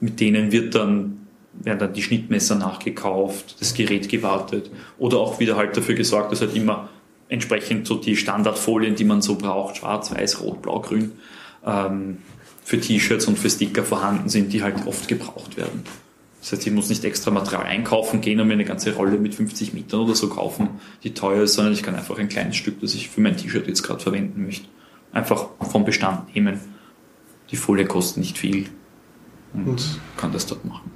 [0.00, 5.56] mit denen wird dann, werden dann die Schnittmesser nachgekauft, das Gerät gewartet oder auch wieder
[5.56, 6.88] halt dafür gesorgt, dass halt immer
[7.28, 11.12] entsprechend so die Standardfolien, die man so braucht, schwarz, weiß, rot, blau, grün,
[11.64, 12.18] ähm,
[12.62, 15.84] für T-Shirts und für Sticker vorhanden sind, die halt oft gebraucht werden.
[16.40, 19.34] Das heißt, ich muss nicht extra Material einkaufen gehen und mir eine ganze Rolle mit
[19.34, 20.68] 50 Metern oder so kaufen,
[21.02, 23.66] die teuer ist, sondern ich kann einfach ein kleines Stück, das ich für mein T-Shirt
[23.66, 24.68] jetzt gerade verwenden möchte,
[25.16, 26.60] einfach vom Bestand nehmen.
[27.50, 28.68] Die Folie kostet nicht viel
[29.54, 30.00] und mhm.
[30.16, 30.92] kann das dort machen.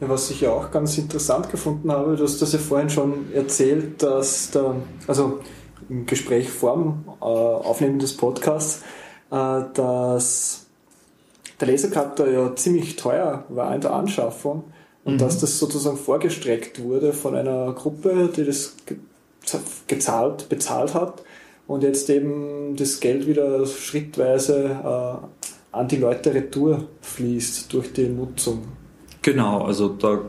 [0.00, 3.32] Ja, was ich ja auch ganz interessant gefunden habe, du hast das ja vorhin schon
[3.34, 5.40] erzählt, dass da, also
[5.88, 8.82] im Gespräch vorm äh, Aufnehmen des Podcasts,
[9.30, 10.66] äh, dass
[11.60, 14.64] der Lasercutter ja ziemlich teuer war in der Anschaffung
[15.04, 15.18] und mhm.
[15.18, 18.76] dass das sozusagen vorgestreckt wurde von einer Gruppe, die das
[19.88, 21.22] gezahlt, bezahlt hat
[21.70, 28.08] und jetzt eben das Geld wieder schrittweise äh, an die Leute retour fließt durch die
[28.08, 28.64] Nutzung.
[29.22, 30.20] Genau, also da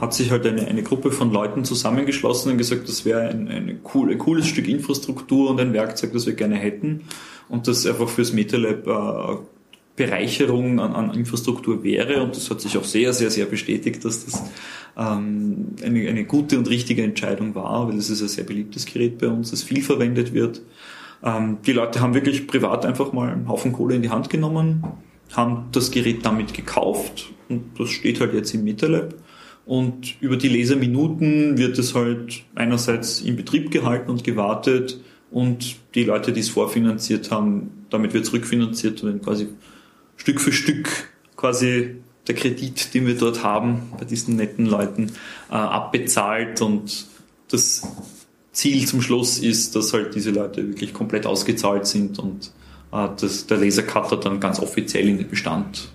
[0.00, 3.80] hat sich halt eine, eine Gruppe von Leuten zusammengeschlossen und gesagt, das wäre ein, eine
[3.92, 7.00] cool, ein cooles Stück Infrastruktur und ein Werkzeug, das wir gerne hätten
[7.48, 9.36] und das einfach fürs MetaLab äh,
[9.98, 14.24] Bereicherung an, an, Infrastruktur wäre und das hat sich auch sehr, sehr, sehr bestätigt, dass
[14.24, 14.42] das
[14.96, 19.18] ähm, eine, eine gute und richtige Entscheidung war, weil es ist ein sehr beliebtes Gerät
[19.18, 20.62] bei uns, das viel verwendet wird.
[21.22, 24.84] Ähm, die Leute haben wirklich privat einfach mal einen Haufen Kohle in die Hand genommen,
[25.32, 29.14] haben das Gerät damit gekauft und das steht halt jetzt im MetaLab.
[29.66, 34.98] Und über die Leserminuten wird es halt einerseits in Betrieb gehalten und gewartet
[35.30, 39.48] und die Leute, die es vorfinanziert haben, damit wird es rückfinanziert, wenn quasi
[40.28, 40.90] Stück für Stück
[41.36, 41.94] quasi
[42.26, 45.12] der Kredit, den wir dort haben, bei diesen netten Leuten,
[45.50, 47.06] äh, abbezahlt und
[47.50, 47.90] das
[48.52, 52.52] Ziel zum Schluss ist, dass halt diese Leute wirklich komplett ausgezahlt sind und
[52.92, 55.88] äh, dass der Lasercutter dann ganz offiziell in den Bestand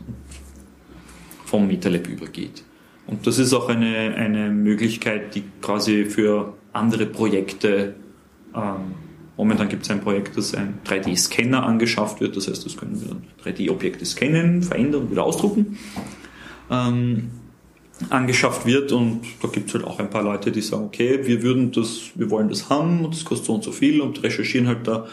[1.46, 2.64] vom MetaLab übergeht.
[3.06, 7.94] Und das ist auch eine, eine Möglichkeit, die quasi für andere Projekte
[8.56, 8.96] ähm,
[9.36, 12.38] Momentan gibt es ein Projekt, das ein 3D-Scanner angeschafft wird.
[12.38, 15.78] Das heißt, das können wir dann 3D-Objekte scannen, verändern wieder ausdrucken.
[16.70, 17.32] Ähm,
[18.10, 21.44] angeschafft wird und da gibt es halt auch ein paar Leute, die sagen, okay, wir
[21.44, 24.68] würden das, wir wollen das haben und das kostet so und so viel und recherchieren
[24.68, 25.08] halt da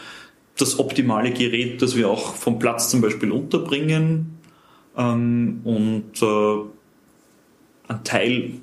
[0.57, 4.37] das optimale Gerät, das wir auch vom Platz zum Beispiel unterbringen
[4.97, 6.55] ähm, und äh,
[7.87, 8.53] ein Teil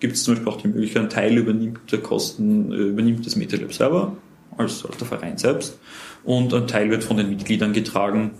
[0.00, 3.36] gibt es zum Beispiel auch die Möglichkeit, ein Teil übernimmt der Kosten, äh, übernimmt das
[3.36, 4.16] MetaLab selber
[4.58, 5.78] als der Verein selbst.
[6.24, 8.32] Und ein Teil wird von den Mitgliedern getragen.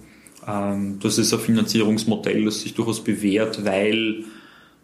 [0.47, 4.25] Ähm, das ist ein Finanzierungsmodell, das sich durchaus bewährt, weil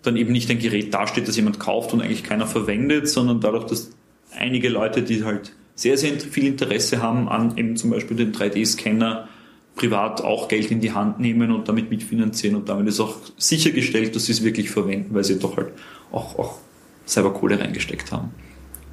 [0.03, 3.65] dann eben nicht ein Gerät dasteht, das jemand kauft und eigentlich keiner verwendet, sondern dadurch,
[3.65, 3.91] dass
[4.39, 9.29] einige Leute, die halt sehr, sehr viel Interesse haben an eben zum Beispiel den 3D-Scanner,
[9.75, 14.15] privat auch Geld in die Hand nehmen und damit mitfinanzieren und damit ist auch sichergestellt,
[14.15, 15.73] dass sie es wirklich verwenden, weil sie doch halt
[16.13, 16.59] auch, auch
[17.05, 18.31] selber Kohle reingesteckt haben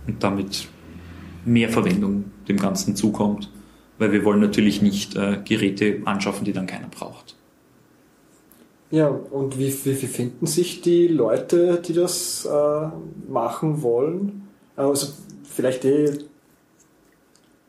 [0.07, 0.68] und damit
[1.45, 3.49] mehr Verwendung dem Ganzen zukommt,
[3.97, 7.35] weil wir wollen natürlich nicht äh, Geräte anschaffen, die dann keiner braucht.
[8.91, 12.88] Ja, und wie, wie, wie finden sich die Leute, die das äh,
[13.30, 14.47] machen wollen?
[14.76, 15.07] Also
[15.43, 16.11] vielleicht eh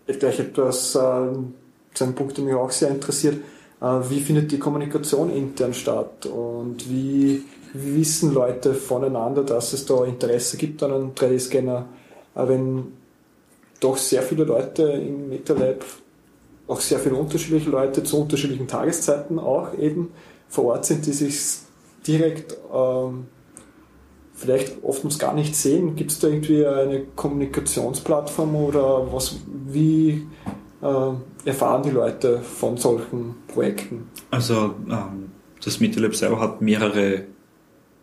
[0.06, 0.98] gleich etwas, äh,
[1.94, 3.38] zu einem Punkt, der mich auch sehr interessiert.
[3.80, 7.42] Äh, wie findet die Kommunikation intern statt und wie,
[7.72, 11.86] wie wissen Leute voneinander, dass es da Interesse gibt an einem 3D-Scanner,
[12.34, 12.92] äh, wenn
[13.82, 15.84] doch sehr viele Leute im MetaLab,
[16.68, 20.10] auch sehr viele unterschiedliche Leute zu unterschiedlichen Tageszeiten auch eben
[20.48, 21.58] vor Ort sind, die sich
[22.06, 23.26] direkt ähm,
[24.34, 25.96] vielleicht oftmals gar nicht sehen.
[25.96, 30.26] Gibt es da irgendwie eine Kommunikationsplattform oder was, wie
[30.82, 34.08] äh, erfahren die Leute von solchen Projekten?
[34.30, 35.32] Also ähm,
[35.64, 37.24] das MetaLab selber hat mehrere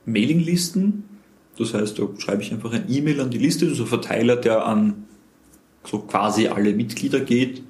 [0.06, 1.04] Mailinglisten.
[1.58, 4.66] Das heißt, da schreibe ich einfach ein E-Mail an die Liste, also ein Verteiler, der
[4.66, 5.06] an
[5.84, 7.64] so quasi alle Mitglieder geht.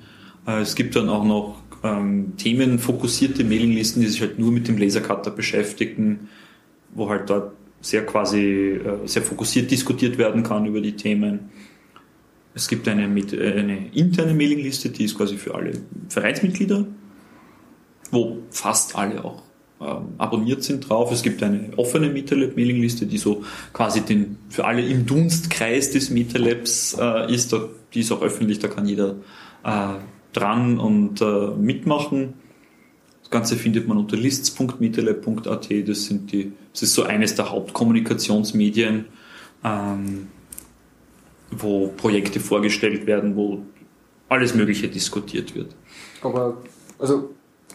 [0.48, 4.78] Äh, es gibt dann auch noch ähm, themenfokussierte Mailinglisten, die sich halt nur mit dem
[4.78, 6.30] Lasercutter beschäftigen,
[6.94, 11.50] wo halt dort sehr quasi äh, sehr fokussiert diskutiert werden kann über die Themen.
[12.54, 15.74] Es gibt eine, mit, äh, eine interne Mailingliste, die ist quasi für alle
[16.10, 16.86] Vereinsmitglieder,
[18.12, 19.44] wo fast alle auch
[19.82, 21.12] ähm, abonniert sind drauf.
[21.12, 26.98] Es gibt eine offene MetaLab-Mailingliste, die so quasi den, für alle im Dunstkreis des MetaLabs
[27.00, 27.54] äh, ist.
[27.54, 29.16] Da, die ist auch öffentlich, da kann jeder
[29.64, 29.94] äh,
[30.34, 32.36] dran und äh, mitmachen.
[33.22, 35.88] Das Ganze findet man unter lists.metalab.at.
[35.88, 39.06] Das sind die, das ist so eines der Hauptkommunikationsmedien,
[39.64, 40.28] ähm,
[41.52, 43.62] wo Projekte vorgestellt werden, wo
[44.30, 45.76] alles Mögliche diskutiert wird.
[46.22, 46.58] Aber
[47.00, 47.32] also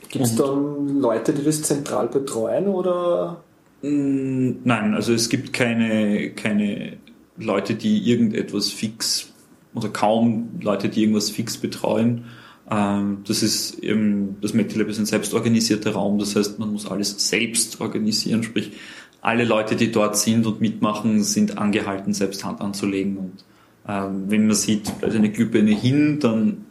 [0.09, 3.43] gibt es dann Leute, die das zentral betreuen oder?
[3.82, 6.97] Mm, nein, also es gibt keine, keine
[7.36, 9.34] Leute, die irgendetwas fix
[9.75, 12.25] oder kaum Leute, die irgendwas fix betreuen.
[12.71, 17.29] Ähm, das ist eben, das MetaLab ist ein selbstorganisierter Raum, das heißt, man muss alles
[17.29, 18.73] selbst organisieren, sprich,
[19.21, 23.17] alle Leute, die dort sind und mitmachen, sind angehalten, selbst Hand anzulegen.
[23.17, 23.45] Und
[23.89, 26.67] ähm, wenn man sieht, ist eine Glühbirne hin, dann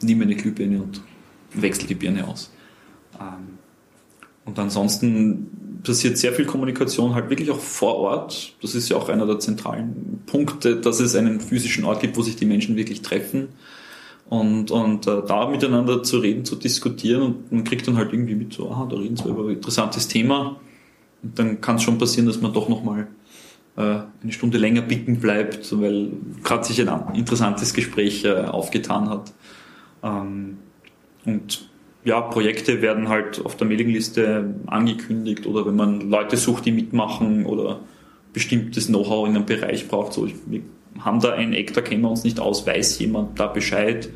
[0.00, 1.02] nimm eine Glühbirne und
[1.54, 2.52] wechsel die Birne aus.
[3.20, 3.58] Ähm,
[4.44, 5.50] und ansonsten
[5.88, 8.52] passiert sehr viel Kommunikation halt wirklich auch vor Ort.
[8.60, 12.22] Das ist ja auch einer der zentralen Punkte, dass es einen physischen Ort gibt, wo
[12.22, 13.48] sich die Menschen wirklich treffen
[14.28, 18.34] und, und äh, da miteinander zu reden, zu diskutieren und man kriegt dann halt irgendwie
[18.34, 20.60] mit, so, aha, da reden sie über ein interessantes Thema.
[21.22, 23.08] Und dann kann es schon passieren, dass man doch nochmal
[23.76, 23.80] äh,
[24.22, 26.10] eine Stunde länger bicken bleibt, weil
[26.44, 29.32] gerade sich ein interessantes Gespräch äh, aufgetan hat.
[30.02, 30.58] Ähm,
[31.24, 31.67] und
[32.08, 37.44] ja, Projekte werden halt auf der Mailingliste angekündigt oder wenn man Leute sucht, die mitmachen
[37.44, 37.80] oder
[38.32, 40.14] bestimmtes Know-how in einem Bereich braucht.
[40.14, 40.34] So, ich,
[41.00, 44.08] haben da ein Eck, da kennen wir uns nicht aus, weiß jemand da Bescheid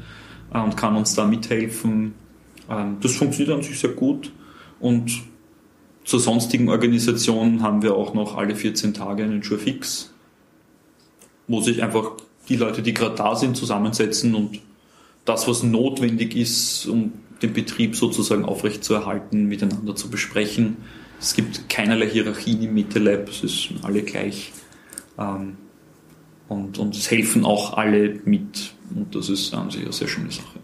[0.55, 2.15] und kann uns da mithelfen.
[2.71, 4.33] Ähm, das funktioniert an sich sehr gut
[4.81, 5.13] und
[6.05, 10.15] zur sonstigen Organisation haben wir auch noch alle 14 Tage einen Fix,
[11.47, 12.13] wo sich einfach
[12.49, 14.61] die Leute, die gerade da sind, zusammensetzen und
[15.27, 17.13] das, was notwendig ist, um
[17.43, 20.79] den Betrieb sozusagen aufrechtzuerhalten, miteinander zu besprechen.
[21.21, 24.53] Es gibt keinerlei Hierarchien im MetaLab, es ist alle gleich.
[25.19, 25.57] Ähm,
[26.49, 28.75] und, und es helfen auch alle mit.
[28.95, 30.59] Und das ist an sich eine sehr schöne Sache.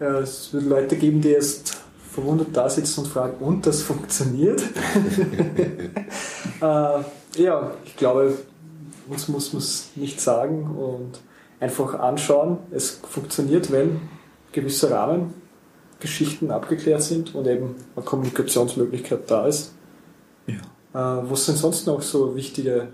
[0.00, 4.62] Ja, es wird Leute geben, die jetzt verwundert da sitzen und fragen, und das funktioniert?
[6.60, 8.36] äh, ja, ich glaube,
[9.08, 11.20] uns muss man es nicht sagen und
[11.60, 12.58] einfach anschauen.
[12.70, 14.00] Es funktioniert, wenn
[14.52, 19.74] gewisse Rahmengeschichten abgeklärt sind und eben eine Kommunikationsmöglichkeit da ist.
[20.46, 20.54] Ja.
[20.94, 22.88] Äh, was sind sonst noch so wichtige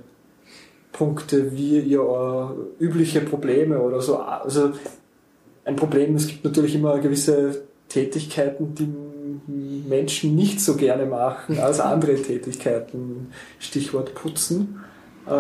[0.92, 4.18] Punkte, wie ihr äh, übliche Probleme oder so.
[4.18, 4.72] Also
[5.64, 11.80] ein Problem, es gibt natürlich immer gewisse Tätigkeiten, die Menschen nicht so gerne machen als
[11.80, 13.28] andere Tätigkeiten.
[13.58, 14.80] Stichwort Putzen.
[15.26, 15.30] Äh,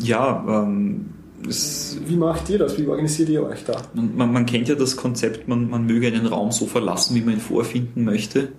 [0.00, 1.10] ja, ähm,
[1.42, 2.78] wie macht ihr das?
[2.78, 3.82] Wie organisiert ihr euch da?
[3.94, 7.34] Man, man kennt ja das Konzept, man, man möge einen Raum so verlassen, wie man
[7.34, 8.52] ihn vorfinden möchte.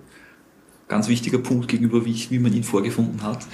[0.87, 3.45] Ganz wichtiger Punkt gegenüber, wie, wie man ihn vorgefunden hat.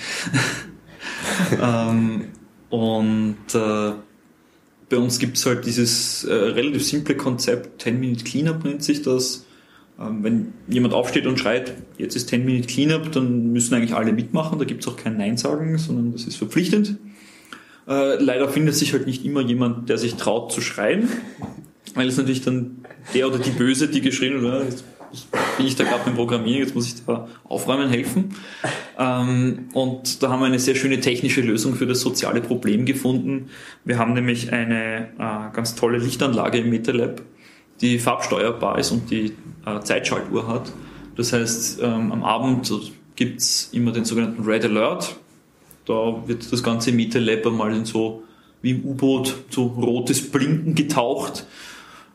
[1.61, 2.25] ähm,
[2.69, 3.91] und äh,
[4.89, 9.45] bei uns gibt es halt dieses äh, relativ simple Konzept, 10-Minute Cleanup nennt sich das.
[9.99, 14.59] Ähm, wenn jemand aufsteht und schreit, jetzt ist 10-Minute Cleanup, dann müssen eigentlich alle mitmachen,
[14.59, 16.97] da gibt es auch kein Nein sagen, sondern das ist verpflichtend.
[17.87, 21.09] Äh, leider findet sich halt nicht immer jemand, der sich traut zu schreien,
[21.95, 24.83] weil es natürlich dann der oder die Böse, die geschrien hat,
[25.57, 28.35] bin ich da gerade beim Programmieren, jetzt muss ich da aufräumen helfen.
[28.97, 33.49] Ähm, und da haben wir eine sehr schöne technische Lösung für das soziale Problem gefunden.
[33.85, 37.21] Wir haben nämlich eine äh, ganz tolle Lichtanlage im MetaLab,
[37.81, 39.33] die farbsteuerbar ist und die
[39.65, 40.71] äh, Zeitschaltuhr hat.
[41.15, 42.71] Das heißt, ähm, am Abend
[43.15, 45.15] gibt's immer den sogenannten Red Alert.
[45.85, 48.23] Da wird das ganze MetaLab einmal in so
[48.61, 51.45] wie im U-Boot so rotes Blinken getaucht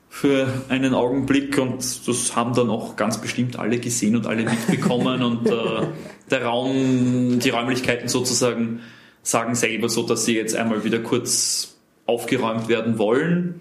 [0.08, 5.22] für einen Augenblick und das haben dann auch ganz bestimmt alle gesehen und alle mitbekommen
[5.22, 5.86] und äh,
[6.30, 8.80] der Raum, die Räumlichkeiten sozusagen
[9.22, 11.76] sagen selber so, dass sie jetzt einmal wieder kurz
[12.06, 13.60] aufgeräumt werden wollen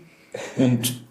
[0.56, 1.02] und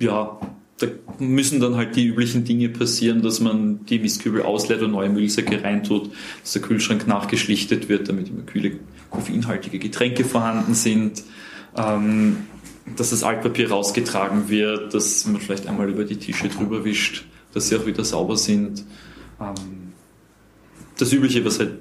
[0.00, 0.40] ja,
[0.82, 0.88] da
[1.18, 5.62] müssen dann halt die üblichen Dinge passieren, dass man die Mistkübel ausleert und neue Müllsäcke
[5.62, 6.10] reintut,
[6.42, 8.78] dass der Kühlschrank nachgeschlichtet wird, damit immer kühle,
[9.10, 11.22] koffeinhaltige Getränke vorhanden sind.
[11.76, 12.38] Ähm,
[12.96, 17.68] dass das Altpapier rausgetragen wird, dass man vielleicht einmal über die Tische drüber wischt, dass
[17.68, 18.84] sie auch wieder sauber sind.
[19.40, 19.92] Ähm,
[20.98, 21.78] das Übliche, was halt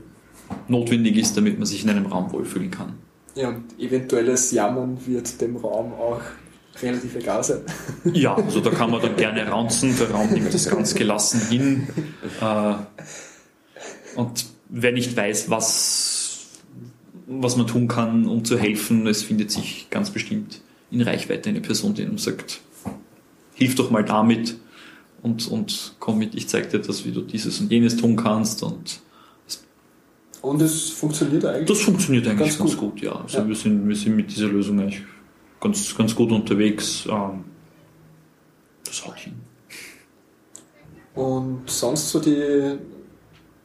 [0.67, 2.93] notwendig ist, damit man sich in einem Raum wohlfühlen kann.
[3.35, 6.21] Ja, und eventuelles Jammern wird dem Raum auch
[6.81, 7.61] relativ egal sein.
[8.13, 11.87] Ja, also da kann man dann gerne raunzen, der Raum nimmt das ganz gelassen hin.
[12.41, 12.73] Äh,
[14.15, 16.47] und wer nicht weiß, was,
[17.27, 20.61] was man tun kann, um zu helfen, es findet sich ganz bestimmt
[20.91, 22.61] in Reichweite eine Person, die ihm sagt,
[23.53, 24.57] hilf doch mal damit
[25.21, 28.63] und, und komm mit, ich zeige dir das, wie du dieses und jenes tun kannst
[28.63, 29.01] und
[30.41, 31.67] und es funktioniert eigentlich?
[31.67, 32.93] Das funktioniert eigentlich ganz, ganz gut.
[32.93, 33.01] gut.
[33.01, 33.11] ja.
[33.11, 33.47] Also ja.
[33.47, 35.03] Wir, sind, wir sind mit dieser Lösung eigentlich
[35.61, 37.07] ganz, ganz gut unterwegs.
[37.09, 37.45] Ähm,
[38.85, 39.39] das haut hin.
[41.15, 42.77] Und sonst so die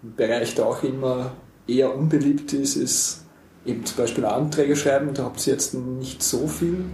[0.03, 1.33] Bereich, der auch immer
[1.67, 3.25] eher unbeliebt ist, ist
[3.65, 5.15] eben zum Beispiel Anträge schreiben.
[5.15, 6.85] Da habt ihr jetzt nicht so viel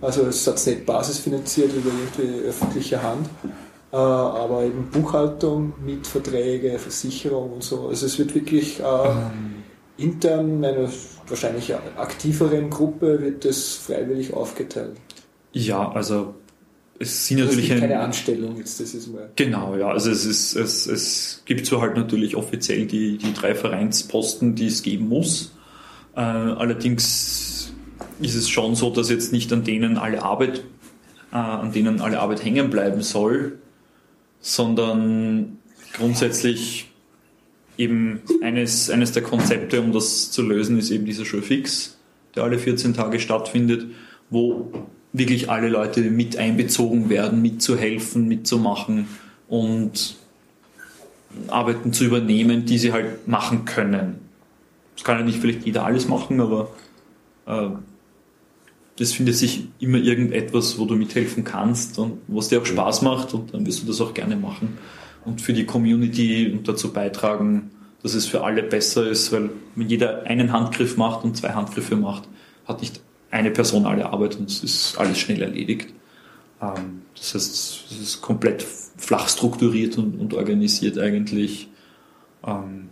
[0.00, 3.28] also es hat nicht basisfinanziert über irgendwie öffentliche Hand,
[3.92, 7.88] äh, aber eben Buchhaltung, Mietverträge, Versicherung und so.
[7.88, 9.64] Also es wird wirklich äh, ähm.
[9.96, 10.88] intern einer
[11.30, 14.96] wahrscheinlich aktiveren Gruppe wird das freiwillig aufgeteilt.
[15.52, 16.34] Ja, also
[16.98, 19.30] es sind natürlich das keine Anstellung jetzt, das ist mal.
[19.36, 23.54] Genau, ja, also es ist es, es gibt so halt natürlich offiziell die, die drei
[23.54, 25.52] Vereinsposten, die es geben muss.
[26.16, 27.72] Äh, allerdings
[28.20, 30.64] ist es schon so, dass jetzt nicht an denen alle Arbeit,
[31.32, 33.58] äh, an denen alle Arbeit hängen bleiben soll,
[34.40, 35.58] sondern
[35.92, 36.87] grundsätzlich
[37.78, 41.96] eben eines, eines der Konzepte, um das zu lösen, ist eben dieser Showfix,
[42.34, 43.86] der alle 14 Tage stattfindet,
[44.30, 44.70] wo
[45.12, 49.06] wirklich alle Leute mit einbezogen werden, mitzuhelfen, mitzumachen
[49.46, 50.16] und
[51.46, 54.18] Arbeiten zu übernehmen, die sie halt machen können.
[54.96, 56.70] Das kann ja nicht vielleicht jeder alles machen, aber
[57.46, 57.68] äh,
[58.96, 63.32] das findet sich immer irgendetwas, wo du mithelfen kannst und was dir auch Spaß macht
[63.32, 64.76] und dann wirst du das auch gerne machen
[65.28, 67.70] und für die Community und dazu beitragen,
[68.02, 71.96] dass es für alle besser ist, weil wenn jeder einen Handgriff macht und zwei Handgriffe
[71.96, 72.28] macht,
[72.66, 73.00] hat nicht
[73.30, 75.92] eine Person alle Arbeit und es ist alles schnell erledigt.
[76.62, 81.68] Ähm, das heißt, es ist komplett flach strukturiert und, und organisiert eigentlich.
[82.46, 82.88] Ähm,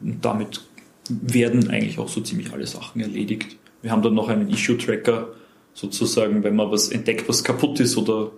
[0.00, 0.60] und damit
[1.08, 3.56] werden eigentlich auch so ziemlich alle Sachen erledigt.
[3.82, 5.28] Wir haben dann noch einen Issue-Tracker,
[5.74, 8.30] sozusagen, wenn man was entdeckt, was kaputt ist oder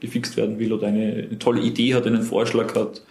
[0.00, 3.02] gefixt werden will oder eine, tolle Idee hat, einen Vorschlag hat,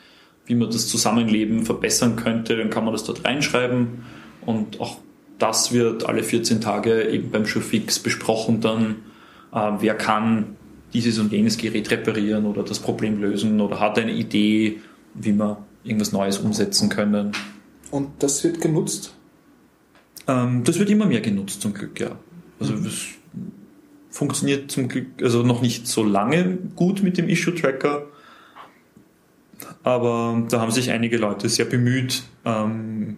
[0.46, 4.04] wie man das Zusammenleben verbessern könnte, dann kann man das dort reinschreiben
[4.46, 4.98] und auch
[5.38, 8.98] das wird alle 14 Tage eben beim Showfix besprochen dann,
[9.54, 10.58] äh, wer kann
[10.94, 14.80] dieses und jenes Gerät reparieren oder das Problem lösen oder hat eine Idee,
[15.14, 17.32] wie man irgendwas Neues umsetzen können.
[17.92, 19.14] Und das wird genutzt?
[20.28, 22.18] Ähm, das wird immer mehr genutzt zum Glück, ja.
[22.60, 22.86] Also mhm.
[22.86, 23.08] es
[24.10, 28.08] funktioniert zum Glück also noch nicht so lange gut mit dem Issue Tracker,
[29.84, 33.18] aber da haben sich einige Leute sehr bemüht, ähm,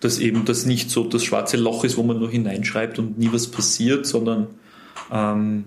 [0.00, 3.30] dass eben das nicht so das schwarze Loch ist, wo man nur hineinschreibt und nie
[3.32, 4.48] was passiert, sondern
[5.12, 5.64] ähm,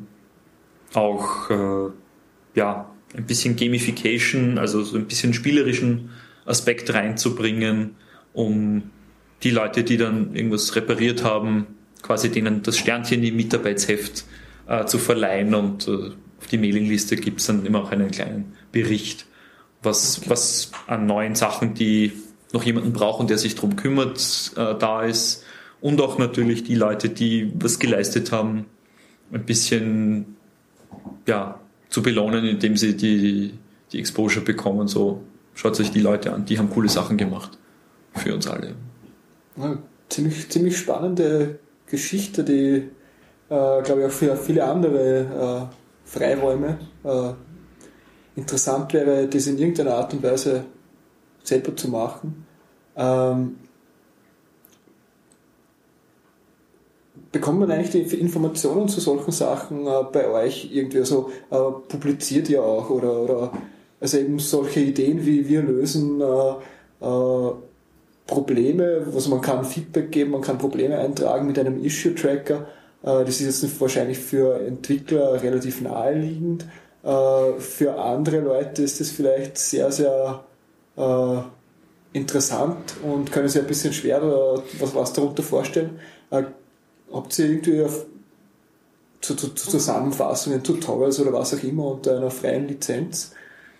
[0.94, 1.92] auch äh,
[2.56, 6.10] ja ein bisschen Gamification, also so ein bisschen spielerischen
[6.46, 7.96] Aspekt reinzubringen,
[8.34, 8.84] um
[9.44, 11.68] die Leute, die dann irgendwas repariert haben,
[12.02, 14.26] quasi denen das Sternchen im Mitarbeitsheft
[14.68, 18.54] äh, zu verleihen und äh, auf die Mailingliste gibt es dann immer auch einen kleinen
[18.72, 19.26] Bericht,
[19.82, 20.30] was, okay.
[20.30, 22.12] was an neuen Sachen, die
[22.52, 25.44] noch jemanden brauchen, der sich darum kümmert, äh, da ist.
[25.82, 28.66] Und auch natürlich die Leute, die was geleistet haben,
[29.32, 30.38] ein bisschen
[31.28, 31.60] ja,
[31.90, 33.54] zu belohnen, indem sie die,
[33.92, 34.88] die Exposure bekommen.
[34.88, 35.24] So,
[35.56, 37.58] schaut euch die Leute an, die haben coole Sachen gemacht
[38.16, 38.76] für uns alle.
[39.58, 39.78] Ja,
[40.10, 42.90] ziemlich, ziemlich spannende Geschichte, die,
[43.50, 45.76] äh, glaube ich, auch für viele andere äh,
[46.06, 47.34] Freiräume äh,
[48.36, 50.66] interessant wäre, das in irgendeiner Art und Weise
[51.44, 52.46] selber zu machen.
[52.96, 53.58] Ähm,
[57.32, 61.00] bekommt man eigentlich die Informationen zu solchen Sachen äh, bei euch irgendwie?
[61.00, 61.58] Also äh,
[61.88, 63.52] publiziert ihr auch oder, oder
[64.00, 67.52] also eben solche Ideen wie wir lösen äh,
[68.26, 72.68] Probleme, also man kann Feedback geben, man kann Probleme eintragen mit einem Issue-Tracker.
[73.04, 76.66] Äh, das ist jetzt wahrscheinlich für Entwickler relativ naheliegend.
[77.04, 80.44] Äh, für andere Leute ist das vielleicht sehr, sehr
[80.98, 81.38] äh,
[82.14, 86.00] interessant und können sich ein bisschen schwer was, darunter vorstellen.
[86.32, 87.86] Habt ihr irgendwie
[89.22, 93.32] zu Zusammenfassungen, Tutorials oder was auch immer unter einer freien Lizenz,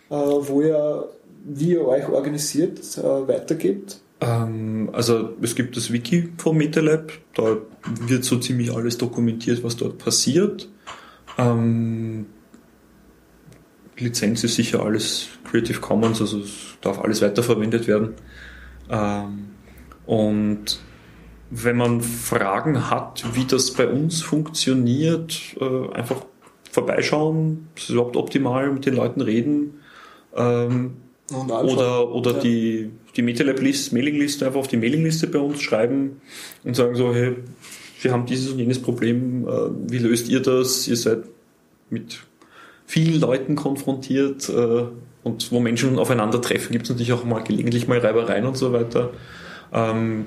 [0.10, 1.10] wo ihr,
[1.46, 2.80] wie ihr euch organisiert,
[3.28, 4.03] weitergebt?
[4.24, 7.58] Ähm, also es gibt das Wiki vom MetaLab, da
[8.08, 10.70] wird so ziemlich alles dokumentiert, was dort passiert.
[11.38, 12.28] Ähm,
[13.98, 18.14] Lizenz ist sicher alles Creative Commons, also es darf alles weiterverwendet werden.
[18.90, 19.50] Ähm,
[20.06, 20.80] und
[21.50, 26.26] wenn man Fragen hat, wie das bei uns funktioniert, äh, einfach
[26.72, 29.82] vorbeischauen, ist überhaupt optimal, mit den Leuten reden.
[30.36, 30.98] Ähm,
[31.32, 32.40] oder oder ja.
[32.40, 36.22] die, die MetaLab-Mailingliste einfach auf die Mailingliste bei uns schreiben
[36.64, 37.36] und sagen so, hey,
[38.02, 39.52] wir haben dieses und jenes Problem, äh,
[39.92, 40.88] wie löst ihr das?
[40.88, 41.24] Ihr seid
[41.90, 42.20] mit
[42.86, 44.84] vielen Leuten konfrontiert äh,
[45.24, 49.12] und wo Menschen aufeinandertreffen, gibt es natürlich auch mal gelegentlich mal Reibereien und so weiter.
[49.72, 50.26] Ähm,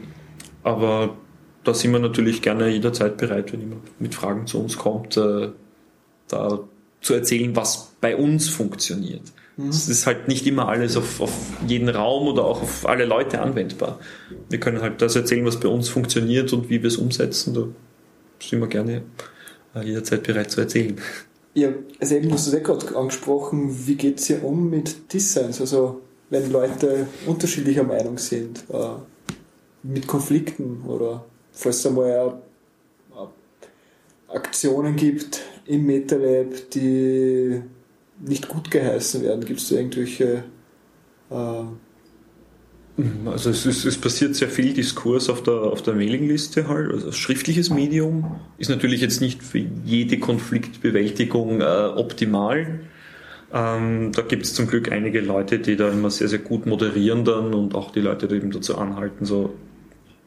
[0.63, 1.17] aber
[1.65, 5.51] da sind wir natürlich gerne jederzeit bereit, wenn jemand mit Fragen zu uns kommt, äh,
[6.29, 6.61] da
[7.01, 9.23] zu erzählen, was bei uns funktioniert.
[9.57, 9.69] Mhm.
[9.69, 11.33] Es ist halt nicht immer alles auf, auf
[11.67, 13.99] jeden Raum oder auch auf alle Leute anwendbar.
[14.49, 17.55] Wir können halt das erzählen, was bei uns funktioniert und wie wir es umsetzen.
[17.55, 17.67] Da
[18.41, 19.03] sind wir gerne
[19.75, 21.01] äh, jederzeit bereit zu erzählen.
[21.55, 21.71] Ja,
[22.01, 25.61] also eben, du hast es ja gerade angesprochen, wie geht es hier um mit Designs?
[25.61, 28.89] Also wenn Leute unterschiedlicher Meinung sind, äh,
[29.83, 32.41] mit Konflikten oder falls es einmal
[34.29, 37.63] Aktionen gibt im MetaLab, die
[38.21, 39.45] nicht gut geheißen werden?
[39.45, 40.45] Gibt es da irgendwelche
[41.31, 41.65] äh,
[43.27, 46.91] also es, ist, es, passiert sehr viel Diskurs auf der, auf der Mailingliste halt.
[46.91, 52.81] Also schriftliches Medium ist natürlich jetzt nicht für jede Konfliktbewältigung äh, optimal.
[53.53, 57.25] Ähm, da gibt es zum Glück einige Leute, die da immer sehr, sehr gut moderieren
[57.27, 59.55] dann und auch die Leute, die eben dazu anhalten, so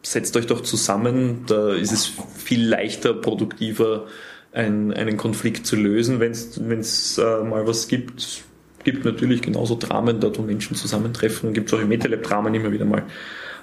[0.04, 4.06] setzt euch doch zusammen, da ist es viel leichter, produktiver,
[4.52, 8.44] ein, einen Konflikt zu lösen, wenn es äh, mal was gibt,
[8.84, 13.04] gibt natürlich genauso Dramen dort, wo Menschen zusammentreffen und gibt im MetaLab-Dramen immer wieder mal.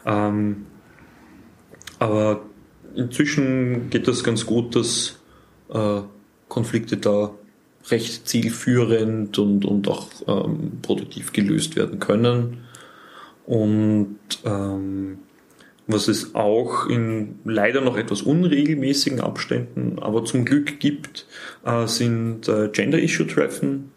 [0.05, 0.67] Ähm,
[1.99, 2.43] aber
[2.95, 5.19] inzwischen geht das ganz gut, dass
[5.73, 6.01] äh,
[6.49, 7.33] Konflikte da
[7.91, 12.65] recht zielführend und, und auch ähm, produktiv gelöst werden können.
[13.47, 15.19] Und ähm,
[15.87, 21.27] was es auch in leider noch etwas unregelmäßigen Abständen, aber zum Glück gibt,
[21.65, 23.93] äh, sind äh, Gender-Issue-Treffen.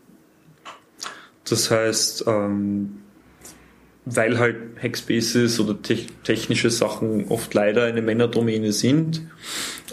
[1.49, 2.99] Das heißt, ähm,
[4.05, 9.21] weil halt Hackspaces oder te technische Sachen oft leider eine Männerdomäne sind,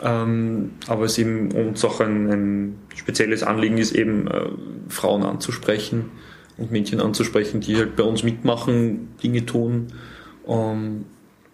[0.03, 4.47] ähm, aber es eben uns auch ein, ein spezielles Anliegen ist, eben äh,
[4.89, 6.11] Frauen anzusprechen
[6.59, 9.89] und Mädchen anzusprechen, die halt bei uns mitmachen, Dinge tun.
[10.47, 11.05] Ähm,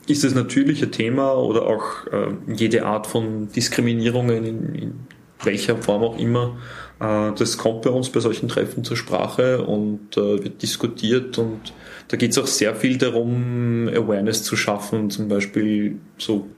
[0.06, 4.94] ist es natürlich ein Thema oder auch äh, jede Art von Diskriminierungen in, in
[5.44, 6.56] welcher Form auch immer.
[7.00, 11.72] Äh, das kommt bei uns bei solchen Treffen zur Sprache und äh, wird diskutiert und
[12.08, 16.48] da geht es auch sehr viel darum, Awareness zu schaffen, zum Beispiel so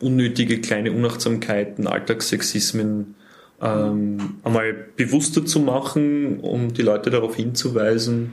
[0.00, 3.14] unnötige kleine Unachtsamkeiten, Alltagssexismen
[3.62, 8.32] ähm, einmal bewusster zu machen, um die Leute darauf hinzuweisen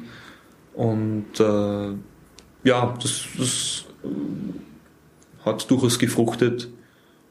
[0.74, 1.94] und äh,
[2.64, 6.70] ja, das, das äh, hat durchaus gefruchtet.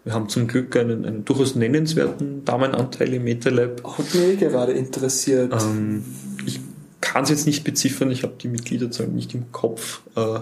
[0.05, 3.85] Wir haben zum Glück einen, einen durchaus nennenswerten Damenanteil im MetaLab.
[3.85, 5.53] Hat mich gerade interessiert.
[5.53, 6.05] Ähm,
[6.47, 6.61] ich
[7.01, 10.01] kann es jetzt nicht beziffern, ich habe die Mitgliederzahl nicht im Kopf.
[10.17, 10.41] Äh,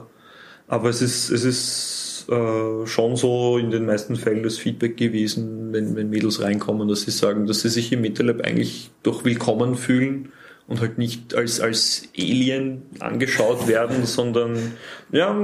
[0.69, 5.73] aber es ist, es ist äh, schon so in den meisten Fällen das Feedback gewesen,
[5.73, 9.75] wenn, wenn Mädels reinkommen, dass sie sagen, dass sie sich im MetaLab eigentlich doch willkommen
[9.75, 10.31] fühlen
[10.69, 14.75] und halt nicht als, als Alien angeschaut werden, sondern
[15.11, 15.35] ja,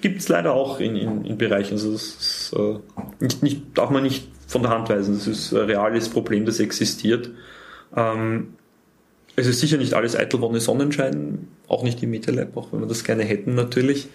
[0.00, 1.74] gibt es leider auch in, in, in Bereichen.
[1.74, 2.78] Also das ist, äh,
[3.20, 5.14] nicht, nicht, darf man nicht von der Hand weisen.
[5.14, 7.30] Das ist ein reales Problem, das existiert.
[7.96, 8.54] Ähm,
[9.36, 12.88] es ist sicher nicht alles eitel Wonne Sonnenschein, auch nicht im MetaLab, auch wenn wir
[12.88, 14.08] das gerne hätten natürlich.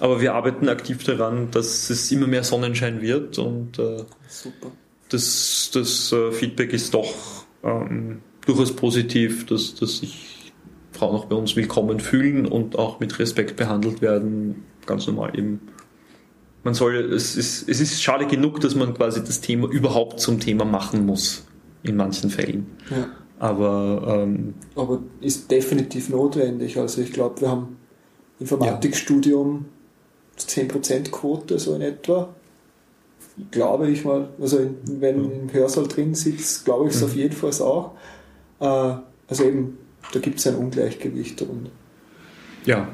[0.00, 4.02] Aber wir arbeiten aktiv daran, dass es immer mehr Sonnenschein wird und äh,
[5.08, 7.14] das, das äh, Feedback ist doch
[7.62, 10.52] ähm, durchaus positiv, dass, dass sich
[10.92, 15.60] Frauen auch bei uns willkommen fühlen und auch mit Respekt behandelt werden, ganz normal eben.
[16.62, 20.40] Man soll, es ist, es ist schade genug, dass man quasi das Thema überhaupt zum
[20.40, 21.44] Thema machen muss,
[21.82, 22.66] in manchen Fällen.
[22.90, 23.08] Ja.
[23.38, 26.76] Aber, ähm, Aber ist definitiv notwendig.
[26.78, 27.76] Also ich glaube, wir haben
[28.40, 29.64] Informatikstudium
[30.38, 32.34] 10% Quote so in etwa.
[33.50, 34.28] Glaube ich mal.
[34.38, 35.30] Also wenn Ja.
[35.30, 37.06] im Hörsaal drin sitzt, glaube ich es Mhm.
[37.06, 37.92] auf jeden Fall auch.
[38.60, 38.94] Äh,
[39.28, 39.78] Also eben,
[40.12, 41.70] da gibt es ein Ungleichgewicht und
[42.66, 42.88] ja,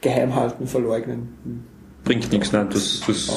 [0.00, 1.64] geheim halten, verleugnen.
[2.04, 3.30] bringt nichts, nein, das, das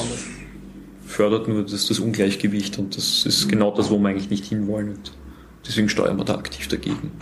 [1.06, 4.90] fördert nur das, das Ungleichgewicht und das ist genau das, wo wir eigentlich nicht hinwollen
[4.90, 5.12] und
[5.66, 7.12] deswegen steuern wir da aktiv dagegen.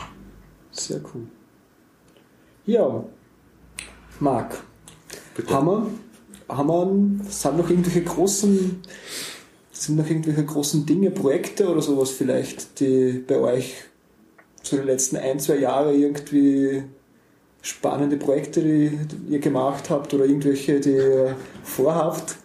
[0.73, 1.27] Sehr cool.
[2.67, 3.05] Ja,
[4.21, 4.63] Marc,
[5.37, 5.53] Bitte.
[5.55, 5.87] haben wir,
[6.57, 8.81] haben wir, sind noch irgendwelche großen,
[9.73, 13.75] sind noch irgendwelche großen Dinge, Projekte oder sowas vielleicht, die bei euch
[14.63, 16.85] zu den letzten ein, zwei Jahren irgendwie
[17.63, 22.37] spannende Projekte, die, die ihr gemacht habt oder irgendwelche, die ihr vorhabt?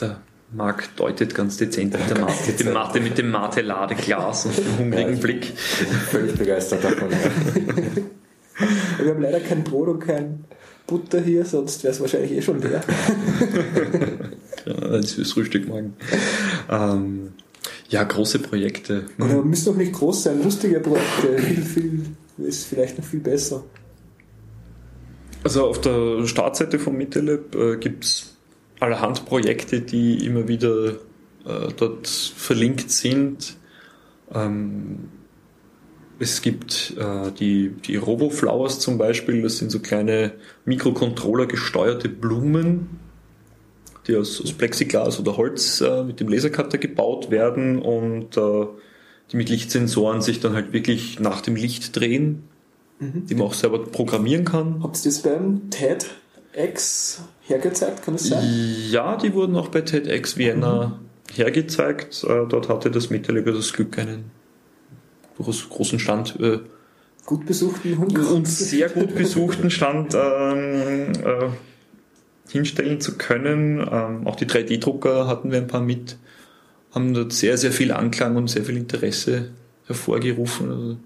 [0.00, 0.20] Der
[0.52, 4.78] Marc deutet ganz dezent mit, der Mate, mit dem Mate, mit dem Mate-Ladeglas und dem
[4.78, 5.20] hungrigen Ja.
[5.20, 5.44] Blick.
[6.10, 7.10] Völlig begeistert davon.
[7.10, 7.18] Ja.
[9.04, 10.44] Wir haben leider kein Brot und kein
[10.88, 12.80] Butter hier, sonst wäre es wahrscheinlich eh schon leer.
[14.66, 15.94] Ja, das fürs Frühstück morgen.
[16.68, 17.32] Ähm,
[17.88, 19.06] ja, große Projekte.
[19.18, 21.38] Oder müssen doch nicht groß sein, lustige Projekte.
[21.38, 22.02] Viel, viel
[22.38, 23.64] ist vielleicht noch viel besser.
[25.44, 28.36] Also auf der Startseite von MetaLab äh, gibt es
[28.80, 30.90] allerhand Projekte, die immer wieder
[31.46, 33.56] äh, dort verlinkt sind.
[34.34, 35.08] Ähm,
[36.18, 40.32] es gibt äh, die, die RoboFlowers zum Beispiel, das sind so kleine
[40.64, 42.97] Mikrocontroller gesteuerte Blumen,
[44.08, 48.66] die aus, aus Plexiglas oder Holz äh, mit dem Lasercutter gebaut werden und äh,
[49.30, 52.44] die mit Lichtsensoren sich dann halt wirklich nach dem Licht drehen,
[53.00, 54.82] die man auch selber programmieren kann.
[54.82, 58.02] Habt ihr das beim TEDx hergezeigt?
[58.02, 58.42] Kann das sein?
[58.90, 60.98] Ja, die wurden auch bei TEDx Vienna
[61.32, 62.24] hergezeigt.
[62.24, 64.30] Äh, Dort hatte das MetaLab das Glück, einen
[65.38, 66.60] großen Stand äh,
[67.26, 68.18] Gut besuchten Hund.
[68.18, 71.48] und sehr gut besuchten Stand ähm, äh,
[72.48, 73.80] hinstellen zu können.
[73.80, 76.16] Ähm, auch die 3D-Drucker hatten wir ein paar mit,
[76.92, 79.50] haben dort sehr, sehr viel Anklang und sehr viel Interesse
[79.86, 80.70] hervorgerufen.
[80.70, 80.96] Also,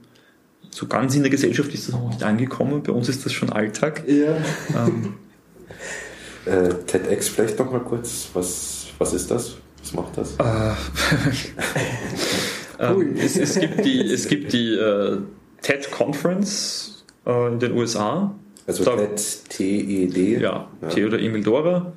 [0.71, 2.83] so ganz in der Gesellschaft ist das noch nicht angekommen.
[2.83, 4.05] Bei uns ist das schon Alltag.
[4.07, 4.37] Ja.
[4.75, 5.15] Ähm,
[6.45, 8.29] Äh, TEDx vielleicht noch mal kurz.
[8.35, 9.57] Was, was ist das?
[9.81, 10.35] Was macht das?
[10.39, 10.75] Äh,
[12.85, 15.19] ähm, es, es gibt die, es gibt die äh,
[15.61, 18.35] TED Conference äh, in den USA.
[18.81, 20.39] Also Da- TED, T-E-D.
[20.41, 20.89] Ja, Ja.
[20.89, 21.93] T oder Emil Dora.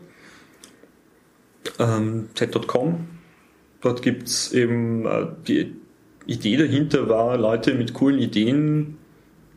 [1.80, 3.08] Ähm, TED.com.
[3.82, 5.76] Dort gibt es eben äh, die
[6.26, 8.98] Idee dahinter war, Leute mit coolen Ideen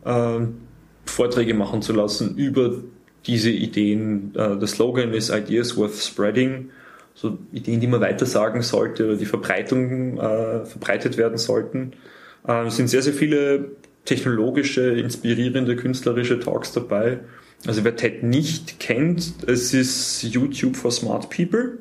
[0.04, 0.40] äh,
[1.06, 2.74] Vorträge machen zu lassen über
[3.26, 4.32] diese Ideen.
[4.34, 6.70] Äh, der Slogan ist Ideas worth spreading.
[7.14, 11.92] So Ideen, die man weitersagen sollte oder die Verbreitung äh, verbreitet werden sollten.
[12.46, 13.72] Äh, es sind sehr, sehr viele
[14.08, 17.20] technologische, inspirierende, künstlerische Talks dabei.
[17.66, 21.78] Also wer TED nicht kennt, es ist YouTube for Smart People.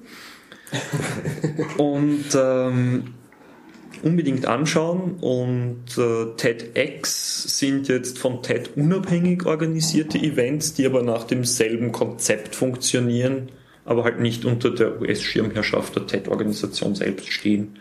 [1.77, 3.13] Und ähm,
[4.03, 5.15] unbedingt anschauen.
[5.21, 12.55] Und äh, TEDx sind jetzt von TED unabhängig organisierte Events, die aber nach demselben Konzept
[12.55, 13.49] funktionieren,
[13.85, 17.79] aber halt nicht unter der US-Schirmherrschaft der TED-Organisation selbst stehen.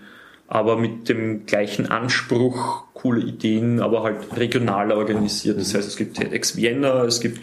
[0.49, 5.59] Aber mit dem gleichen Anspruch, coole Ideen, aber halt regional organisiert.
[5.59, 7.41] Das heißt, es gibt TEDx Vienna, es gibt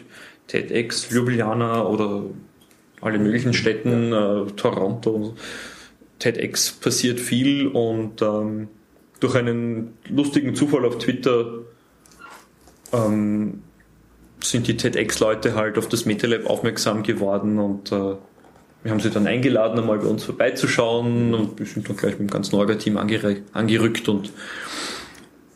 [0.48, 2.24] TEDx Ljubljana oder
[3.02, 5.36] alle möglichen Städten, äh, Toronto.
[6.20, 8.70] TEDx passiert viel und ähm,
[9.20, 11.60] durch einen lustigen Zufall auf Twitter
[12.94, 13.64] ähm,
[14.42, 18.16] sind die TEDx-Leute halt auf das MetaLab aufmerksam geworden und äh,
[18.84, 22.30] wir haben sie dann eingeladen, einmal bei uns vorbeizuschauen und wir sind dann gleich mit
[22.30, 24.32] dem ganzen Orga-Team angere- angerückt und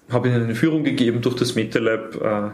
[0.09, 2.15] habe ihnen eine Führung gegeben durch das MetaLab.
[2.15, 2.49] Äh,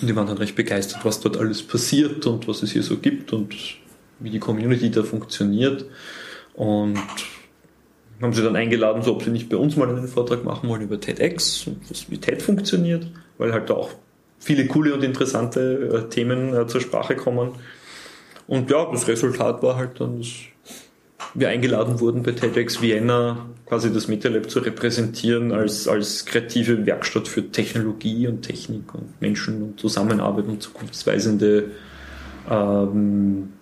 [0.00, 2.98] und die waren dann recht begeistert, was dort alles passiert und was es hier so
[2.98, 3.54] gibt und
[4.18, 5.86] wie die Community da funktioniert.
[6.54, 6.98] Und
[8.20, 10.82] haben sie dann eingeladen, so ob sie nicht bei uns mal einen Vortrag machen wollen
[10.82, 13.06] über TEDx und wie TED funktioniert,
[13.38, 13.90] weil halt da auch
[14.38, 17.52] viele coole und interessante äh, Themen äh, zur Sprache kommen.
[18.50, 20.28] Und ja, das Resultat war halt dann, dass
[21.34, 27.28] wir eingeladen wurden bei TEDx Vienna, quasi das MetaLab zu repräsentieren als, als kreative Werkstatt
[27.28, 31.70] für Technologie und Technik und Menschen und Zusammenarbeit und zukunftsweisende
[32.50, 33.52] ähm,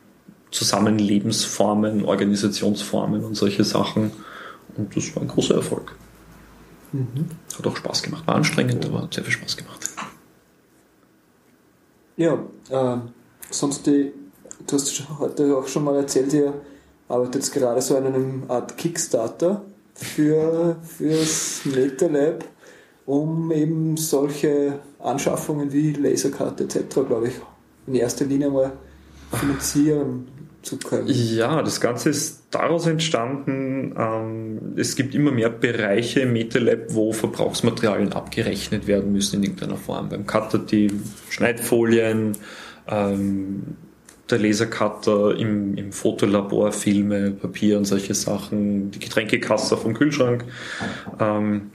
[0.53, 4.11] Zusammenlebensformen, Organisationsformen und solche Sachen.
[4.75, 5.97] Und das war ein großer Erfolg.
[6.93, 7.27] Mhm.
[7.59, 8.27] Hat auch Spaß gemacht.
[8.27, 9.91] War anstrengend, aber hat sehr viel Spaß gemacht.
[12.17, 12.39] Ja,
[12.71, 13.01] äh,
[13.51, 14.15] sonst die,
[14.69, 16.55] du hast heute auch schon mal erzählt, ihr
[17.09, 19.63] arbeitet jetzt gerade so an einem Art Kickstarter
[19.95, 22.45] für fürs MetaLab,
[23.07, 27.35] um eben solche Anschaffungen wie Laserkarte etc., glaube ich,
[27.87, 28.73] in erster Linie mal
[29.33, 30.29] finanzieren
[30.63, 31.07] zu können.
[31.09, 37.13] Ja, das Ganze ist daraus entstanden, ähm, es gibt immer mehr Bereiche im MetaLab, wo
[37.13, 40.09] Verbrauchsmaterialien abgerechnet werden müssen in irgendeiner Form.
[40.09, 40.91] Beim Cutter die
[41.31, 42.37] Schneidfolien,
[42.89, 43.77] ähm,
[44.31, 50.45] der Lasercutter im, im Fotolabor, Filme, Papier und solche Sachen, die Getränkekasse vom Kühlschrank.
[51.19, 51.71] Ähm,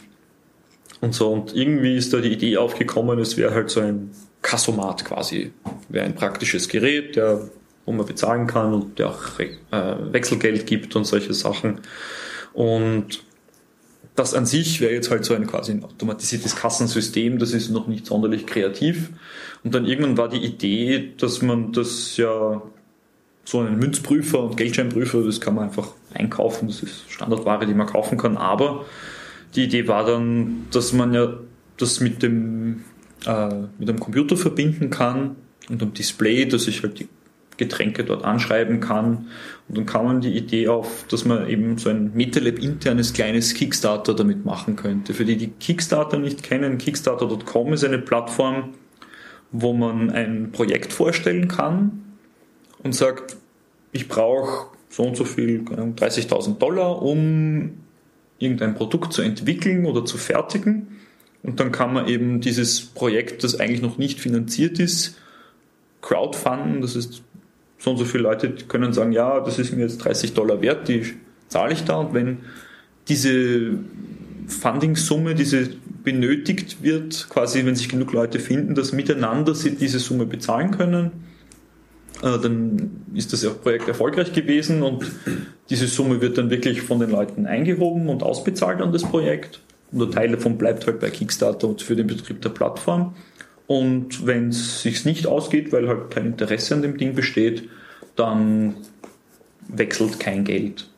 [1.02, 1.32] und so.
[1.32, 4.12] Und irgendwie ist da die Idee aufgekommen, es wäre halt so ein
[4.42, 5.52] Kassomat quasi.
[5.90, 7.50] Wäre ein praktisches Gerät, der
[7.86, 9.50] wo man bezahlen kann und der auch äh,
[10.14, 11.82] Wechselgeld gibt und solche Sachen.
[12.54, 13.24] Und
[14.16, 17.88] das an sich wäre jetzt halt so ein quasi ein automatisiertes Kassensystem, das ist noch
[17.88, 19.10] nicht sonderlich kreativ.
[19.64, 22.62] Und dann irgendwann war die Idee, dass man das ja
[23.46, 27.88] so einen Münzprüfer und Geldscheinprüfer, das kann man einfach einkaufen, das ist Standardware, die man
[27.88, 28.38] kaufen kann.
[28.38, 28.86] Aber
[29.56, 31.34] die Idee war dann, dass man ja
[31.78, 32.84] das mit dem,
[33.26, 33.50] äh,
[33.80, 35.36] mit einem Computer verbinden kann
[35.70, 37.08] und einem Display, dass ich halt die
[37.64, 39.28] Getränke dort anschreiben kann.
[39.68, 44.14] Und dann kam die Idee auf, dass man eben so ein MetaLab internes kleines Kickstarter
[44.14, 45.14] damit machen könnte.
[45.14, 48.74] Für die, die Kickstarter nicht kennen, Kickstarter.com ist eine Plattform,
[49.52, 52.04] wo man ein Projekt vorstellen kann
[52.84, 53.38] und sagt,
[53.92, 57.78] ich brauche so und so viel, 30.000 Dollar, um
[58.40, 61.00] irgendein Produkt zu entwickeln oder zu fertigen.
[61.44, 65.18] Und dann kann man eben dieses Projekt, das eigentlich noch nicht finanziert ist,
[66.02, 66.82] crowdfunden.
[66.82, 67.22] Das ist
[67.84, 70.88] so und so viele Leute können sagen, ja, das ist mir jetzt 30 Dollar wert,
[70.88, 71.04] die
[71.50, 71.98] zahle ich da.
[71.98, 72.38] Und wenn
[73.10, 73.72] diese
[74.48, 75.68] Funding-Summe, diese
[76.02, 81.12] benötigt wird, quasi wenn sich genug Leute finden, dass miteinander sie diese Summe bezahlen können,
[82.22, 85.12] äh, dann ist das Projekt erfolgreich gewesen und
[85.70, 89.60] diese Summe wird dann wirklich von den Leuten eingehoben und ausbezahlt an das Projekt.
[89.92, 93.14] Und ein Teil davon bleibt halt bei Kickstarter und für den Betrieb der Plattform.
[93.74, 97.68] Und wenn es sich nicht ausgeht, weil halt kein Interesse an dem Ding besteht,
[98.16, 98.76] dann
[99.68, 100.92] wechselt kein Geld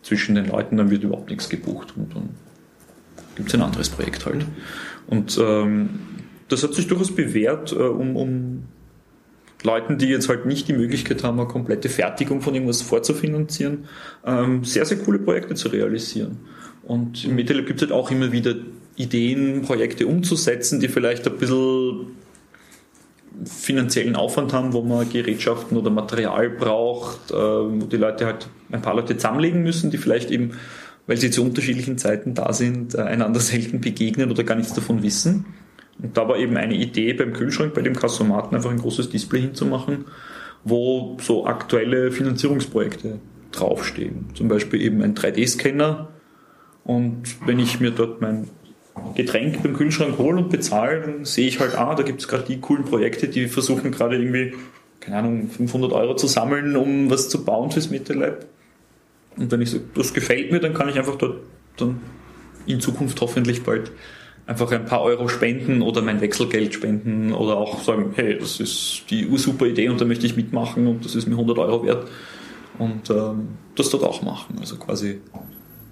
[0.00, 2.28] zwischen den Leuten, dann wird überhaupt nichts gebucht und dann
[3.34, 4.46] gibt es ein anderes Projekt halt.
[5.08, 5.88] Und ähm,
[6.46, 8.62] das hat sich durchaus bewährt, äh, um, um
[9.64, 13.86] Leuten, die jetzt halt nicht die Möglichkeit haben, eine komplette Fertigung von irgendwas vorzufinanzieren,
[14.24, 16.38] ähm, sehr, sehr coole Projekte zu realisieren.
[16.84, 18.54] Und im MetaLab gibt es halt auch immer wieder
[19.00, 22.16] Ideen, Projekte umzusetzen, die vielleicht ein bisschen
[23.44, 28.82] finanziellen Aufwand haben, wo man Gerätschaften oder Material braucht, äh, wo die Leute halt ein
[28.82, 30.52] paar Leute zusammenlegen müssen, die vielleicht eben,
[31.06, 35.02] weil sie zu unterschiedlichen Zeiten da sind, äh, einander selten begegnen oder gar nichts davon
[35.02, 35.46] wissen.
[36.02, 39.42] Und da war eben eine Idee beim Kühlschrank, bei dem Kassomaten einfach ein großes Display
[39.42, 40.06] hinzumachen,
[40.64, 43.20] wo so aktuelle Finanzierungsprojekte
[43.52, 44.26] draufstehen.
[44.34, 46.08] Zum Beispiel eben ein 3D-Scanner.
[46.84, 48.48] Und wenn ich mir dort mein
[49.14, 52.44] Getränk beim Kühlschrank hole und bezahle, dann sehe ich halt, ah, da gibt es gerade
[52.44, 54.54] die coolen Projekte, die versuchen gerade irgendwie,
[55.00, 58.46] keine Ahnung, 500 Euro zu sammeln, um was zu bauen fürs MetaLab.
[59.36, 61.40] Und wenn ich so, das gefällt mir, dann kann ich einfach dort
[61.76, 62.00] dann
[62.66, 63.90] in Zukunft hoffentlich bald
[64.46, 69.04] einfach ein paar Euro spenden oder mein Wechselgeld spenden oder auch sagen, hey, das ist
[69.08, 72.08] die super Idee und da möchte ich mitmachen und das ist mir 100 Euro wert
[72.78, 74.56] und ähm, das dort auch machen.
[74.58, 75.20] Also quasi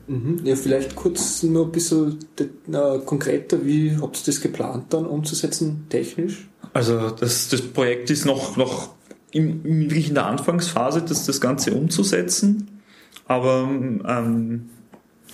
[0.08, 0.40] Mhm.
[0.44, 2.18] Ja, vielleicht kurz nur ein bisschen
[3.04, 6.48] konkreter, wie habt ihr das geplant dann umzusetzen, technisch?
[6.72, 8.94] Also das, das Projekt ist noch, noch
[9.30, 12.80] im, wirklich in der Anfangsphase, das, das Ganze umzusetzen.
[13.26, 14.70] Aber ähm,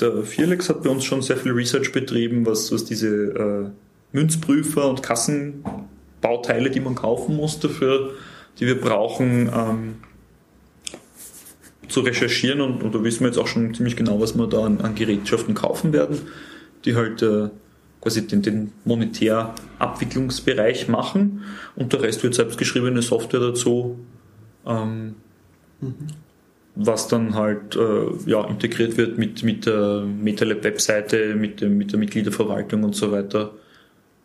[0.00, 3.70] der Vierlex hat bei uns schon sehr viel Research betrieben, was, was diese äh,
[4.12, 8.12] Münzprüfer und Kassenbauteile, die man kaufen muss dafür,
[8.58, 9.94] die wir brauchen, ähm,
[11.88, 14.64] zu recherchieren und, und da wissen wir jetzt auch schon ziemlich genau, was wir da
[14.64, 16.18] an, an Gerätschaften kaufen werden,
[16.84, 17.48] die halt äh,
[18.00, 21.42] quasi den, den Monetärabwicklungsbereich machen
[21.74, 23.98] und der Rest wird selbstgeschriebene Software dazu,
[24.66, 25.14] ähm,
[25.80, 25.94] mhm.
[26.74, 32.84] was dann halt äh, ja, integriert wird mit, mit der MetaLab-Webseite, mit, mit der Mitgliederverwaltung
[32.84, 33.52] und so weiter,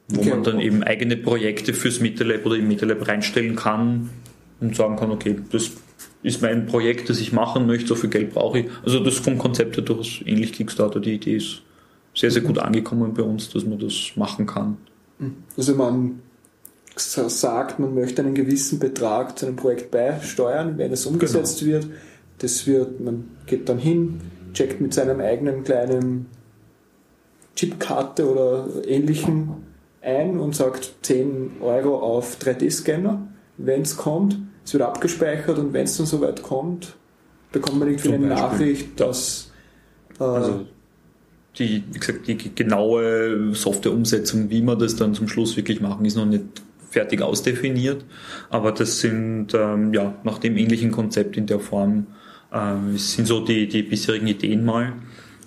[0.10, 0.30] wo okay.
[0.30, 4.10] man dann eben eigene Projekte fürs MetaLab oder im MetaLab reinstellen kann
[4.60, 5.72] und sagen kann, okay, das
[6.22, 8.66] ist mein Projekt, das ich machen möchte, so viel Geld brauche ich.
[8.84, 11.62] Also das vom Konzept her durchaus ähnlich Kickstarter, die Idee ist
[12.14, 14.78] sehr, sehr gut angekommen bei uns, dass man das machen kann.
[15.56, 16.20] Also man
[16.96, 21.74] sagt, man möchte einen gewissen Betrag zu einem Projekt beisteuern, wenn es umgesetzt genau.
[21.74, 21.88] wird.
[22.40, 24.20] Das wird, man geht dann hin,
[24.54, 26.26] checkt mit seinem eigenen kleinen
[27.56, 29.52] Chipkarte oder ähnlichen
[30.02, 33.28] ein und sagt 10 Euro auf 3D-Scanner,
[33.58, 34.38] wenn es kommt.
[34.70, 36.94] Es wird abgespeichert und wenn es dann soweit kommt,
[37.52, 39.52] bekommt man irgendwie eine Nachricht, dass
[40.20, 40.68] äh, also
[41.58, 46.18] die, wie gesagt, die genaue Softwareumsetzung, wie wir das dann zum Schluss wirklich machen, ist
[46.18, 46.44] noch nicht
[46.88, 48.06] fertig ausdefiniert.
[48.52, 52.06] Aber das sind ähm, ja nach dem ähnlichen Konzept in der Form
[52.52, 54.94] äh, sind so die, die bisherigen Ideen mal.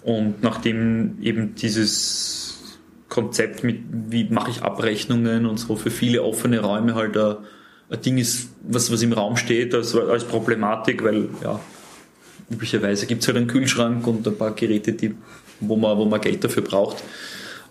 [0.02, 6.58] Und nachdem eben dieses Konzept mit, wie mache ich Abrechnungen und so für viele offene
[6.58, 7.36] Räume halt ein,
[7.92, 11.60] ein Ding ist, was, was im Raum steht als, als Problematik, weil ja,
[12.50, 15.14] üblicherweise gibt es halt einen Kühlschrank und ein paar Geräte, die,
[15.60, 17.02] wo, man, wo man Geld dafür braucht.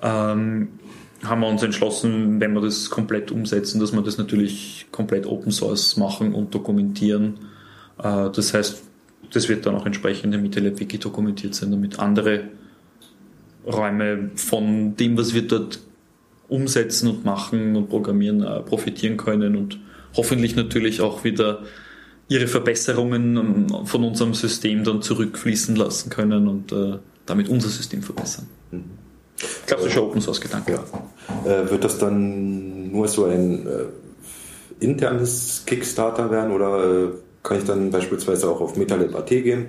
[0.02, 0.70] Ähm,
[1.24, 5.52] haben wir uns entschlossen, wenn wir das komplett umsetzen, dass wir das natürlich komplett Open
[5.52, 7.40] Source machen und dokumentieren.
[7.98, 8.84] Äh, das heißt,
[9.34, 12.46] das wird dann auch entsprechend im MetaLab Wiki dokumentiert sein, damit andere
[13.66, 15.80] Räume von dem, was wir dort
[16.48, 19.80] umsetzen und machen und programmieren, äh, profitieren können und
[20.16, 21.64] hoffentlich natürlich auch wieder
[22.28, 28.02] ihre Verbesserungen ähm, von unserem System dann zurückfließen lassen können und äh, damit unser System
[28.02, 28.48] verbessern.
[28.72, 28.84] Mhm.
[29.66, 30.80] Klassischer Open Source Gedanke.
[31.46, 31.52] Ja.
[31.52, 33.86] Äh, wird das dann nur so ein äh,
[34.80, 37.08] internes Kickstarter werden oder äh,
[37.44, 39.68] kann ich dann beispielsweise auch auf MetaLab.at gehen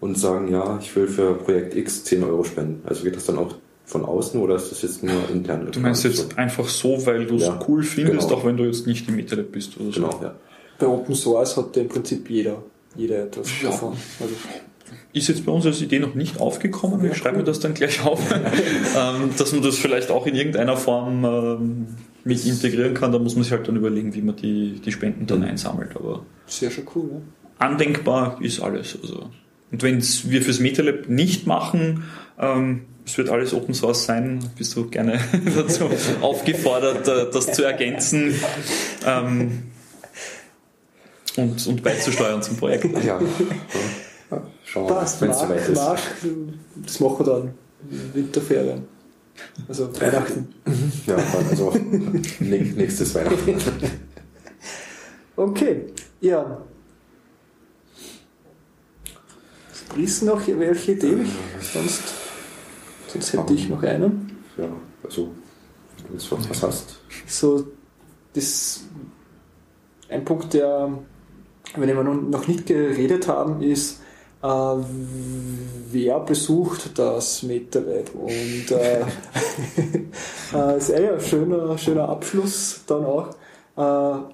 [0.00, 2.82] und sagen, ja, ich will für Projekt X 10 Euro spenden?
[2.86, 5.68] Also geht das dann auch von außen oder ist das jetzt nur intern?
[5.70, 6.36] Du meinst jetzt so?
[6.36, 8.40] einfach so, weil du es ja, cool findest, genau.
[8.40, 10.00] auch wenn du jetzt nicht im MetaLab bist oder so?
[10.00, 10.34] Genau, ja.
[10.78, 12.62] Bei Open Source hat im Prinzip jeder,
[12.96, 13.70] jeder etwas ja.
[13.70, 13.96] davon.
[14.20, 14.34] Also
[15.12, 17.00] ist jetzt bei uns als Idee noch nicht aufgekommen.
[17.00, 17.44] Wir ja, schreiben cool.
[17.44, 18.20] das dann gleich auf,
[18.96, 21.86] ähm, dass man das vielleicht auch in irgendeiner Form ähm,
[22.24, 23.12] mit integrieren kann.
[23.12, 25.94] Da muss man sich halt dann überlegen, wie man die, die Spenden dann einsammelt.
[25.94, 27.04] Aber sehr schon cool.
[27.04, 27.22] Ne?
[27.58, 28.98] Andenkbar ist alles.
[29.00, 29.30] Also.
[29.70, 32.04] Und wenn wir fürs MetaLab nicht machen,
[32.38, 35.20] ähm, es wird alles Open Source sein, bist du gerne
[35.56, 35.90] dazu
[36.20, 38.34] aufgefordert, äh, das zu ergänzen.
[39.06, 39.64] Ähm,
[41.36, 42.86] und, und beizusteuern zum Projekt.
[43.04, 43.20] Ja.
[44.64, 45.74] Schauen wir mal, wenn es soweit ist.
[45.74, 46.00] Mark,
[46.76, 47.54] das machen wir dann
[48.12, 48.84] Winterferien.
[49.68, 50.54] Also Weihnachten.
[51.06, 51.16] Ja,
[51.50, 51.72] also
[52.40, 53.56] nächstes Weihnachten.
[55.36, 55.86] Okay,
[56.20, 56.62] ja.
[59.96, 61.12] Ist noch welche Idee?
[61.12, 61.26] Äh,
[61.60, 62.02] sonst,
[63.14, 64.36] sonst hätte um, ich noch einen.
[64.56, 64.68] Ja,
[65.02, 65.30] also,
[66.08, 66.96] wenn du was hast.
[67.26, 67.64] So,
[68.32, 68.82] das,
[70.08, 70.90] ein Punkt, der,
[71.76, 74.00] wenn wir noch nicht geredet haben, ist,
[74.42, 78.14] äh, wer besucht das MetaLab?
[78.14, 79.00] Und äh,
[80.54, 83.30] äh, ist eh ein schöner, schöner Abschluss dann auch.
[83.76, 84.24] Äh,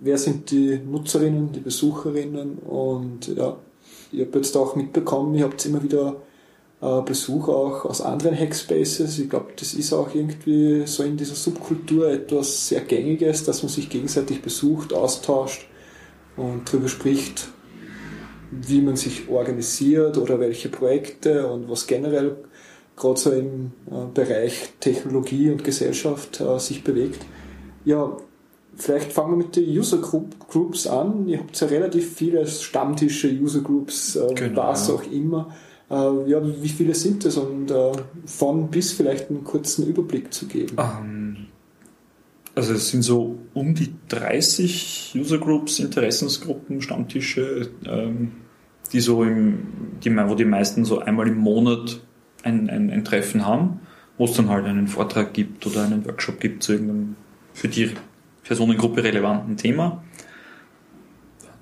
[0.00, 2.58] wer sind die Nutzerinnen, die Besucherinnen?
[2.58, 3.56] Und ja,
[4.12, 6.16] ihr habt jetzt auch mitbekommen, ihr habt immer wieder
[6.82, 9.18] äh, Besuch auch aus anderen Hackspaces.
[9.18, 13.70] Ich glaube, das ist auch irgendwie so in dieser Subkultur etwas sehr Gängiges, dass man
[13.70, 15.66] sich gegenseitig besucht, austauscht
[16.36, 17.48] und darüber spricht,
[18.50, 22.36] wie man sich organisiert oder welche Projekte und was generell
[22.96, 27.24] gerade so im äh, Bereich Technologie und Gesellschaft äh, sich bewegt.
[27.84, 28.16] Ja,
[28.76, 31.26] vielleicht fangen wir mit den User Groups an.
[31.28, 34.94] Ihr habt ja relativ viele Stammtische, User Groups, äh, genau, was ja.
[34.94, 35.54] auch immer.
[35.90, 37.72] Ja, wie viele sind das und
[38.24, 40.76] von bis vielleicht einen kurzen Überblick zu geben?
[40.78, 41.36] Ähm,
[42.54, 48.32] also es sind so um die 30 User Groups, Interessensgruppen, Stammtische, ähm,
[48.92, 49.62] die so im,
[50.04, 52.00] die, wo die meisten so einmal im Monat
[52.42, 53.80] ein, ein, ein Treffen haben,
[54.18, 57.16] wo es dann halt einen Vortrag gibt oder einen Workshop gibt zu irgendeinem
[57.52, 57.90] für die
[58.44, 60.02] Personengruppe relevanten Thema.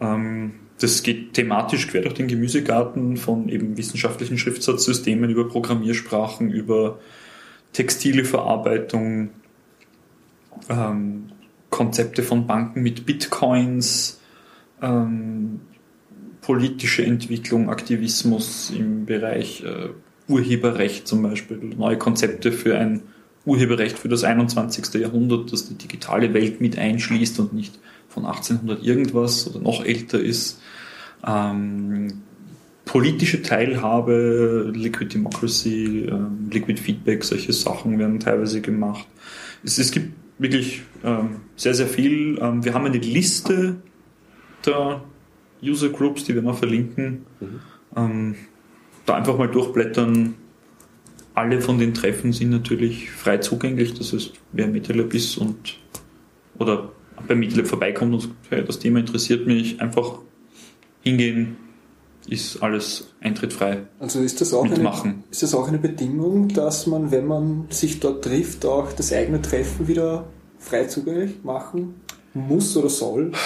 [0.00, 6.98] Ähm, das geht thematisch quer durch den Gemüsegarten von eben wissenschaftlichen Schriftsatzsystemen über Programmiersprachen, über
[7.72, 9.30] textile Verarbeitung,
[10.68, 11.30] ähm,
[11.70, 14.20] Konzepte von Banken mit Bitcoins,
[14.80, 15.60] ähm,
[16.40, 19.90] politische Entwicklung, Aktivismus im Bereich äh,
[20.28, 23.02] Urheberrecht zum Beispiel, neue Konzepte für ein
[23.44, 25.00] Urheberrecht für das 21.
[25.00, 27.78] Jahrhundert, das die digitale Welt mit einschließt und nicht
[28.08, 30.60] von 1800 irgendwas oder noch älter ist.
[31.26, 32.22] Ähm,
[32.84, 39.06] politische Teilhabe, Liquid Democracy, ähm, Liquid Feedback, solche Sachen werden teilweise gemacht.
[39.62, 42.38] Es, es gibt wirklich ähm, sehr, sehr viel.
[42.40, 43.76] Ähm, wir haben eine Liste
[44.64, 45.02] der
[45.62, 47.26] User Groups, die wir noch verlinken.
[47.40, 47.60] Mhm.
[47.96, 48.34] Ähm,
[49.04, 50.34] da einfach mal durchblättern.
[51.34, 53.94] Alle von den Treffen sind natürlich frei zugänglich.
[53.94, 55.76] Das heißt, wer MetaLab ist und
[56.58, 56.90] oder
[57.26, 60.18] bei MetaLab vorbeikommt und sagt, hey, das Thema interessiert mich, einfach
[61.00, 61.56] hingehen,
[62.28, 63.84] ist alles eintrittfrei.
[63.98, 65.10] Also ist das, auch mitmachen.
[65.10, 69.12] eine, ist das auch eine Bedingung, dass man, wenn man sich dort trifft, auch das
[69.12, 70.28] eigene Treffen wieder
[70.58, 71.94] frei zugänglich machen
[72.34, 73.32] muss oder soll?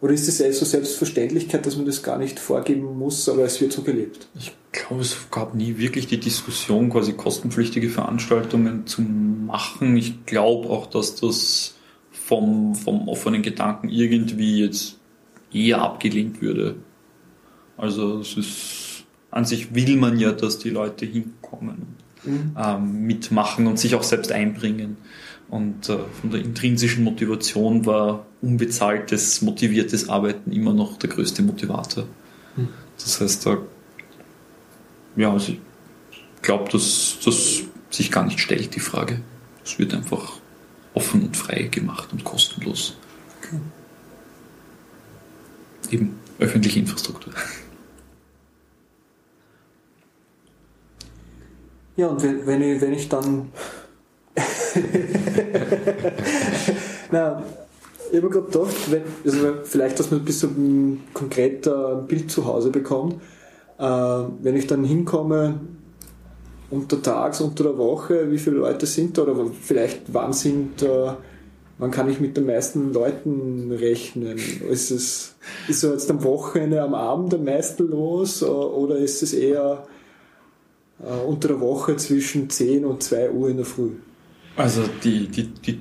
[0.00, 3.72] Oder ist es so Selbstverständlichkeit, dass man das gar nicht vorgeben muss, aber es wird
[3.72, 4.28] so gelebt?
[4.38, 9.96] Ich glaube, es gab nie wirklich die Diskussion, quasi kostenpflichtige Veranstaltungen zu machen.
[9.96, 11.74] Ich glaube auch, dass das
[12.28, 14.98] vom, vom offenen Gedanken irgendwie jetzt
[15.50, 16.76] eher abgelehnt würde.
[17.78, 21.86] Also es ist, an sich will man ja, dass die Leute hinkommen,
[22.24, 22.54] mhm.
[22.58, 24.98] ähm, mitmachen und sich auch selbst einbringen.
[25.48, 32.04] Und äh, von der intrinsischen Motivation war unbezahltes, motiviertes Arbeiten immer noch der größte Motivator.
[32.56, 32.68] Mhm.
[32.98, 33.56] Das heißt, da,
[35.16, 39.22] ja, also ich glaube, dass das sich gar nicht stellt, die Frage.
[39.64, 40.37] Es wird einfach
[40.94, 42.96] offen und frei gemacht und kostenlos.
[43.42, 43.58] Okay.
[45.90, 47.32] Eben öffentliche Infrastruktur.
[51.96, 53.50] Ja, und wenn, wenn, ich, wenn ich dann.
[57.10, 57.42] Na,
[58.12, 62.44] ich habe gerade gedacht, wenn, also vielleicht, dass man ein bisschen konkreter ein Bild zu
[62.44, 63.20] Hause bekommt.
[63.78, 65.60] Äh, wenn ich dann hinkomme,
[66.70, 71.12] untertags, unter der Woche, wie viele Leute sind da oder vielleicht wann sind, äh,
[71.78, 74.38] wann kann ich mit den meisten Leuten rechnen?
[74.68, 75.34] Ist es
[75.66, 79.86] ist so jetzt am Wochenende, am Abend am meisten los oder ist es eher
[81.00, 83.92] äh, unter der Woche zwischen 10 und 2 Uhr in der Früh.
[84.56, 85.80] Also die, die, die,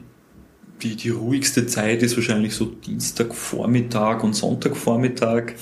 [0.82, 5.54] die, die ruhigste Zeit ist wahrscheinlich so Dienstagvormittag und Sonntagvormittag.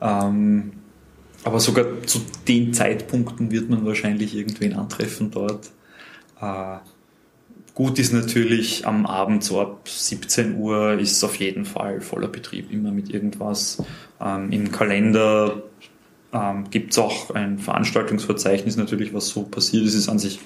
[0.00, 0.72] Ähm,
[1.46, 5.70] aber sogar zu den Zeitpunkten wird man wahrscheinlich irgendwen antreffen dort.
[6.40, 6.78] Äh,
[7.72, 12.72] gut ist natürlich am Abend so ab 17 Uhr ist auf jeden Fall voller Betrieb,
[12.72, 13.80] immer mit irgendwas.
[14.20, 15.62] Ähm, Im Kalender
[16.32, 20.40] ähm, Gibt es auch ein Veranstaltungsverzeichnis natürlich, was so passiert ist, ist an sich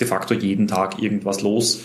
[0.00, 1.82] de facto jeden Tag irgendwas los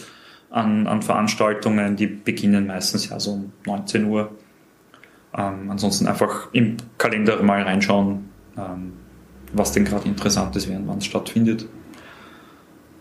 [0.50, 4.32] an, an Veranstaltungen, die beginnen meistens ja so um 19 Uhr.
[5.38, 8.94] Ähm, ansonsten einfach im Kalender mal reinschauen, ähm,
[9.54, 11.68] was denn gerade interessant ist, während wann es stattfindet.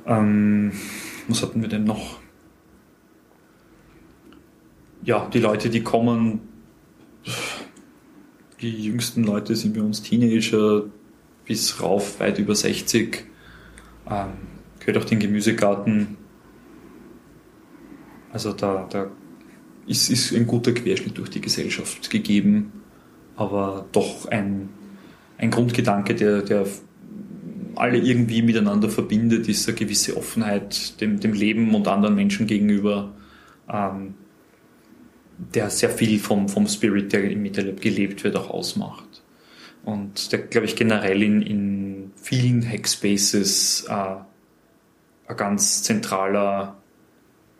[0.06, 0.72] Ähm,
[1.28, 2.20] was hatten wir denn noch?
[5.02, 6.40] Ja, die Leute, die kommen,
[8.60, 10.84] die jüngsten Leute sind bei uns Teenager
[11.44, 13.24] bis rauf weit über 60.
[14.08, 14.28] Ähm,
[14.80, 16.16] gehört auch den Gemüsegarten.
[18.32, 19.10] Also da, da
[19.86, 22.72] ist, ist ein guter Querschnitt durch die Gesellschaft gegeben,
[23.36, 24.68] aber doch ein,
[25.38, 26.66] ein Grundgedanke, der, der
[27.74, 33.12] alle irgendwie miteinander verbindet, ist eine gewisse Offenheit dem, dem Leben und anderen Menschen gegenüber.
[33.70, 34.14] Ähm,
[35.38, 39.22] der sehr viel vom, vom Spirit, der im MetaLab gelebt wird, auch ausmacht.
[39.84, 44.16] Und der, glaube ich, generell in, in vielen Hackspaces äh,
[45.28, 46.76] ein ganz zentraler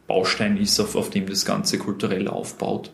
[0.06, 2.92] Baustein ist, auf, auf dem das Ganze kulturell aufbaut.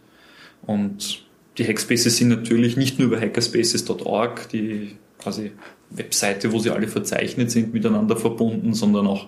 [0.67, 1.27] Und
[1.59, 5.53] die Hackspaces sind natürlich nicht nur über hackerspaces.org, die quasi
[5.91, 9.27] Webseite, wo sie alle verzeichnet sind, miteinander verbunden, sondern auch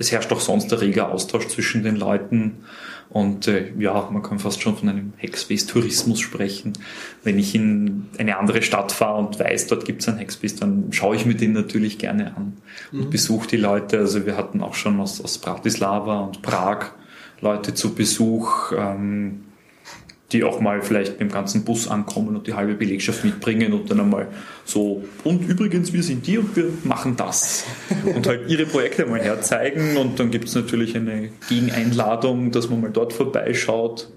[0.00, 2.58] es herrscht auch sonst der reger Austausch zwischen den Leuten.
[3.10, 6.74] Und äh, ja, man kann fast schon von einem Hackspace-Tourismus sprechen.
[7.24, 10.92] Wenn ich in eine andere Stadt fahre und weiß, dort gibt es einen Hackspace, dann
[10.92, 12.58] schaue ich mir den natürlich gerne an
[12.92, 13.10] und mhm.
[13.10, 13.98] besuche die Leute.
[13.98, 16.92] Also wir hatten auch schon aus, aus Bratislava und Prag
[17.40, 18.72] Leute zu Besuch.
[18.76, 19.40] Ähm,
[20.32, 23.90] die auch mal vielleicht mit dem ganzen Bus ankommen und die halbe Belegschaft mitbringen und
[23.90, 24.28] dann einmal
[24.64, 27.64] so, und übrigens, wir sind die und wir machen das.
[28.14, 32.80] Und halt ihre Projekte mal herzeigen und dann gibt es natürlich eine Gegeneinladung, dass man
[32.80, 34.08] mal dort vorbeischaut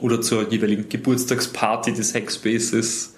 [0.00, 3.14] oder zur jeweiligen Geburtstagsparty des Hackspaces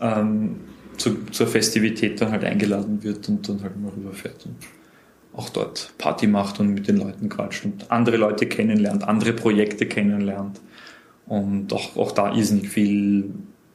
[0.00, 0.60] ähm,
[0.96, 4.56] zu, zur Festivität dann halt eingeladen wird und dann halt mal rüberfährt und
[5.36, 9.86] auch dort Party macht und mit den Leuten quatscht und andere Leute kennenlernt, andere Projekte
[9.86, 10.60] kennenlernt
[11.28, 13.30] und auch, auch da irrsinnig viel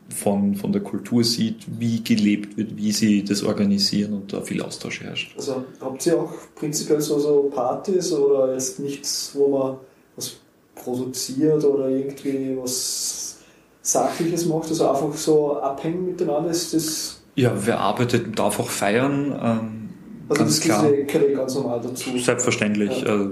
[0.10, 4.62] von, von der Kultur sieht, wie gelebt wird, wie sie das organisieren und da viel
[4.62, 5.34] Austausch herrscht.
[5.36, 9.78] Also habt ihr auch prinzipiell so, so Partys oder ist nichts, wo man
[10.16, 10.38] was
[10.76, 13.40] produziert oder irgendwie was
[13.82, 16.50] Sachliches macht, also einfach so abhängen miteinander?
[16.50, 19.32] Ist das ja, wer arbeitet und darf auch feiern.
[19.32, 19.90] Ähm,
[20.30, 20.92] also ganz das klar.
[20.92, 22.18] gehört ganz normal dazu.
[22.18, 23.02] Selbstverständlich.
[23.02, 23.22] Ja.
[23.22, 23.30] Äh,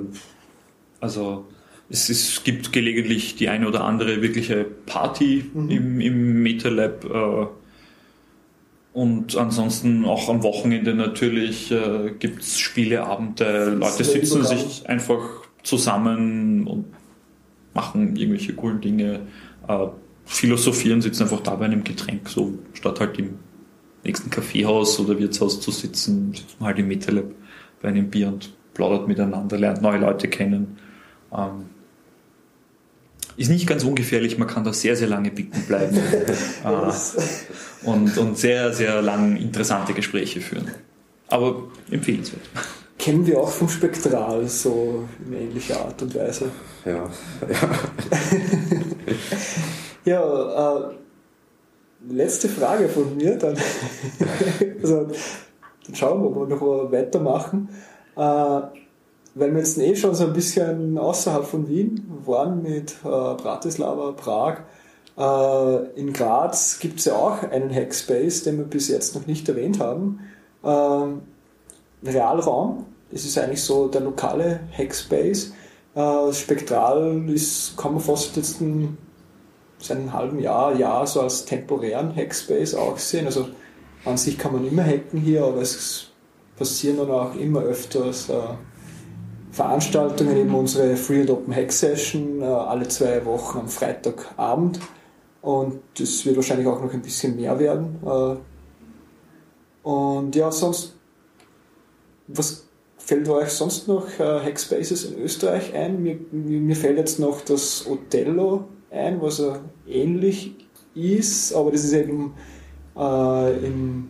[0.99, 1.45] also
[1.91, 5.69] es, es gibt gelegentlich die eine oder andere wirkliche Party mhm.
[5.69, 7.05] im, im MetaLab.
[7.05, 7.47] Äh,
[8.93, 13.75] und ansonsten auch am Wochenende natürlich äh, gibt es Spieleabende.
[13.75, 15.21] Leute sitzen sich einfach
[15.63, 16.85] zusammen und
[17.73, 19.21] machen irgendwelche coolen Dinge.
[19.67, 19.87] Äh,
[20.25, 23.39] philosophieren, sitzen einfach da bei einem Getränk, so statt halt im
[24.03, 27.25] nächsten Kaffeehaus oder Wirtshaus zu sitzen, sitzt man halt im MetaLab
[27.81, 30.77] bei einem Bier und plaudert miteinander, lernt neue Leute kennen.
[31.33, 31.65] Ähm,
[33.37, 35.97] ist nicht ganz ungefährlich, man kann da sehr, sehr lange bicken bleiben
[36.63, 40.71] äh, und, und sehr, sehr lang interessante Gespräche führen.
[41.27, 42.41] Aber empfehlenswert.
[42.97, 46.51] Kennen wir auch vom Spektral, so in ähnlicher Art und Weise.
[46.85, 47.09] Ja,
[47.49, 47.69] ja.
[50.19, 50.93] ja, äh,
[52.09, 53.57] letzte Frage von mir, dann,
[54.81, 55.09] also,
[55.85, 57.69] dann schauen wir, ob wir noch weitermachen.
[58.15, 58.80] Äh,
[59.33, 64.11] weil wir jetzt eh schon so ein bisschen außerhalb von Wien waren mit äh, Bratislava,
[64.11, 64.59] Prag.
[65.17, 69.47] Äh, in Graz gibt es ja auch einen Hackspace, den wir bis jetzt noch nicht
[69.47, 70.19] erwähnt haben.
[70.63, 71.21] Ähm,
[72.03, 75.53] Realraum, das ist eigentlich so der lokale Hackspace.
[75.95, 78.97] Äh, Spektral ist, kann man fast jetzt ein,
[79.79, 83.25] seit einem halben Jahr, Jahr so als temporären Hackspace auch sehen.
[83.25, 83.47] Also
[84.05, 86.07] an sich kann man immer hacken hier, aber es
[86.57, 88.33] passieren dann auch immer öfters äh,
[89.51, 94.79] Veranstaltungen, eben unsere Free and Open Hack Session, äh, alle zwei Wochen am Freitagabend.
[95.41, 97.99] Und das wird wahrscheinlich auch noch ein bisschen mehr werden.
[98.05, 98.35] Äh,
[99.87, 100.93] und ja, sonst,
[102.27, 102.65] was
[102.97, 106.01] fällt euch sonst noch äh, Hackspaces in Österreich ein?
[106.01, 109.41] Mir, mir fällt jetzt noch das Otello ein, was
[109.87, 110.55] ähnlich
[110.95, 112.33] ist, aber das ist eben
[112.95, 114.09] äh, im,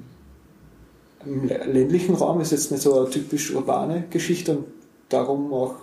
[1.25, 4.65] im ländlichen Raum, ist jetzt nicht so eine typisch urbane Geschichte und
[5.11, 5.75] darum auch,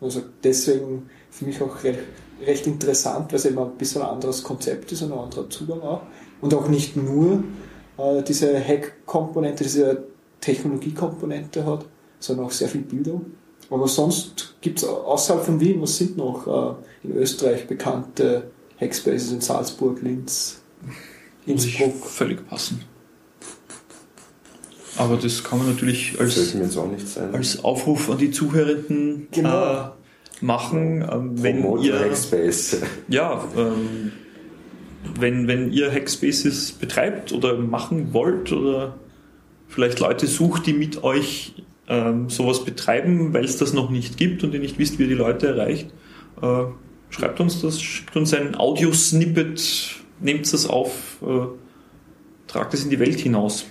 [0.00, 2.00] also deswegen für mich auch recht,
[2.44, 5.80] recht interessant, weil es eben ein bisschen ein anderes Konzept ist und ein anderer Zugang
[5.82, 6.02] auch.
[6.40, 7.44] Und auch nicht nur
[7.98, 10.04] äh, diese Hack-Komponente, diese
[10.40, 11.84] Technologiekomponente hat,
[12.18, 13.26] sondern auch sehr viel Bildung.
[13.68, 19.32] Aber sonst gibt es außerhalb von Wien, was sind noch äh, in Österreich bekannte Hackspaces
[19.32, 20.62] in Salzburg, Linz,
[21.46, 22.04] Innsbruck?
[22.04, 22.82] Völlig passen.
[25.00, 26.54] Aber das kann man natürlich als,
[27.32, 29.86] als Aufruf an die Zuhörenden genau.
[29.86, 29.88] äh,
[30.42, 32.82] machen, äh, wenn Promote ihr Hackspace.
[33.08, 34.12] Ja, ähm,
[35.18, 38.96] wenn, wenn ihr Hackspaces betreibt oder machen wollt oder
[39.68, 41.54] vielleicht Leute sucht, die mit euch
[41.88, 45.08] ähm, sowas betreiben, weil es das noch nicht gibt und ihr nicht wisst, wie ihr
[45.08, 45.88] die Leute erreicht,
[46.42, 46.64] äh,
[47.08, 51.46] schreibt uns das, schickt uns ein Audiosnippet, nehmt das auf, äh,
[52.48, 53.64] tragt es in die Welt hinaus.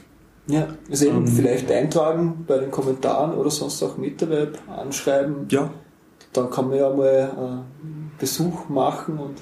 [0.49, 5.47] Ja, also eben ähm, vielleicht eintragen bei den Kommentaren oder sonst auch Miterweb anschreiben.
[5.49, 5.69] Ja.
[6.33, 9.35] Dann kann man ja mal äh, Besuch machen und.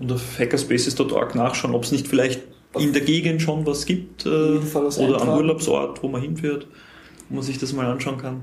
[0.00, 2.42] Und auf hackerspaces.org nachschauen, ob es nicht vielleicht
[2.76, 4.28] in der Gegend schon was gibt äh,
[4.58, 6.66] oder am Urlaubsort, wo man hinfährt,
[7.28, 8.40] wo man sich das mal anschauen kann.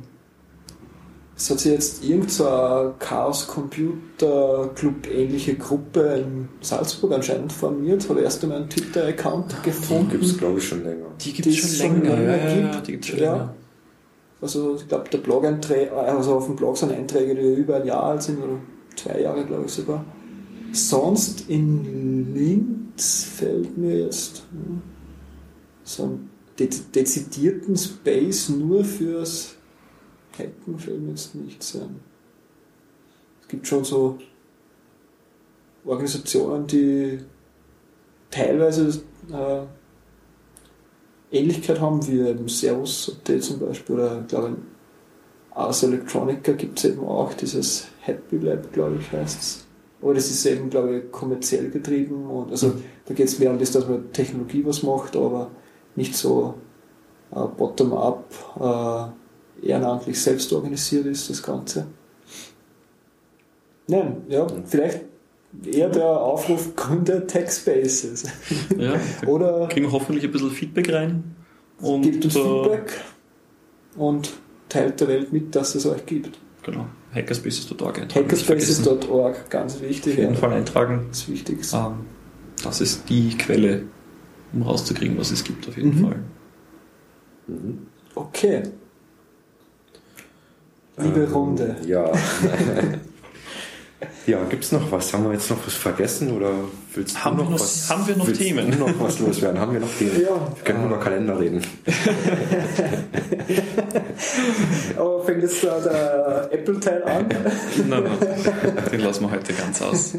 [1.39, 8.09] Es hat sich jetzt irgendeine so Chaos Computer Club ähnliche Gruppe in Salzburg anscheinend formiert.
[8.09, 10.09] Habe erst einmal einen Twitter-Account gefunden.
[10.09, 11.05] Die gibt es, glaube ich, schon länger.
[11.21, 12.17] Die gibt es schon, länger.
[12.17, 13.31] länger ja, ja, die gibt's schon ja.
[13.31, 13.55] länger.
[14.41, 18.03] Also ich glaube, der Blog also auf dem Blog sind Einträge, die über ein Jahr
[18.03, 18.59] alt sind, oder
[18.97, 20.03] zwei Jahre, glaube ich sogar.
[20.73, 24.81] Sonst in Linz fällt mir jetzt hm,
[25.85, 26.29] so einen
[26.59, 29.55] dezidierten Space nur fürs
[30.39, 31.99] Hacken fällt mir jetzt nichts ein.
[33.41, 34.17] Es gibt schon so
[35.85, 37.19] Organisationen, die
[38.31, 39.01] teilweise
[39.31, 39.61] äh,
[41.31, 44.35] Ähnlichkeit haben, wie eben Servus AT zum Beispiel, oder ich
[45.51, 49.65] Ars Electronica gibt es eben auch, dieses Happy Lab, glaube ich, heißt es.
[50.01, 52.73] Aber das ist eben, glaube ich, kommerziell getrieben und also
[53.05, 55.51] da geht es mehr um das, dass man Technologie was macht, aber
[55.95, 56.53] nicht so
[57.31, 58.23] äh, bottom-up,
[58.59, 59.18] äh,
[59.61, 61.88] ehrenamtlich selbst organisiert ist, das Ganze.
[63.88, 65.02] Nein, ja, vielleicht
[65.65, 68.26] eher der Aufruf Gründer Tech Spaces.
[68.77, 68.94] Ja,
[69.27, 71.36] Oder kriegen hoffentlich ein bisschen Feedback rein.
[71.81, 73.02] Und gibt uns Feedback
[73.98, 74.31] und
[74.68, 76.38] teilt der Welt mit, dass es euch gibt.
[76.64, 76.86] Genau.
[77.14, 80.14] Hackerspaces.org Hackerspaces.org, ganz wichtig.
[80.14, 81.07] Auf jeden Fall eintragen.
[81.10, 81.77] Das Wichtigste.
[81.77, 82.06] Ähm,
[82.64, 83.84] das ist die Quelle,
[84.53, 86.06] um rauszukriegen, was es gibt, auf jeden mhm.
[86.06, 86.19] Fall.
[87.48, 87.88] Mhm.
[88.14, 88.64] Okay.
[91.01, 91.76] Liebe ähm, Runde.
[91.85, 92.05] Ja.
[94.27, 95.13] ja, gibt es noch was?
[95.13, 96.51] Haben wir jetzt noch was vergessen oder
[96.93, 97.89] willst du haben noch, wir noch was?
[97.89, 98.71] Haben wir noch Themen?
[98.71, 99.59] Du noch was loswerden?
[99.59, 100.21] Haben wir noch Themen?
[100.21, 100.30] Ja.
[100.30, 101.61] Wir können über Kalender reden.
[104.97, 107.27] Aber fängt jetzt da der Apple-Teil an?
[107.88, 110.15] nein, nein, den lassen wir heute ganz aus.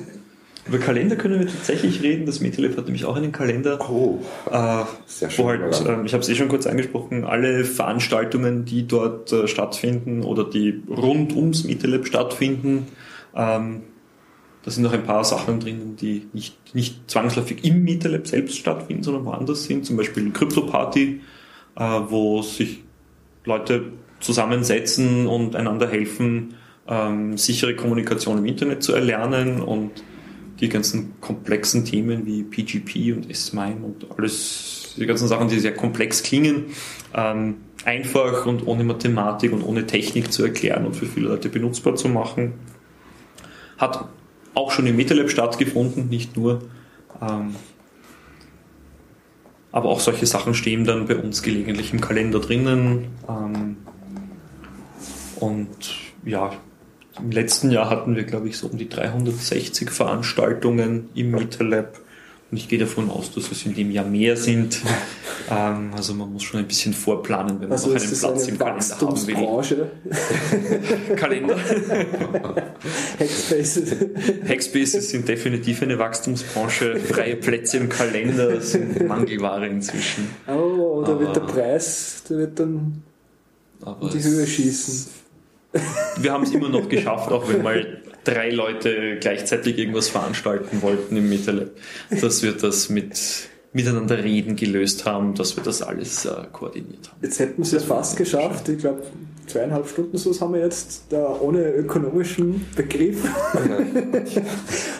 [0.70, 2.26] Über Kalender können wir tatsächlich reden.
[2.26, 3.80] Das MetaLab hat nämlich auch einen Kalender.
[3.90, 5.44] Oh, äh, sehr schön.
[5.44, 9.48] Wo halt, äh, ich habe es eh schon kurz angesprochen, alle Veranstaltungen, die dort äh,
[9.48, 12.86] stattfinden oder die rund ums MetaLab stattfinden,
[13.34, 13.82] ähm,
[14.62, 19.02] Da sind noch ein paar Sachen drinnen, die nicht, nicht zwangsläufig im MetaLab selbst stattfinden,
[19.02, 19.86] sondern woanders sind.
[19.86, 21.20] Zum Beispiel Crypto-Party,
[21.76, 22.84] äh, wo sich
[23.44, 26.54] Leute zusammensetzen und einander helfen,
[26.86, 29.90] ähm, sichere Kommunikation im Internet zu erlernen und
[30.60, 35.74] die ganzen komplexen Themen wie PGP und S-MIME und alles, die ganzen Sachen, die sehr
[35.74, 36.66] komplex klingen,
[37.14, 41.96] ähm, einfach und ohne Mathematik und ohne Technik zu erklären und für viele Leute benutzbar
[41.96, 42.52] zu machen.
[43.78, 44.06] Hat
[44.54, 46.60] auch schon im MetaLab stattgefunden, nicht nur.
[47.22, 47.54] Ähm,
[49.72, 53.06] aber auch solche Sachen stehen dann bei uns gelegentlich im Kalender drinnen.
[53.28, 53.76] Ähm,
[55.36, 56.52] und ja,
[57.22, 61.98] im letzten Jahr hatten wir, glaube ich, so um die 360 Veranstaltungen im MetaLab.
[62.50, 64.80] Und ich gehe davon aus, dass es in dem Jahr mehr sind.
[65.50, 68.50] ähm, also man muss schon ein bisschen vorplanen, wenn man Also noch einen Platz eine
[68.50, 69.90] im Kalender haben will.
[71.16, 71.56] Kalender.
[73.20, 73.96] Hackspaces.
[74.48, 76.96] Hackspaces sind definitiv eine Wachstumsbranche.
[76.96, 80.28] Freie Plätze im Kalender sind Mangelware inzwischen.
[80.48, 83.02] Oh, da wird der Preis, der wird dann
[84.00, 85.20] in die Höhe schießen.
[86.18, 91.16] Wir haben es immer noch geschafft, auch wenn mal drei Leute gleichzeitig irgendwas veranstalten wollten
[91.16, 91.70] im MetaLab,
[92.20, 93.18] dass wir das mit
[93.72, 97.18] miteinander reden gelöst haben, dass wir das alles äh, koordiniert haben.
[97.22, 98.68] Jetzt hätten wir es ja fast geschafft.
[98.68, 99.02] Ich glaube,
[99.46, 103.22] zweieinhalb Stunden so haben wir jetzt da ohne ökonomischen Begriff.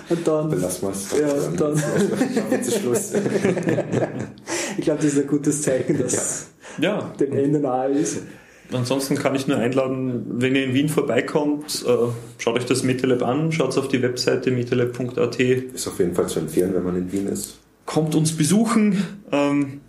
[0.09, 1.19] Und dann, Belassen wir es.
[1.19, 1.83] Ja, dann-
[2.53, 3.13] Jetzt ist Schluss.
[4.79, 6.47] ich glaube, das ist ein gutes Zeichen, dass
[6.79, 8.19] Ja, dem Ende nahe ist.
[8.73, 11.93] Ansonsten kann ich nur einladen, wenn ihr in Wien vorbeikommt, äh,
[12.39, 16.41] schaut euch das MetaLab an, schaut auf die Webseite metalab.at, Ist auf jeden Fall zu
[16.41, 17.59] empfehlen, wenn man in Wien ist.
[17.87, 19.03] kommt uns besuchen.
[19.33, 19.81] Ähm,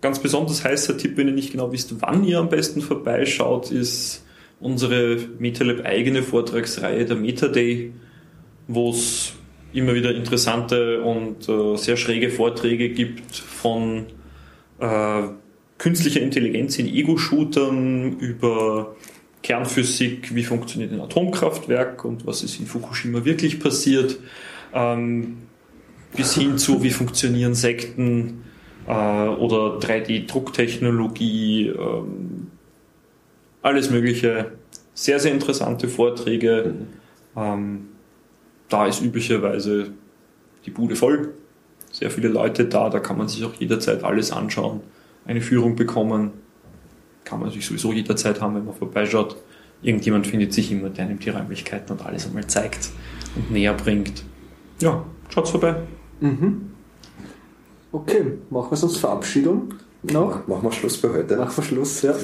[0.00, 4.24] ganz besonders heißer Tipp, wenn ihr nicht genau wisst, wann ihr am besten vorbeischaut, ist
[4.60, 7.92] unsere MetaLab eigene Vortragsreihe, der MetaDay,
[8.68, 9.32] wo es
[9.72, 14.06] immer wieder interessante und äh, sehr schräge Vorträge gibt von
[14.78, 15.22] äh,
[15.80, 18.94] künstlicher Intelligenz in Ego-Shootern über
[19.42, 24.18] Kernphysik, wie funktioniert ein Atomkraftwerk und was ist in Fukushima wirklich passiert,
[24.74, 25.38] ähm,
[26.14, 28.44] bis hin zu, wie funktionieren Sekten
[28.86, 32.48] äh, oder 3D-Drucktechnologie, ähm,
[33.62, 34.52] alles Mögliche.
[34.92, 36.74] Sehr, sehr interessante Vorträge.
[37.34, 37.86] Ähm,
[38.68, 39.92] da ist üblicherweise
[40.66, 41.32] die Bude voll.
[41.90, 44.82] Sehr viele Leute da, da kann man sich auch jederzeit alles anschauen,
[45.24, 46.32] eine Führung bekommen.
[47.24, 49.36] Kann man sich sowieso jederzeit haben, wenn man vorbeischaut.
[49.82, 52.90] Irgendjemand findet sich immer, der einem die Räumlichkeiten und alles einmal zeigt
[53.36, 54.24] und näher bringt.
[54.80, 55.76] Ja, schaut's vorbei.
[56.20, 56.70] Mhm.
[57.92, 60.46] Okay, machen wir sonst Verabschiedung noch.
[60.46, 61.36] Machen wir Schluss für heute.
[61.36, 62.14] Nach Verschluss, ja.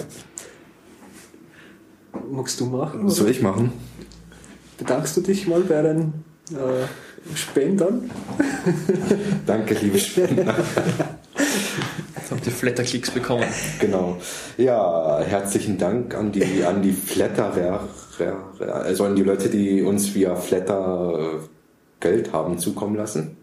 [2.31, 3.01] Magst du machen?
[3.05, 3.73] Was soll ich machen?
[4.78, 6.12] Bedankst du dich mal bei den
[6.51, 8.10] äh, Spendern?
[9.47, 10.55] Danke, liebe Spender.
[12.27, 13.44] Jetzt habt ihr Flatterklicks bekommen.
[13.78, 14.16] Genau.
[14.57, 17.86] Ja, herzlichen Dank an die, an die Flatter,
[18.59, 21.39] also an die Leute, die uns via Flatter äh,
[22.01, 23.36] Geld haben zukommen lassen.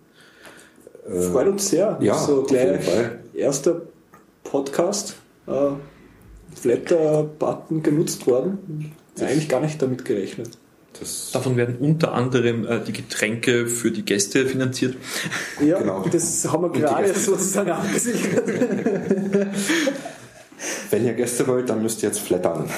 [1.31, 1.97] Freut uns sehr.
[2.01, 3.19] ja, so auf jeden gleich Fall.
[3.34, 3.84] erster
[4.43, 5.15] Podcast.
[5.47, 5.51] Äh,
[6.53, 8.91] Flatter-Button genutzt worden.
[9.18, 10.57] Eigentlich gar nicht damit gerechnet.
[10.99, 14.95] Das, Davon werden unter anderem äh, die Getränke für die Gäste finanziert.
[15.65, 16.06] Ja, Genau.
[16.11, 18.44] das haben wir gerade sozusagen abgesichert.
[20.91, 22.70] wenn ihr Gäste wollt, dann müsst ihr jetzt flattern.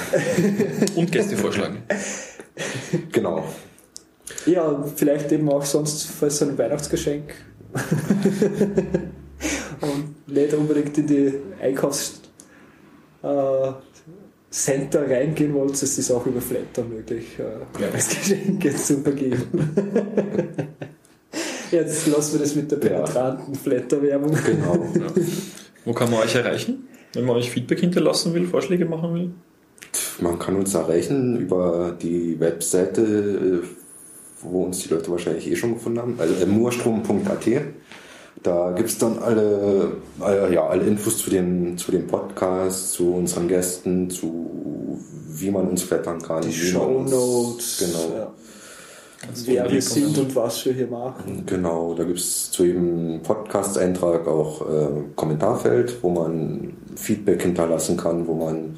[0.94, 1.82] Und Gäste vorschlagen.
[3.12, 3.44] Genau.
[4.46, 7.34] Ja, vielleicht eben auch sonst als ein Weihnachtsgeschenk.
[9.80, 12.20] Und nicht unbedingt in die Einkaufs
[13.22, 13.72] äh,
[14.56, 19.42] Center reingehen wollt, es ist auch über Flatter möglich, äh, Weihnachtsgeschenke zu vergeben.
[21.70, 23.00] Jetzt lassen wir das mit der Ja.
[23.00, 24.36] penetranten Flatter-Werbung.
[24.46, 24.74] Genau.
[24.94, 25.12] Ja.
[25.84, 26.88] Wo kann man euch erreichen?
[27.12, 29.30] Wenn man euch Feedback hinterlassen will, Vorschläge machen will?
[30.20, 33.02] Man kann uns erreichen über die Webseite,
[33.62, 33.66] äh,
[34.42, 37.46] wo uns die Leute wahrscheinlich eh schon gefunden haben, also äh, murstrom.at.
[38.46, 43.14] Da gibt es dann alle, alle, ja, alle Infos zu dem, zu dem Podcast, zu
[43.14, 46.42] unseren Gästen, zu wie man uns flattern kann.
[46.42, 48.16] Die wie man Show Notes, Genau.
[48.16, 48.32] ja.
[49.46, 51.42] wer wir sind und was wir hier machen.
[51.44, 58.28] Genau, da gibt es zu jedem Podcast-Eintrag auch äh, Kommentarfeld, wo man Feedback hinterlassen kann,
[58.28, 58.76] wo man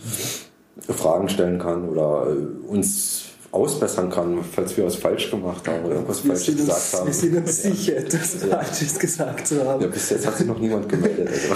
[0.89, 5.95] Fragen stellen kann oder äh, uns ausbessern kann, falls wir was falsch gemacht haben oder
[5.97, 7.07] irgendwas Wir falsch sind, gesagt uns, haben.
[7.07, 8.59] wir sind uns sicher, etwas Ja.
[8.59, 9.81] Falsches gesagt zu haben.
[9.83, 11.29] Ja, bis jetzt hat sich noch niemand gemeldet.
[11.29, 11.55] Also.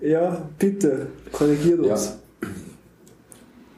[0.00, 1.92] Ja, bitte, korrigiert Ja.
[1.94, 2.18] uns.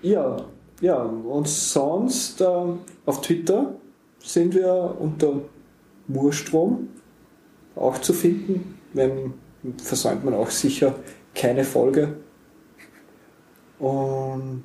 [0.02, 0.36] Ja,
[0.80, 3.74] ja, und sonst ähm, auf Twitter
[4.22, 5.40] sind wir unter
[6.08, 6.88] Murstrom
[7.76, 8.78] auch zu finden.
[8.92, 9.32] Wenn,
[9.82, 10.94] versäumt man auch sicher
[11.34, 12.16] keine Folge.
[13.78, 14.64] Und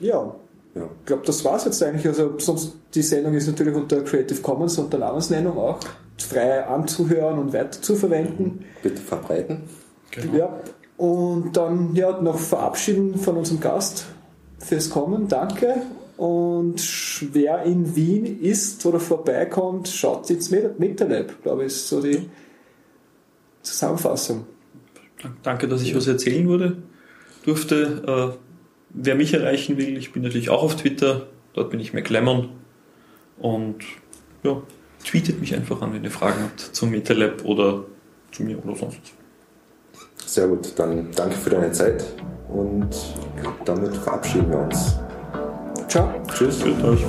[0.00, 0.34] ja,
[0.74, 0.88] ja.
[1.00, 2.06] ich glaube, das war es jetzt eigentlich.
[2.06, 5.80] Also sonst die Sendung ist natürlich unter Creative Commons unter Namensnennung auch
[6.18, 8.64] frei anzuhören und weiter zu verwenden.
[8.82, 9.62] Bitte verbreiten.
[10.10, 10.36] Genau.
[10.36, 10.60] Ja.
[10.96, 14.06] Und dann ja, noch verabschieden von unserem Gast
[14.58, 15.28] fürs Kommen.
[15.28, 15.82] Danke.
[16.16, 16.80] Und
[17.32, 22.30] wer in Wien ist oder vorbeikommt, schaut ins MetaLab, glaube ich, ist so die
[23.62, 24.44] Zusammenfassung.
[25.42, 26.76] Danke, dass ich was erzählen wurde,
[27.44, 28.36] durfte.
[28.94, 32.50] Wer mich erreichen will, ich bin natürlich auch auf Twitter, dort bin ich McLemmon.
[33.38, 33.78] Und
[34.44, 34.62] ja,
[35.04, 37.84] tweetet mich einfach an, wenn ihr Fragen habt zum MetaLab oder
[38.30, 40.32] zu mir oder sonst was.
[40.32, 42.04] Sehr gut, dann danke für deine Zeit
[42.48, 42.88] und
[43.64, 44.96] damit verabschieden wir uns.
[45.88, 46.08] Ciao.
[46.28, 46.60] Tschüss.
[46.60, 47.04] Tschüss euch.